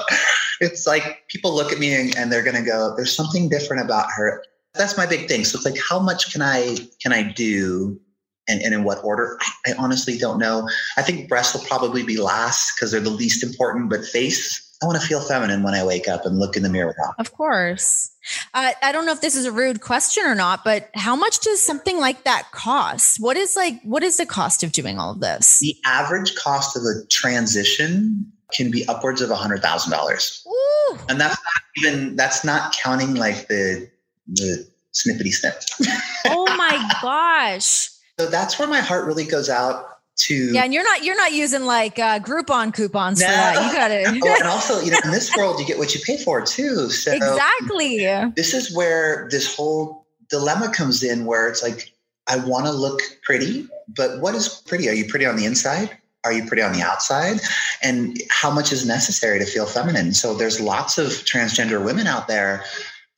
it's 0.60 0.88
like 0.88 1.28
people 1.28 1.56
look 1.56 1.72
at 1.72 1.78
me 1.78 1.94
and, 1.94 2.18
and 2.18 2.32
they're 2.32 2.44
going 2.44 2.56
to 2.56 2.64
go, 2.64 2.94
there's 2.98 3.16
something 3.16 3.48
different 3.48 3.86
about 3.86 4.08
her 4.16 4.44
that's 4.74 4.98
my 4.98 5.06
big 5.06 5.28
thing. 5.28 5.44
So 5.44 5.58
it's 5.58 5.66
like, 5.66 5.80
how 5.90 6.00
much 6.00 6.32
can 6.32 6.42
I 6.42 6.78
can 7.02 7.12
I 7.12 7.24
do, 7.24 8.00
and, 8.48 8.62
and 8.62 8.74
in 8.74 8.84
what 8.84 9.04
order? 9.04 9.38
I, 9.42 9.72
I 9.72 9.76
honestly 9.78 10.18
don't 10.18 10.40
know. 10.40 10.68
I 10.98 11.02
think 11.02 11.30
breasts 11.30 11.54
will 11.54 11.66
probably 11.66 12.04
be 12.04 12.18
last 12.18 12.74
because 12.76 12.92
they're 12.92 13.02
the 13.02 13.10
least 13.10 13.44
important, 13.44 13.90
but 13.90 14.06
face. 14.06 14.64
I 14.82 14.86
want 14.86 15.02
to 15.02 15.08
feel 15.08 15.20
feminine 15.22 15.64
when 15.64 15.74
I 15.74 15.84
wake 15.84 16.08
up 16.08 16.26
and 16.26 16.38
look 16.38 16.56
in 16.56 16.62
the 16.62 16.70
mirror. 16.70 16.96
Of 17.18 17.34
course. 17.34 18.12
Uh, 18.54 18.74
I 18.84 18.92
don't 18.92 19.08
know 19.08 19.12
if 19.12 19.22
this 19.22 19.36
is 19.36 19.46
a 19.46 19.52
rude 19.52 19.82
question 19.82 20.24
or 20.24 20.36
not, 20.36 20.64
but 20.64 20.92
how 20.94 21.16
much 21.16 21.40
does 21.40 21.60
something 21.64 22.00
like 22.00 22.26
that 22.26 22.52
cost? 22.52 23.20
What 23.20 23.38
is 23.38 23.56
like, 23.56 23.82
what 23.82 24.04
is 24.04 24.18
the 24.18 24.26
cost 24.28 24.62
of 24.62 24.72
doing 24.72 25.00
all 25.00 25.12
of 25.12 25.20
this? 25.20 25.60
The 25.60 25.76
average 25.84 26.36
cost 26.36 26.78
of 26.78 26.84
a 26.84 27.08
transition 27.08 28.32
can 28.54 28.70
be 28.70 28.88
upwards 28.88 29.20
of 29.22 29.32
a 29.32 29.36
hundred 29.36 29.64
thousand 29.64 29.92
dollars. 29.92 30.46
And 31.10 31.20
that's 31.20 31.36
not 31.36 31.84
even, 31.84 32.16
that's 32.16 32.46
not 32.46 32.74
counting 32.74 33.16
like 33.16 33.48
the 33.48 33.90
the 34.28 34.68
snippety 34.94 35.32
snip. 35.32 35.62
oh 36.28 36.46
my 36.56 36.90
gosh. 37.02 37.90
So 38.20 38.28
that's 38.28 38.58
where 38.58 38.68
my 38.68 38.82
heart 38.82 39.06
really 39.06 39.26
goes 39.26 39.50
out 39.50 39.94
to 40.18 40.52
yeah 40.52 40.64
and 40.64 40.74
you're 40.74 40.84
not 40.84 41.04
you're 41.04 41.16
not 41.16 41.32
using 41.32 41.64
like 41.66 42.00
uh 42.00 42.18
groupon 42.18 42.74
coupons 42.74 43.20
no. 43.20 43.28
for 43.28 43.32
that 43.32 43.68
you 43.68 43.72
got 43.72 43.92
it 43.92 44.08
oh, 44.24 44.36
and 44.40 44.48
also 44.48 44.82
you 44.82 44.90
know 44.90 44.98
in 45.06 45.12
this 45.12 45.32
world 45.38 45.60
you 45.60 45.66
get 45.68 45.78
what 45.78 45.94
you 45.94 46.02
pay 46.02 46.18
for 46.18 46.42
too 46.42 46.90
so 46.90 47.12
exactly 47.12 48.00
this 48.36 48.52
is 48.52 48.76
where 48.76 49.28
this 49.30 49.56
whole 49.56 50.08
dilemma 50.28 50.72
comes 50.74 51.04
in 51.04 51.26
where 51.26 51.48
it's 51.48 51.62
like 51.62 51.94
I 52.28 52.38
want 52.38 52.66
to 52.66 52.72
look 52.72 53.02
pretty, 53.24 53.68
but 53.88 54.20
what 54.20 54.36
is 54.36 54.50
pretty? 54.50 54.90
Are 54.90 54.94
you 54.94 55.06
pretty 55.06 55.26
on 55.26 55.38
the 55.38 55.46
inside? 55.46 55.98
Are 56.24 56.34
you 56.34 56.46
pretty 56.46 56.62
on 56.62 56.74
the 56.74 56.82
outside? 56.82 57.40
And 57.82 58.22
how 58.30 58.52
much 58.52 58.74
is 58.74 58.86
necessary 58.86 59.40
to 59.40 59.46
feel 59.46 59.66
feminine? 59.66 60.14
So 60.14 60.34
there's 60.34 60.60
lots 60.60 60.98
of 60.98 61.08
transgender 61.08 61.84
women 61.84 62.06
out 62.06 62.28
there 62.28 62.66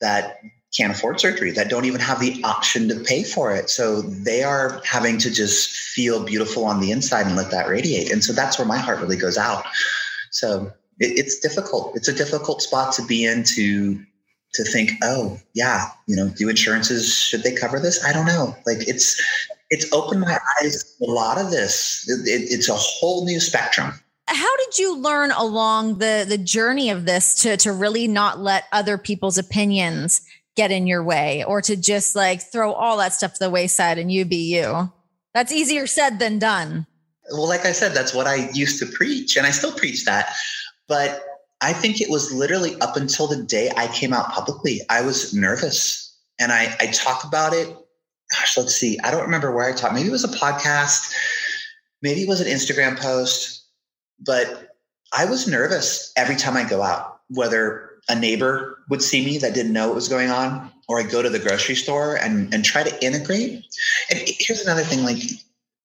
that 0.00 0.40
can't 0.76 0.92
afford 0.92 1.20
surgery, 1.20 1.50
that 1.50 1.68
don't 1.68 1.84
even 1.84 2.00
have 2.00 2.20
the 2.20 2.40
option 2.44 2.88
to 2.88 3.00
pay 3.00 3.24
for 3.24 3.52
it. 3.54 3.68
So 3.70 4.02
they 4.02 4.42
are 4.42 4.80
having 4.84 5.18
to 5.18 5.30
just 5.30 5.70
feel 5.70 6.24
beautiful 6.24 6.64
on 6.64 6.80
the 6.80 6.92
inside 6.92 7.26
and 7.26 7.36
let 7.36 7.50
that 7.50 7.68
radiate. 7.68 8.12
And 8.12 8.22
so 8.22 8.32
that's 8.32 8.58
where 8.58 8.66
my 8.66 8.78
heart 8.78 9.00
really 9.00 9.16
goes 9.16 9.36
out. 9.36 9.64
So 10.30 10.72
it, 11.00 11.18
it's 11.18 11.40
difficult. 11.40 11.96
It's 11.96 12.08
a 12.08 12.12
difficult 12.12 12.62
spot 12.62 12.92
to 12.94 13.04
be 13.04 13.24
in 13.24 13.42
to 13.54 14.00
to 14.52 14.64
think, 14.64 14.90
oh 15.02 15.38
yeah, 15.54 15.86
you 16.06 16.16
know, 16.16 16.28
do 16.28 16.48
insurances 16.48 17.14
should 17.14 17.42
they 17.42 17.54
cover 17.54 17.78
this? 17.78 18.04
I 18.04 18.12
don't 18.12 18.26
know. 18.26 18.54
Like 18.66 18.88
it's 18.88 19.20
it's 19.70 19.92
opened 19.92 20.20
my 20.20 20.38
eyes 20.60 20.96
a 21.00 21.10
lot 21.10 21.38
of 21.38 21.50
this. 21.50 22.08
It, 22.08 22.28
it, 22.28 22.52
it's 22.52 22.68
a 22.68 22.74
whole 22.74 23.24
new 23.24 23.40
spectrum. 23.40 23.92
How 24.26 24.56
did 24.56 24.78
you 24.78 24.96
learn 24.96 25.32
along 25.32 25.98
the 25.98 26.24
the 26.28 26.38
journey 26.38 26.90
of 26.90 27.06
this 27.06 27.34
to 27.42 27.56
to 27.58 27.72
really 27.72 28.06
not 28.06 28.38
let 28.38 28.66
other 28.70 28.98
people's 28.98 29.38
opinions 29.38 30.22
get 30.60 30.70
in 30.70 30.86
your 30.86 31.02
way 31.02 31.42
or 31.44 31.62
to 31.62 31.74
just 31.74 32.14
like 32.14 32.42
throw 32.42 32.72
all 32.72 32.98
that 32.98 33.14
stuff 33.14 33.32
to 33.32 33.38
the 33.38 33.48
wayside 33.48 33.96
and 33.96 34.12
you 34.12 34.26
be 34.26 34.54
you? 34.54 34.92
That's 35.32 35.52
easier 35.52 35.86
said 35.86 36.18
than 36.18 36.38
done. 36.38 36.86
Well, 37.30 37.48
like 37.48 37.64
I 37.64 37.72
said, 37.72 37.92
that's 37.92 38.12
what 38.12 38.26
I 38.26 38.50
used 38.52 38.78
to 38.80 38.86
preach, 38.86 39.38
and 39.38 39.46
I 39.46 39.52
still 39.52 39.72
preach 39.72 40.04
that. 40.04 40.34
But 40.86 41.22
I 41.62 41.72
think 41.72 42.00
it 42.00 42.10
was 42.10 42.30
literally 42.30 42.78
up 42.80 42.96
until 42.96 43.26
the 43.26 43.42
day 43.42 43.70
I 43.74 43.86
came 43.86 44.12
out 44.12 44.30
publicly. 44.32 44.80
I 44.90 45.00
was 45.00 45.32
nervous, 45.32 46.14
and 46.38 46.52
I, 46.52 46.76
I 46.78 46.86
talk 46.88 47.24
about 47.24 47.54
it. 47.54 47.68
Gosh, 48.32 48.58
let's 48.58 48.74
see. 48.74 48.98
I 49.02 49.10
don't 49.10 49.22
remember 49.22 49.54
where 49.54 49.66
I 49.66 49.72
talked. 49.72 49.94
Maybe 49.94 50.08
it 50.08 50.12
was 50.12 50.24
a 50.24 50.28
podcast. 50.36 51.14
Maybe 52.02 52.22
it 52.22 52.28
was 52.28 52.40
an 52.40 52.48
Instagram 52.48 52.98
post. 52.98 53.64
But 54.18 54.76
I 55.12 55.24
was 55.24 55.48
nervous 55.48 56.12
every 56.16 56.36
time 56.36 56.56
I 56.56 56.68
go 56.68 56.82
out, 56.82 57.20
whether 57.28 57.89
a 58.08 58.18
neighbor 58.18 58.78
would 58.88 59.02
see 59.02 59.24
me 59.24 59.38
that 59.38 59.54
didn't 59.54 59.72
know 59.72 59.88
what 59.88 59.94
was 59.94 60.08
going 60.08 60.30
on, 60.30 60.70
or 60.88 60.98
I 61.00 61.04
go 61.04 61.22
to 61.22 61.30
the 61.30 61.38
grocery 61.38 61.74
store 61.74 62.16
and, 62.16 62.52
and 62.52 62.64
try 62.64 62.82
to 62.82 63.04
integrate. 63.04 63.64
And 64.10 64.20
here's 64.26 64.62
another 64.62 64.82
thing 64.82 65.04
like 65.04 65.22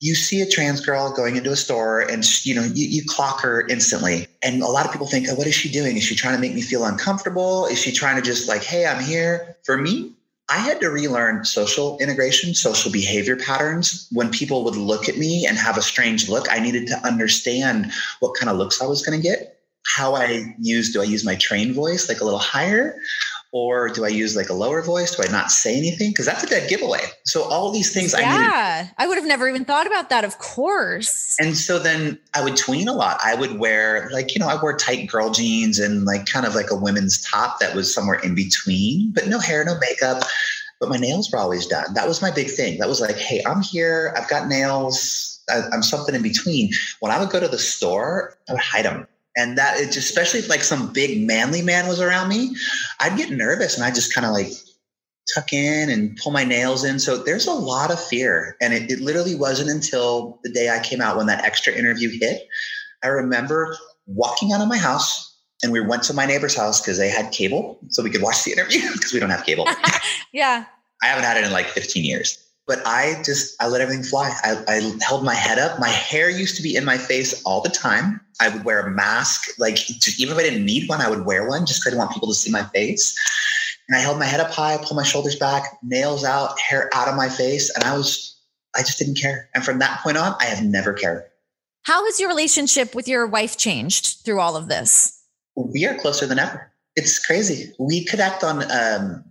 you 0.02 0.14
see 0.14 0.42
a 0.42 0.46
trans 0.46 0.86
girl 0.86 1.12
going 1.12 1.36
into 1.36 1.52
a 1.52 1.56
store 1.56 2.02
and 2.02 2.24
you 2.46 2.54
know 2.54 2.64
you, 2.64 2.88
you 2.88 3.04
clock 3.08 3.42
her 3.42 3.66
instantly. 3.68 4.28
And 4.44 4.62
a 4.62 4.68
lot 4.68 4.86
of 4.86 4.92
people 4.92 5.08
think 5.08 5.28
oh, 5.30 5.36
what 5.36 5.48
is 5.48 5.56
she 5.56 5.72
doing? 5.72 5.98
Is 5.98 6.04
she 6.04 6.16
trying 6.16 6.36
to 6.36 6.42
make 6.42 6.54
me 6.54 6.62
feel 6.62 6.86
uncomfortable? 6.86 7.66
Is 7.66 7.80
she 7.80 7.92
trying 7.92 8.16
to 8.18 8.22
just 8.22 8.48
like 8.48 8.64
hey 8.64 8.86
i'm 8.86 9.04
here? 9.04 9.58
For 9.64 9.78
me 9.78 10.14
i 10.48 10.58
had 10.58 10.80
to 10.82 10.90
relearn 10.90 11.44
social 11.44 11.98
integration 12.00 12.54
social 12.54 12.92
behavior 12.92 13.36
patterns. 13.36 14.08
When 14.12 14.30
people 14.32 14.64
would 14.66 14.76
look 14.76 15.10
at 15.10 15.18
me 15.18 15.46
and 15.48 15.58
have 15.58 15.78
a 15.78 15.82
strange 15.82 16.30
look 16.30 16.46
i 16.52 16.60
needed 16.60 16.88
to 16.88 16.98
understand 17.08 17.92
what 18.20 18.36
kind 18.38 18.50
of 18.50 18.58
looks 18.58 18.82
i 18.82 18.86
was 18.86 19.04
going 19.04 19.20
to 19.20 19.28
get 19.28 19.55
how 19.86 20.16
I 20.16 20.56
use, 20.60 20.92
do 20.92 21.02
I 21.02 21.06
use 21.06 21.24
my 21.24 21.36
trained 21.36 21.76
voice 21.76 22.10
like 22.10 22.22
a 22.22 22.24
little 22.24 22.40
higher? 22.40 22.98
Or 23.52 23.88
do 23.88 24.04
I 24.04 24.10
use 24.10 24.36
like 24.36 24.50
a 24.50 24.54
lower 24.54 24.82
voice? 24.82 25.16
Do 25.16 25.24
I 25.24 25.32
not 25.32 25.50
say 25.50 25.78
anything? 25.78 26.12
Because 26.12 26.26
that's 26.26 26.44
a 26.44 26.48
dead 26.48 26.70
giveaway. 26.70 27.00
So 27.24 27.44
all 27.44 27.72
these 27.72 27.94
things 27.94 28.12
yeah, 28.12 28.20
I 28.20 28.22
Yeah. 28.42 28.90
I 28.98 29.08
would 29.08 29.18
have 29.18 29.26
never 29.26 29.48
even 29.48 29.64
thought 29.64 29.88
about 29.88 30.10
that, 30.10 30.26
of 30.26 30.40
course. 30.40 31.38
And 31.40 31.56
so 31.56 31.80
then 31.80 32.20
I 32.34 32.44
would 32.44 32.58
tween 32.58 32.90
a 32.90 32.94
lot. 32.94 33.20
I 33.24 33.36
would 33.36 33.58
wear 33.58 34.10
like, 34.12 34.36
you 34.36 34.40
know, 34.40 34.50
I 34.50 34.62
wore 34.62 34.76
tight 34.76 35.08
girl 35.08 35.30
jeans 35.30 35.80
and 35.80 36.04
like 36.04 36.26
kind 36.26 36.46
of 36.46 36.54
like 36.54 36.70
a 36.70 36.76
women's 36.76 37.22
top 37.24 37.60
that 37.60 37.76
was 37.76 37.94
somewhere 37.94 38.20
in 38.20 38.36
between, 38.36 39.12
but 39.12 39.28
no 39.28 39.40
hair, 39.40 39.64
no 39.64 39.78
makeup 39.80 40.24
but 40.80 40.90
my 40.90 40.98
nails 40.98 41.32
were 41.32 41.40
always 41.40 41.66
done. 41.66 41.94
That 41.94 42.06
was 42.06 42.22
my 42.22 42.32
big 42.32 42.50
thing. 42.50 42.80
That 42.80 42.90
was 42.90 43.00
like, 43.00 43.16
hey, 43.16 43.42
I'm 43.46 43.62
here. 43.62 44.14
I've 44.18 44.28
got 44.28 44.50
nails. 44.50 45.42
I, 45.50 45.62
am 45.74 45.82
something 45.82 46.14
in 46.14 46.22
between. 46.22 46.72
When 47.00 47.14
I 47.14 47.20
would 47.20 47.30
go 47.30 47.40
to 47.40 47.48
the 47.48 47.58
store, 47.58 48.38
I 48.50 48.54
would 48.54 48.62
hide 48.62 48.84
them 48.84 49.08
and 49.36 49.58
that 49.58 49.80
it 49.80 49.92
just, 49.92 50.10
especially 50.10 50.40
if 50.40 50.50
like 50.50 50.64
some 50.64 50.92
big 50.94 51.26
manly 51.26 51.62
man 51.62 51.88
was 51.88 52.00
around 52.00 52.30
me, 52.30 52.56
I'd 53.00 53.18
get 53.18 53.32
nervous 53.32 53.76
and 53.76 53.84
I 53.84 53.92
just 53.92 54.14
kind 54.14 54.26
of 54.26 54.34
like 54.34 54.52
tuck 55.34 55.52
in 55.54 55.90
and 55.90 56.18
pull 56.18 56.32
my 56.32 56.44
nails 56.44 56.84
in. 56.84 57.00
So 57.00 57.18
there's 57.18 57.48
a 57.48 57.54
lot 57.54 57.92
of 57.92 58.02
fear. 58.02 58.56
And 58.62 58.74
it, 58.74 58.90
it 58.90 59.00
literally 59.00 59.36
wasn't 59.36 59.70
until 59.70 60.40
the 60.44 60.52
day 60.52 60.70
I 60.70 60.80
came 60.80 61.02
out 61.02 61.18
when 61.18 61.28
that 61.28 61.44
extra 61.44 61.74
interview 61.74 62.10
hit. 62.20 62.48
I 63.04 63.08
remember 63.08 63.76
walking 64.06 64.54
out 64.54 64.62
of 64.62 64.68
my 64.68 64.78
house 64.78 65.36
and 65.64 65.72
we 65.72 65.82
went 65.82 66.04
to 66.04 66.14
my 66.14 66.26
neighbor's 66.26 66.56
house 66.56 66.80
because 66.80 66.98
they 66.98 67.10
had 67.10 67.32
cable 67.32 67.80
so 67.90 68.04
we 68.04 68.10
could 68.10 68.22
watch 68.22 68.44
the 68.44 68.52
interview 68.52 68.82
because 68.94 69.14
we 69.14 69.20
don't 69.20 69.30
have 69.30 69.46
cable. 69.46 69.68
yeah. 70.32 70.66
I 71.02 71.08
haven't 71.08 71.24
had 71.24 71.38
it 71.38 71.44
in 71.44 71.52
like 71.52 71.68
15 71.68 72.04
years. 72.04 72.45
But 72.68 72.82
I 72.86 73.22
just, 73.24 73.62
I 73.62 73.68
let 73.68 73.82
everything 73.82 74.04
fly. 74.04 74.36
I, 74.44 74.64
I 74.68 74.98
held 75.04 75.24
my 75.24 75.36
head 75.36 75.60
up. 75.60 75.80
My 75.80 75.90
hair 75.90 76.30
used 76.30 76.56
to 76.58 76.64
be 76.64 76.76
in 76.76 76.84
my 76.84 76.98
face 76.98 77.44
all 77.44 77.62
the 77.62 77.70
time. 77.70 78.20
I 78.42 78.50
would 78.50 78.66
wear 78.66 78.80
a 78.80 78.90
mask. 78.90 79.50
Like, 79.60 79.90
even 80.20 80.34
if 80.34 80.40
I 80.40 80.44
didn't 80.44 80.66
need 80.66 80.90
one, 80.90 81.00
I 81.00 81.10
would 81.10 81.26
wear 81.26 81.48
one 81.48 81.66
just 81.66 81.82
because 81.82 81.88
I 81.88 81.90
didn't 81.92 82.00
want 82.00 82.14
people 82.14 82.30
to 82.30 82.34
see 82.34 82.52
my 82.52 82.64
face. 82.64 83.16
And 83.88 83.96
I 83.96 84.02
held 84.02 84.18
my 84.18 84.26
head 84.26 84.40
up 84.40 84.50
high, 84.50 84.78
pulled 84.78 84.96
my 84.96 85.04
shoulders 85.04 85.36
back, 85.36 85.78
nails 85.84 86.24
out, 86.24 86.60
hair 86.60 86.90
out 86.96 87.08
of 87.08 87.16
my 87.16 87.30
face. 87.30 87.72
And 87.76 87.84
I 87.84 87.96
was, 87.96 88.36
I 88.76 88.80
just 88.80 88.98
didn't 88.98 89.22
care. 89.22 89.48
And 89.54 89.64
from 89.64 89.78
that 89.80 90.02
point 90.02 90.18
on, 90.18 90.36
I 90.40 90.46
have 90.46 90.64
never 90.64 90.94
cared. 90.94 91.24
How 91.84 92.04
has 92.06 92.20
your 92.20 92.30
relationship 92.30 92.96
with 92.96 93.08
your 93.08 93.28
wife 93.28 93.58
changed 93.58 94.22
through 94.26 94.40
all 94.40 94.56
of 94.56 94.70
this? 94.70 95.22
We 95.56 95.86
are 95.86 95.94
closer 95.94 96.26
than 96.26 96.40
ever. 96.40 96.72
It's 96.96 97.24
crazy. 97.24 97.74
We 97.78 98.06
connect 98.06 98.44
on 98.44 98.64
um, 98.72 99.24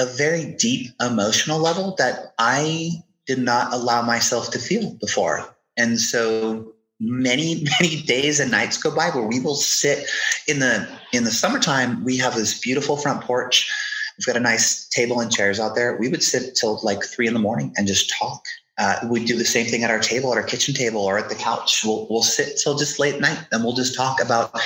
a 0.00 0.06
very 0.06 0.46
deep 0.58 0.90
emotional 1.00 1.58
level 1.58 1.94
that 1.98 2.32
I 2.38 3.02
did 3.26 3.38
not 3.38 3.72
allow 3.72 4.00
myself 4.00 4.50
to 4.52 4.58
feel 4.58 4.94
before. 4.94 5.54
And 5.76 6.00
so 6.00 6.72
many 6.98 7.66
many 7.80 8.02
days 8.02 8.40
and 8.40 8.50
nights 8.50 8.76
go 8.76 8.94
by 8.94 9.10
where 9.10 9.24
we 9.24 9.40
will 9.40 9.54
sit 9.54 10.08
in 10.48 10.58
the 10.60 10.88
in 11.12 11.24
the 11.24 11.30
summertime. 11.30 12.02
We 12.02 12.16
have 12.16 12.34
this 12.34 12.58
beautiful 12.58 12.96
front 12.96 13.22
porch. 13.22 13.70
We've 14.18 14.26
got 14.26 14.36
a 14.36 14.40
nice 14.40 14.88
table 14.88 15.20
and 15.20 15.30
chairs 15.30 15.60
out 15.60 15.74
there. 15.74 15.96
We 15.96 16.08
would 16.08 16.22
sit 16.22 16.54
till 16.54 16.80
like 16.82 17.04
three 17.04 17.26
in 17.26 17.34
the 17.34 17.40
morning 17.40 17.72
and 17.76 17.86
just 17.86 18.10
talk. 18.10 18.42
Uh, 18.78 18.96
we 19.10 19.22
do 19.24 19.36
the 19.36 19.44
same 19.44 19.66
thing 19.66 19.84
at 19.84 19.90
our 19.90 19.98
table 19.98 20.32
at 20.32 20.38
our 20.38 20.44
kitchen 20.44 20.74
table 20.74 21.02
or 21.02 21.18
at 21.18 21.28
the 21.28 21.34
couch. 21.34 21.82
We'll, 21.84 22.06
we'll 22.08 22.22
sit 22.22 22.58
till 22.62 22.78
just 22.78 22.98
late 22.98 23.20
night 23.20 23.46
and 23.52 23.62
we'll 23.62 23.74
just 23.74 23.94
talk 23.94 24.22
about 24.22 24.58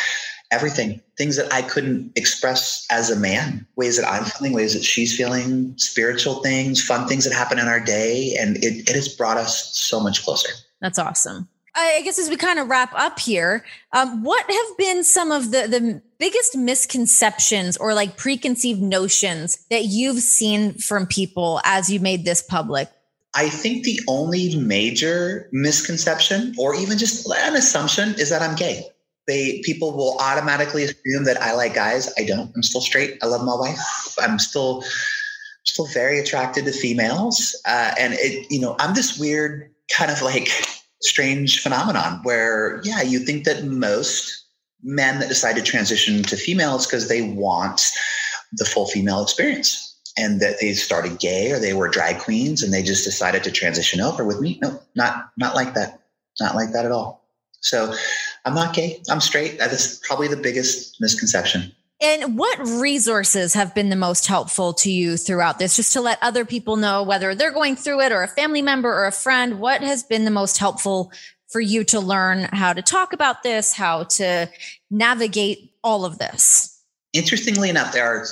everything 0.50 1.00
things 1.16 1.36
that 1.36 1.52
i 1.52 1.62
couldn't 1.62 2.10
express 2.16 2.86
as 2.90 3.10
a 3.10 3.16
man 3.16 3.66
ways 3.76 3.96
that 3.96 4.08
i'm 4.10 4.24
feeling 4.24 4.52
ways 4.52 4.74
that 4.74 4.84
she's 4.84 5.16
feeling 5.16 5.74
spiritual 5.76 6.42
things 6.42 6.82
fun 6.84 7.08
things 7.08 7.24
that 7.24 7.34
happen 7.34 7.58
in 7.58 7.66
our 7.66 7.80
day 7.80 8.36
and 8.38 8.56
it, 8.58 8.88
it 8.88 8.94
has 8.94 9.08
brought 9.08 9.36
us 9.36 9.74
so 9.76 10.00
much 10.00 10.22
closer 10.24 10.50
that's 10.80 10.98
awesome 10.98 11.48
I 11.76 12.02
guess 12.04 12.18
as 12.18 12.30
we 12.30 12.36
kind 12.36 12.58
of 12.58 12.68
wrap 12.68 12.92
up 12.94 13.18
here, 13.18 13.64
um, 13.92 14.22
what 14.22 14.48
have 14.48 14.78
been 14.78 15.02
some 15.02 15.32
of 15.32 15.50
the 15.50 15.66
the 15.66 16.02
biggest 16.18 16.56
misconceptions 16.56 17.76
or 17.76 17.94
like 17.94 18.16
preconceived 18.16 18.80
notions 18.80 19.58
that 19.70 19.86
you've 19.86 20.20
seen 20.20 20.74
from 20.74 21.06
people 21.06 21.60
as 21.64 21.90
you 21.90 21.98
made 21.98 22.24
this 22.24 22.42
public? 22.42 22.88
I 23.34 23.48
think 23.48 23.82
the 23.82 24.00
only 24.06 24.56
major 24.56 25.48
misconception, 25.50 26.54
or 26.56 26.76
even 26.76 26.96
just 26.96 27.28
an 27.28 27.56
assumption, 27.56 28.14
is 28.14 28.30
that 28.30 28.42
I'm 28.42 28.54
gay. 28.54 28.84
They 29.26 29.62
people 29.64 29.96
will 29.96 30.16
automatically 30.20 30.84
assume 30.84 31.24
that 31.24 31.40
I 31.40 31.54
like 31.54 31.74
guys. 31.74 32.12
I 32.18 32.24
don't. 32.24 32.52
I'm 32.54 32.62
still 32.62 32.80
straight. 32.80 33.18
I 33.22 33.26
love 33.26 33.44
my 33.44 33.56
wife. 33.56 33.78
I'm 34.20 34.38
still 34.38 34.84
still 35.64 35.86
very 35.86 36.18
attracted 36.18 36.66
to 36.66 36.72
females, 36.72 37.58
uh, 37.66 37.94
and 37.98 38.14
it. 38.14 38.46
You 38.50 38.60
know, 38.60 38.76
I'm 38.78 38.94
this 38.94 39.18
weird 39.18 39.70
kind 39.96 40.10
of 40.10 40.22
like 40.22 40.48
strange 41.04 41.60
phenomenon 41.60 42.20
where, 42.22 42.80
yeah, 42.82 43.02
you 43.02 43.18
think 43.18 43.44
that 43.44 43.64
most 43.64 44.44
men 44.82 45.20
that 45.20 45.28
decide 45.28 45.56
to 45.56 45.62
transition 45.62 46.22
to 46.22 46.36
females 46.36 46.86
because 46.86 47.08
they 47.08 47.22
want 47.22 47.90
the 48.52 48.64
full 48.64 48.86
female 48.86 49.22
experience 49.22 49.98
and 50.16 50.40
that 50.40 50.56
they 50.60 50.72
started 50.72 51.18
gay 51.18 51.50
or 51.50 51.58
they 51.58 51.74
were 51.74 51.88
drag 51.88 52.18
queens 52.18 52.62
and 52.62 52.72
they 52.72 52.82
just 52.82 53.04
decided 53.04 53.42
to 53.44 53.50
transition 53.50 54.00
over 54.00 54.24
with 54.24 54.40
me. 54.40 54.58
No, 54.62 54.80
not 54.94 55.30
not 55.36 55.54
like 55.54 55.74
that. 55.74 56.00
Not 56.40 56.54
like 56.54 56.72
that 56.72 56.84
at 56.84 56.92
all. 56.92 57.28
So 57.60 57.94
I'm 58.44 58.54
not 58.54 58.74
gay. 58.74 59.02
I'm 59.10 59.20
straight. 59.20 59.58
That's 59.58 59.98
probably 60.06 60.28
the 60.28 60.36
biggest 60.36 61.00
misconception. 61.00 61.72
And 62.00 62.36
what 62.36 62.58
resources 62.58 63.54
have 63.54 63.74
been 63.74 63.88
the 63.88 63.96
most 63.96 64.26
helpful 64.26 64.74
to 64.74 64.90
you 64.90 65.16
throughout 65.16 65.58
this? 65.58 65.76
Just 65.76 65.92
to 65.94 66.00
let 66.00 66.18
other 66.20 66.44
people 66.44 66.76
know 66.76 67.02
whether 67.02 67.34
they're 67.34 67.52
going 67.52 67.76
through 67.76 68.00
it 68.02 68.12
or 68.12 68.22
a 68.22 68.28
family 68.28 68.62
member 68.62 68.92
or 68.92 69.06
a 69.06 69.12
friend, 69.12 69.58
what 69.60 69.80
has 69.80 70.02
been 70.02 70.24
the 70.24 70.30
most 70.30 70.58
helpful 70.58 71.12
for 71.48 71.60
you 71.60 71.84
to 71.84 72.00
learn 72.00 72.48
how 72.52 72.72
to 72.72 72.82
talk 72.82 73.12
about 73.12 73.42
this, 73.42 73.72
how 73.72 74.04
to 74.04 74.50
navigate 74.90 75.72
all 75.82 76.04
of 76.04 76.18
this? 76.18 76.82
Interestingly 77.12 77.70
enough, 77.70 77.92
there 77.92 78.04
are 78.04 78.26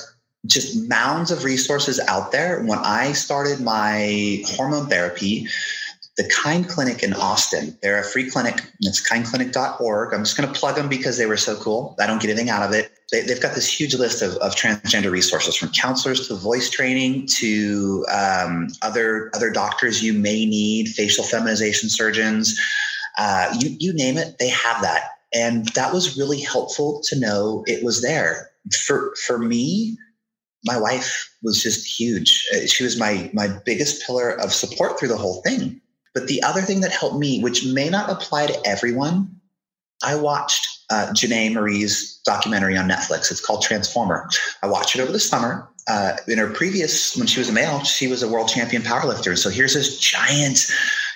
just 0.45 0.89
mounds 0.89 1.31
of 1.31 1.45
resources 1.45 1.99
out 2.07 2.31
there. 2.33 2.61
When 2.63 2.79
I 2.79 3.13
started 3.13 3.61
my 3.61 4.43
hormone 4.45 4.87
therapy, 4.87 5.47
the 6.17 6.29
Kind 6.29 6.69
Clinic 6.69 7.01
in 7.01 7.13
Austin. 7.13 7.75
They're 7.81 7.99
a 7.99 8.03
free 8.03 8.29
clinic. 8.29 8.61
It's 8.81 9.07
kindclinic.org. 9.07 10.13
I'm 10.13 10.23
just 10.23 10.37
going 10.37 10.51
to 10.51 10.59
plug 10.59 10.75
them 10.75 10.87
because 10.87 11.17
they 11.17 11.25
were 11.25 11.37
so 11.37 11.55
cool. 11.55 11.95
I 11.99 12.05
don't 12.05 12.21
get 12.21 12.29
anything 12.29 12.49
out 12.49 12.61
of 12.61 12.71
it. 12.71 12.91
They, 13.11 13.21
have 13.25 13.41
got 13.41 13.55
this 13.55 13.67
huge 13.67 13.95
list 13.95 14.21
of, 14.21 14.35
of, 14.37 14.55
transgender 14.55 15.11
resources 15.11 15.55
from 15.55 15.69
counselors 15.69 16.27
to 16.27 16.35
voice 16.35 16.69
training 16.69 17.27
to 17.27 18.05
um, 18.11 18.67
other, 18.81 19.31
other 19.33 19.49
doctors 19.49 20.03
you 20.03 20.13
may 20.13 20.45
need, 20.45 20.89
facial 20.89 21.23
feminization 21.23 21.89
surgeons. 21.89 22.59
Uh, 23.17 23.55
you, 23.59 23.75
you 23.79 23.93
name 23.93 24.17
it, 24.17 24.37
they 24.39 24.49
have 24.49 24.81
that. 24.81 25.09
And 25.33 25.67
that 25.69 25.93
was 25.93 26.17
really 26.17 26.41
helpful 26.41 27.01
to 27.05 27.19
know 27.19 27.63
it 27.67 27.83
was 27.83 28.01
there. 28.01 28.51
For, 28.85 29.13
for 29.25 29.39
me, 29.39 29.97
my 30.65 30.77
wife 30.79 31.29
was 31.41 31.61
just 31.61 31.85
huge. 31.85 32.47
Uh, 32.55 32.65
she 32.67 32.83
was 32.83 32.97
my 32.97 33.29
my 33.33 33.49
biggest 33.65 34.05
pillar 34.05 34.29
of 34.29 34.53
support 34.53 34.97
through 34.97 35.09
the 35.09 35.17
whole 35.17 35.41
thing. 35.41 35.81
But 36.13 36.27
the 36.27 36.41
other 36.43 36.61
thing 36.61 36.81
that 36.81 36.91
helped 36.91 37.17
me, 37.17 37.41
which 37.41 37.65
may 37.65 37.89
not 37.89 38.09
apply 38.09 38.47
to 38.47 38.67
everyone, 38.67 39.29
I 40.03 40.15
watched 40.15 40.67
uh, 40.89 41.07
Janae 41.13 41.53
Marie's 41.53 42.19
documentary 42.25 42.77
on 42.77 42.87
Netflix. 42.87 43.31
It's 43.31 43.43
called 43.43 43.61
Transformer. 43.61 44.29
I 44.61 44.67
watched 44.67 44.95
it 44.95 45.01
over 45.01 45.11
the 45.11 45.19
summer. 45.19 45.67
Uh, 45.87 46.15
in 46.27 46.37
her 46.37 46.49
previous, 46.49 47.15
when 47.17 47.27
she 47.27 47.39
was 47.39 47.49
a 47.49 47.53
male, 47.53 47.83
she 47.83 48.07
was 48.07 48.23
a 48.23 48.27
world 48.27 48.47
champion 48.47 48.81
powerlifter. 48.81 49.37
So 49.37 49.49
here's 49.49 49.73
this 49.73 49.99
giant, 49.99 50.71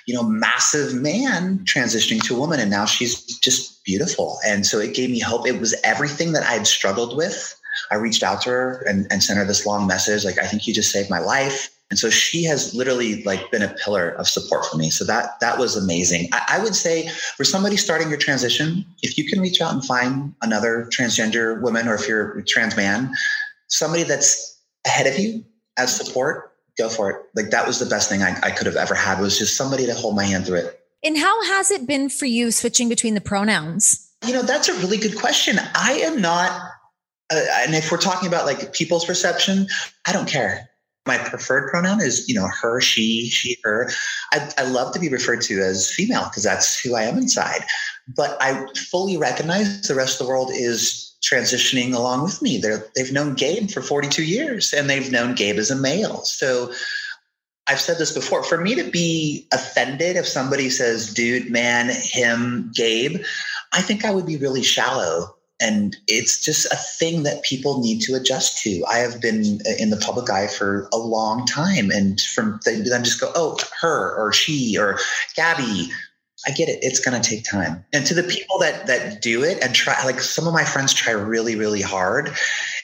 you 0.08 0.16
know, 0.16 0.24
massive 0.24 0.94
man 0.94 1.60
transitioning 1.60 2.22
to 2.24 2.36
a 2.36 2.40
woman, 2.40 2.60
and 2.60 2.72
now 2.72 2.86
she's 2.86 3.24
just 3.40 3.84
beautiful. 3.86 4.40
And 4.46 4.66
so 4.66 4.80
it 4.80 4.94
gave 4.94 5.10
me 5.10 5.20
hope. 5.20 5.48
It 5.48 5.60
was 5.60 5.76
everything 5.84 6.34
that 6.34 6.44
I 6.44 6.54
had 6.54 6.68
struggled 6.68 7.16
with 7.16 7.58
I 7.92 7.96
reached 7.96 8.24
out 8.24 8.42
to 8.42 8.50
her 8.50 8.84
and, 8.88 9.08
and 9.12 9.24
sent 9.24 9.40
her 9.40 9.46
this 9.46 9.66
long 9.66 9.88
message, 9.88 10.26
like, 10.26 10.38
I 10.40 10.48
think 10.48 10.68
you 10.68 10.74
just 10.74 10.92
saved 10.92 11.10
my 11.10 11.20
life. 11.20 11.70
And 11.90 11.98
so 11.98 12.10
she 12.10 12.44
has 12.44 12.74
literally 12.74 13.24
like 13.24 13.50
been 13.50 13.62
a 13.62 13.70
pillar 13.70 14.10
of 14.12 14.28
support 14.28 14.66
for 14.66 14.76
me. 14.76 14.90
So 14.90 15.06
that 15.06 15.40
that 15.40 15.58
was 15.58 15.78
amazing. 15.78 16.28
I, 16.34 16.58
I, 16.58 16.64
would 16.64 16.76
say 16.76 17.08
for 17.38 17.46
somebody 17.46 17.78
starting 17.78 18.10
your 18.10 18.18
transition, 18.18 18.86
if 19.04 19.18
you 19.18 19.26
can 19.26 19.40
reach 19.40 19.62
out 19.62 19.72
and 19.72 19.84
find 19.86 20.34
another 20.42 20.90
transgender 20.92 21.62
woman, 21.62 21.88
or 21.88 21.96
if 21.96 22.08
you're 22.08 22.40
a 22.40 22.44
trans 22.44 22.76
man, 22.76 23.14
somebody 23.68 24.04
that's 24.04 24.60
ahead 24.86 25.08
of 25.08 25.18
you 25.18 25.46
as 25.78 25.96
support, 25.96 26.52
go 26.78 26.90
for 26.90 27.10
it. 27.10 27.18
Like 27.36 27.52
that 27.52 27.66
was 27.66 27.80
the 27.80 27.86
best 27.86 28.10
thing 28.10 28.22
I, 28.22 28.38
I 28.44 28.52
could 28.52 28.68
have 28.68 28.76
ever 28.76 28.94
had 28.94 29.22
was 29.22 29.38
just 29.38 29.56
somebody 29.56 29.86
to 29.86 29.94
hold 29.94 30.16
my 30.16 30.26
hand 30.26 30.46
through 30.46 30.58
it. 30.60 30.80
And 31.04 31.18
how 31.18 31.44
has 31.46 31.72
it 31.72 31.88
been 31.88 32.10
for 32.10 32.26
you 32.26 32.52
switching 32.52 32.90
between 32.90 33.14
the 33.14 33.22
pronouns? 33.22 34.12
You 34.26 34.34
know, 34.34 34.42
that's 34.42 34.68
a 34.68 34.74
really 34.80 34.98
good 34.98 35.18
question. 35.18 35.58
I 35.76 35.94
am 36.04 36.20
not 36.20 36.60
uh, 37.32 37.42
and 37.60 37.76
if 37.76 37.92
we're 37.92 37.98
talking 37.98 38.28
about 38.28 38.46
like 38.46 38.74
people's 38.74 39.06
perception, 39.06 39.68
I 40.06 40.14
don't 40.14 40.28
care. 40.28 40.70
My 41.08 41.18
preferred 41.18 41.70
pronoun 41.70 42.02
is, 42.02 42.28
you 42.28 42.36
know, 42.36 42.48
her, 42.62 42.82
she, 42.82 43.30
she, 43.30 43.58
her. 43.64 43.90
I, 44.34 44.52
I 44.58 44.64
love 44.64 44.94
to 44.94 45.00
be 45.00 45.10
referred 45.10 45.42
to 45.44 45.62
as 45.62 45.92
female 45.92 46.26
because 46.26 46.44
that's 46.44 46.80
who 46.80 46.96
I 46.96 47.04
am 47.04 47.18
inside. 47.18 47.62
But 48.16 48.38
I 48.42 48.66
fully 48.76 49.18
recognize 49.18 49.88
the 49.88 49.96
rest 49.96 50.20
of 50.20 50.28
the 50.28 50.30
world 50.30 50.52
is 50.54 51.16
transitioning 51.24 51.94
along 51.94 52.24
with 52.24 52.42
me. 52.42 52.58
They're, 52.58 52.86
they've 52.96 53.12
known 53.12 53.34
Gabe 53.34 53.70
for 53.70 53.82
42 53.82 54.24
years 54.24 54.74
and 54.74 54.90
they've 54.90 55.12
known 55.12 55.34
Gabe 55.34 55.58
as 55.58 55.72
a 55.72 55.76
male. 55.76 56.22
So 56.24 56.72
I've 57.68 57.82
said 57.82 57.98
this 57.98 58.14
before. 58.14 58.44
For 58.44 58.58
me 58.60 58.76
to 58.76 58.84
be 58.84 59.48
offended 59.52 60.16
if 60.16 60.28
somebody 60.28 60.70
says, 60.70 61.14
dude, 61.14 61.50
man, 61.50 61.90
him, 61.90 62.72
Gabe, 62.74 63.24
I 63.74 63.82
think 63.82 64.06
I 64.06 64.12
would 64.12 64.26
be 64.26 64.38
really 64.38 64.64
shallow 64.64 65.37
and 65.60 65.96
it's 66.08 66.44
just 66.44 66.66
a 66.68 66.76
thing 66.76 67.24
that 67.24 67.44
people 67.44 67.82
need 67.82 68.02
to 68.02 68.16
adjust 68.16 68.62
to. 68.64 68.84
I 68.86 68.98
have 68.98 69.22
been 69.22 69.60
in 69.80 69.90
the 69.90 69.98
public 69.98 70.30
eye 70.30 70.48
for 70.48 70.88
a 70.94 70.98
long 70.98 71.46
time, 71.46 71.90
and 71.90 72.22
from 72.22 72.60
them 72.66 73.04
just 73.04 73.20
go, 73.20 73.32
oh, 73.36 73.58
her 73.82 74.16
or 74.16 74.32
she 74.34 74.78
or 74.78 75.00
Gabbi. 75.38 75.90
I 76.48 76.52
get 76.52 76.70
it. 76.70 76.78
It's 76.84 77.00
going 77.00 77.20
to 77.20 77.30
take 77.30 77.44
time. 77.44 77.84
And 77.94 78.06
to 78.06 78.14
the 78.14 78.22
people 78.22 78.60
that 78.60 78.86
that 78.86 79.24
do 79.24 79.44
it 79.44 79.58
and 79.64 79.74
try, 79.74 80.02
like 80.06 80.22
some 80.22 80.48
of 80.48 80.54
my 80.54 80.64
friends 80.64 80.94
try 80.94 81.12
really, 81.12 81.56
really 81.56 81.82
hard, 81.82 82.32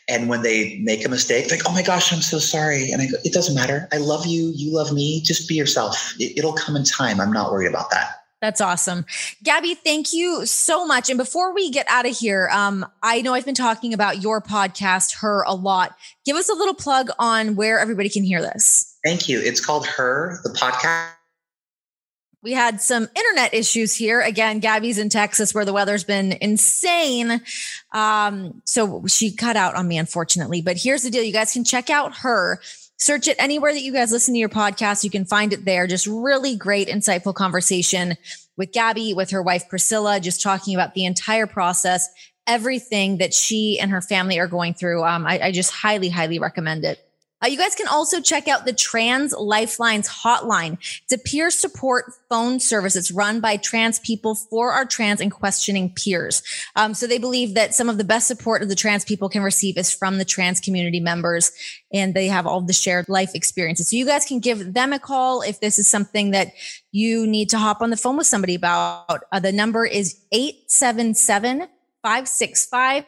and 0.09 0.28
when 0.28 0.41
they 0.41 0.80
make 0.80 1.05
a 1.05 1.09
mistake, 1.09 1.51
like, 1.51 1.61
oh 1.67 1.71
my 1.71 1.84
gosh, 1.84 2.11
I'm 2.11 2.21
so 2.21 2.39
sorry. 2.39 2.91
And 2.91 3.01
I 3.01 3.05
go, 3.05 3.17
it 3.24 3.32
doesn't 3.32 3.55
matter. 3.55 3.88
I 3.93 3.97
love 3.97 4.26
you. 4.26 4.51
You 4.55 4.74
love 4.74 4.91
me. 4.91 5.21
Just 5.21 5.47
be 5.47 5.53
yourself. 5.53 6.15
It, 6.19 6.38
it'll 6.38 6.53
come 6.53 6.76
in 6.76 6.84
time. 6.84 7.21
I'm 7.21 7.32
not 7.32 7.51
worried 7.51 7.69
about 7.69 7.91
that. 7.91 8.22
That's 8.44 8.60
awesome. 8.60 9.06
Gabbi, 9.46 9.78
thank 9.78 10.12
you 10.12 10.46
so 10.46 10.86
much. 10.86 11.10
And 11.10 11.18
before 11.18 11.54
we 11.54 11.72
get 11.72 11.86
out 11.89 12.06
of 12.06 12.18
here, 12.18 12.50
um, 12.52 12.86
I 13.02 13.22
know 13.22 13.34
I've 13.34 13.46
been 13.46 13.56
talking 13.56 13.94
about 13.94 14.22
your 14.22 14.41
podcast, 14.41 15.16
Her, 15.20 15.44
a 15.44 15.56
lot. 15.56 15.96
Give 16.26 16.36
us 16.36 16.50
a 16.50 16.54
little 16.54 16.74
plug 16.74 17.10
on 17.18 17.56
where 17.56 17.80
everybody 17.80 18.10
can 18.10 18.26
hear 18.26 18.41
this. 18.41 18.98
Thank 19.06 19.30
you. 19.30 19.39
It's 19.39 19.66
called 19.66 19.88
Her, 19.88 20.41
the 20.44 20.50
podcast. 20.50 21.12
We 22.41 22.52
had 22.52 22.82
some 22.82 23.08
internet 23.16 23.54
issues 23.54 23.96
here. 23.96 24.20
Again, 24.20 24.60
Gabbi's 24.60 24.98
in 24.98 25.08
Texas 25.08 25.54
where 25.54 25.64
the 25.64 25.72
weather's 25.72 26.04
been 26.04 26.34
insane. 26.41 27.41
Um, 27.94 28.62
so 28.66 29.08
she 29.08 29.32
cut 29.32 29.56
out 29.56 29.76
on 29.76 29.88
me, 29.88 29.98
unfortunately. 29.98 30.62
But 30.62 30.76
here's 30.76 31.04
the 31.04 31.10
deal 31.10 31.24
you 31.24 31.32
guys 31.32 31.54
can 31.54 31.64
check 31.64 31.89
out 31.89 32.18
her 32.18 32.60
Search 32.98 33.28
it 33.28 33.36
anywhere 33.39 33.74
that 33.74 33.82
you 33.82 33.91
guys 33.91 34.12
listen 34.12 34.34
to 34.34 34.39
your 34.39 34.50
podcast. 34.50 35.04
You 35.04 35.10
can 35.10 35.26
find 35.26 35.52
it 35.52 35.66
there. 35.66 35.88
Just 35.88 36.08
really 36.08 36.56
great, 36.56 36.88
insightful 36.88 37.34
conversation 37.34 38.16
with 38.58 38.72
Gabbi, 38.72 39.16
with 39.16 39.32
her 39.32 39.41
wife 39.41 39.68
Priscilla, 39.70 40.20
just 40.20 40.41
talking 40.41 40.76
about 40.76 40.94
the 40.94 41.06
entire 41.06 41.48
process, 41.48 42.08
everything 42.48 43.18
that 43.18 43.34
she 43.34 43.80
and 43.80 43.91
her 43.91 44.02
family 44.02 44.39
are 44.39 44.48
going 44.48 44.74
through. 44.74 45.04
Um, 45.04 45.26
I, 45.26 45.39
I 45.39 45.52
just 45.52 45.72
highly, 45.72 46.10
highly 46.10 46.39
recommend 46.39 46.86
it. 46.86 47.00
Uh, 47.44 47.48
you 47.48 47.58
guys 47.58 47.76
can 47.76 47.88
also 47.88 48.22
check 48.22 48.48
out 48.48 48.66
the 48.66 48.74
Trans 48.74 49.34
Lifelines 49.34 50.08
hotline. 50.08 50.78
It's 51.04 51.12
a 51.12 51.18
peer 51.18 51.52
support 51.52 52.14
phone 52.30 52.60
service. 52.60 52.96
It's 52.96 53.12
run 53.12 53.41
by 53.41 53.58
trans 53.58 54.00
people 54.00 54.36
for 54.36 54.72
our 54.72 54.86
trans 54.86 55.20
and 55.20 55.32
questioning 55.32 55.94
peers. 55.94 56.41
Um, 56.76 56.94
so 56.94 57.06
they 57.06 57.18
believe 57.18 57.54
that 57.56 57.74
some 57.74 57.89
of 57.89 57.98
the 57.98 58.04
best 58.04 58.28
support 58.28 58.62
of 58.62 58.70
the 58.70 58.76
trans 58.76 59.04
people 59.04 59.28
can 59.28 59.44
receive 59.44 59.78
is 59.78 59.94
from 59.94 60.20
the 60.20 60.26
trans 60.26 60.62
community 60.62 61.02
members, 61.02 61.52
and 61.91 62.14
they 62.14 62.28
have 62.28 62.48
all 62.48 62.62
the 62.62 62.74
shared 62.74 63.10
life 63.10 63.32
experiences. 63.36 63.89
So 63.89 63.98
you 63.98 64.06
guys 64.06 64.26
can 64.26 64.39
give 64.39 64.74
them 64.74 64.94
a 64.94 65.00
call 65.00 65.41
if 65.41 65.60
this 65.60 65.78
is 65.78 65.89
something 65.89 66.32
that 66.32 66.54
you 66.91 67.28
need 67.28 67.50
to 67.50 67.58
hop 67.58 67.82
on 67.82 67.89
the 67.89 67.98
phone 67.98 68.16
with 68.16 68.28
somebody 68.28 68.56
about. 68.56 69.24
Uh, 69.32 69.39
the 69.39 69.52
number 69.52 69.86
is 69.86 70.22
877 70.32 71.68
565 72.04 73.06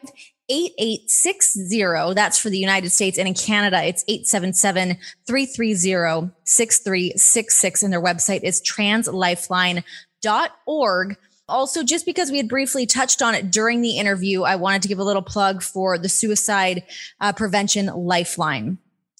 8860. 0.48 2.14
That's 2.14 2.38
for 2.38 2.48
the 2.50 2.58
United 2.58 2.90
States. 2.90 3.18
And 3.18 3.26
in 3.28 3.34
Canada, 3.34 3.84
it's 3.84 4.04
877 4.08 4.96
330 5.26 6.32
6366. 6.44 7.82
And 7.82 7.92
their 7.92 8.02
website 8.02 8.42
is 8.42 8.62
translifeline.org. 8.62 11.16
Also, 11.48 11.84
just 11.84 12.04
because 12.04 12.30
we 12.30 12.38
had 12.38 12.48
briefly 12.48 12.86
touched 12.86 13.22
on 13.22 13.34
it 13.34 13.52
during 13.52 13.80
the 13.80 13.98
interview, 13.98 14.42
I 14.42 14.56
wanted 14.56 14.82
to 14.82 14.88
give 14.88 14.98
a 14.98 15.04
little 15.04 15.22
plug 15.22 15.62
for 15.62 15.96
the 15.96 16.08
Suicide 16.08 16.82
uh, 17.20 17.32
Prevention 17.32 17.86
Lifeline. 17.86 18.78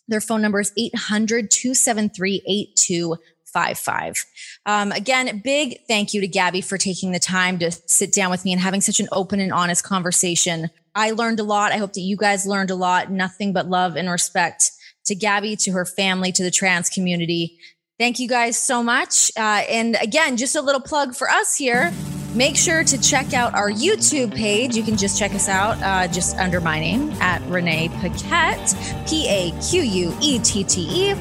Their 0.08 0.20
phone 0.20 0.42
number 0.42 0.60
is 0.60 0.72
800 0.76 1.50
273 1.50 2.42
8255. 2.46 4.24
Um, 4.66 4.92
again, 4.92 5.40
big 5.42 5.78
thank 5.86 6.14
you 6.14 6.20
to 6.20 6.28
Gabbi 6.28 6.64
for 6.64 6.78
taking 6.78 7.12
the 7.12 7.18
time 7.18 7.58
to 7.60 7.70
sit 7.70 8.12
down 8.12 8.30
with 8.30 8.44
me 8.44 8.52
and 8.52 8.60
having 8.60 8.80
such 8.80 9.00
an 9.00 9.08
open 9.12 9.40
and 9.40 9.52
honest 9.52 9.84
conversation 9.84 10.70
I 10.96 11.12
learned 11.12 11.38
a 11.38 11.44
lot. 11.44 11.70
I 11.70 11.76
hope 11.76 11.92
that 11.92 12.00
you 12.00 12.16
guys 12.16 12.46
learned 12.46 12.70
a 12.70 12.74
lot. 12.74 13.10
Nothing 13.10 13.52
but 13.52 13.68
love 13.68 13.96
and 13.96 14.10
respect 14.10 14.72
to 15.04 15.14
Gabbi, 15.14 15.62
to 15.64 15.72
her 15.72 15.84
family, 15.84 16.32
to 16.32 16.42
the 16.42 16.50
trans 16.50 16.88
community. 16.88 17.58
Thank 17.98 18.18
you 18.18 18.28
guys 18.28 18.58
so 18.58 18.82
much. 18.82 19.30
Uh, 19.36 19.62
and 19.70 19.96
again, 20.00 20.36
just 20.36 20.56
a 20.56 20.60
little 20.60 20.80
plug 20.80 21.14
for 21.14 21.30
us 21.30 21.54
here. 21.54 21.92
Make 22.34 22.56
sure 22.56 22.84
to 22.84 23.00
check 23.00 23.32
out 23.32 23.54
our 23.54 23.70
YouTube 23.70 24.34
page. 24.34 24.76
You 24.76 24.82
can 24.82 24.96
just 24.96 25.18
check 25.18 25.32
us 25.32 25.48
out 25.48 25.80
uh, 25.82 26.06
just 26.12 26.36
under 26.36 26.60
my 26.60 26.80
name 26.80 27.10
at 27.20 27.40
Renee 27.48 27.88
Paquette, 28.00 28.74
P 29.08 29.26
A 29.28 29.58
Q 29.62 29.82
U 29.82 30.16
E 30.20 30.38
T 30.40 30.64
T 30.64 30.82
E. 30.82 31.14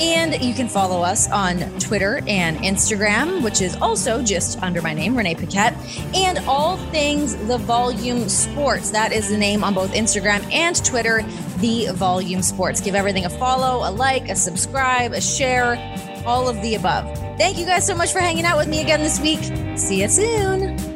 And 0.00 0.42
you 0.42 0.54
can 0.54 0.68
follow 0.68 1.02
us 1.02 1.30
on 1.30 1.58
Twitter 1.78 2.22
and 2.26 2.56
Instagram, 2.58 3.42
which 3.42 3.60
is 3.60 3.76
also 3.76 4.22
just 4.22 4.62
under 4.62 4.82
my 4.82 4.94
name, 4.94 5.16
Renee 5.16 5.34
Paquette, 5.34 5.74
and 6.14 6.38
all 6.40 6.76
things 6.76 7.36
The 7.46 7.58
Volume 7.58 8.28
Sports. 8.28 8.90
That 8.90 9.12
is 9.12 9.28
the 9.28 9.36
name 9.36 9.62
on 9.62 9.74
both 9.74 9.92
Instagram 9.92 10.50
and 10.52 10.82
Twitter, 10.84 11.22
The 11.58 11.88
Volume 11.92 12.42
Sports. 12.42 12.80
Give 12.80 12.94
everything 12.94 13.26
a 13.26 13.30
follow, 13.30 13.88
a 13.88 13.90
like, 13.90 14.28
a 14.28 14.36
subscribe, 14.36 15.12
a 15.12 15.20
share, 15.20 15.76
all 16.26 16.48
of 16.48 16.60
the 16.62 16.74
above. 16.74 17.04
Thank 17.38 17.58
you 17.58 17.66
guys 17.66 17.86
so 17.86 17.94
much 17.94 18.12
for 18.12 18.20
hanging 18.20 18.44
out 18.44 18.56
with 18.56 18.68
me 18.68 18.80
again 18.80 19.00
this 19.00 19.20
week. 19.20 19.42
See 19.78 20.02
you 20.02 20.08
soon. 20.08 20.91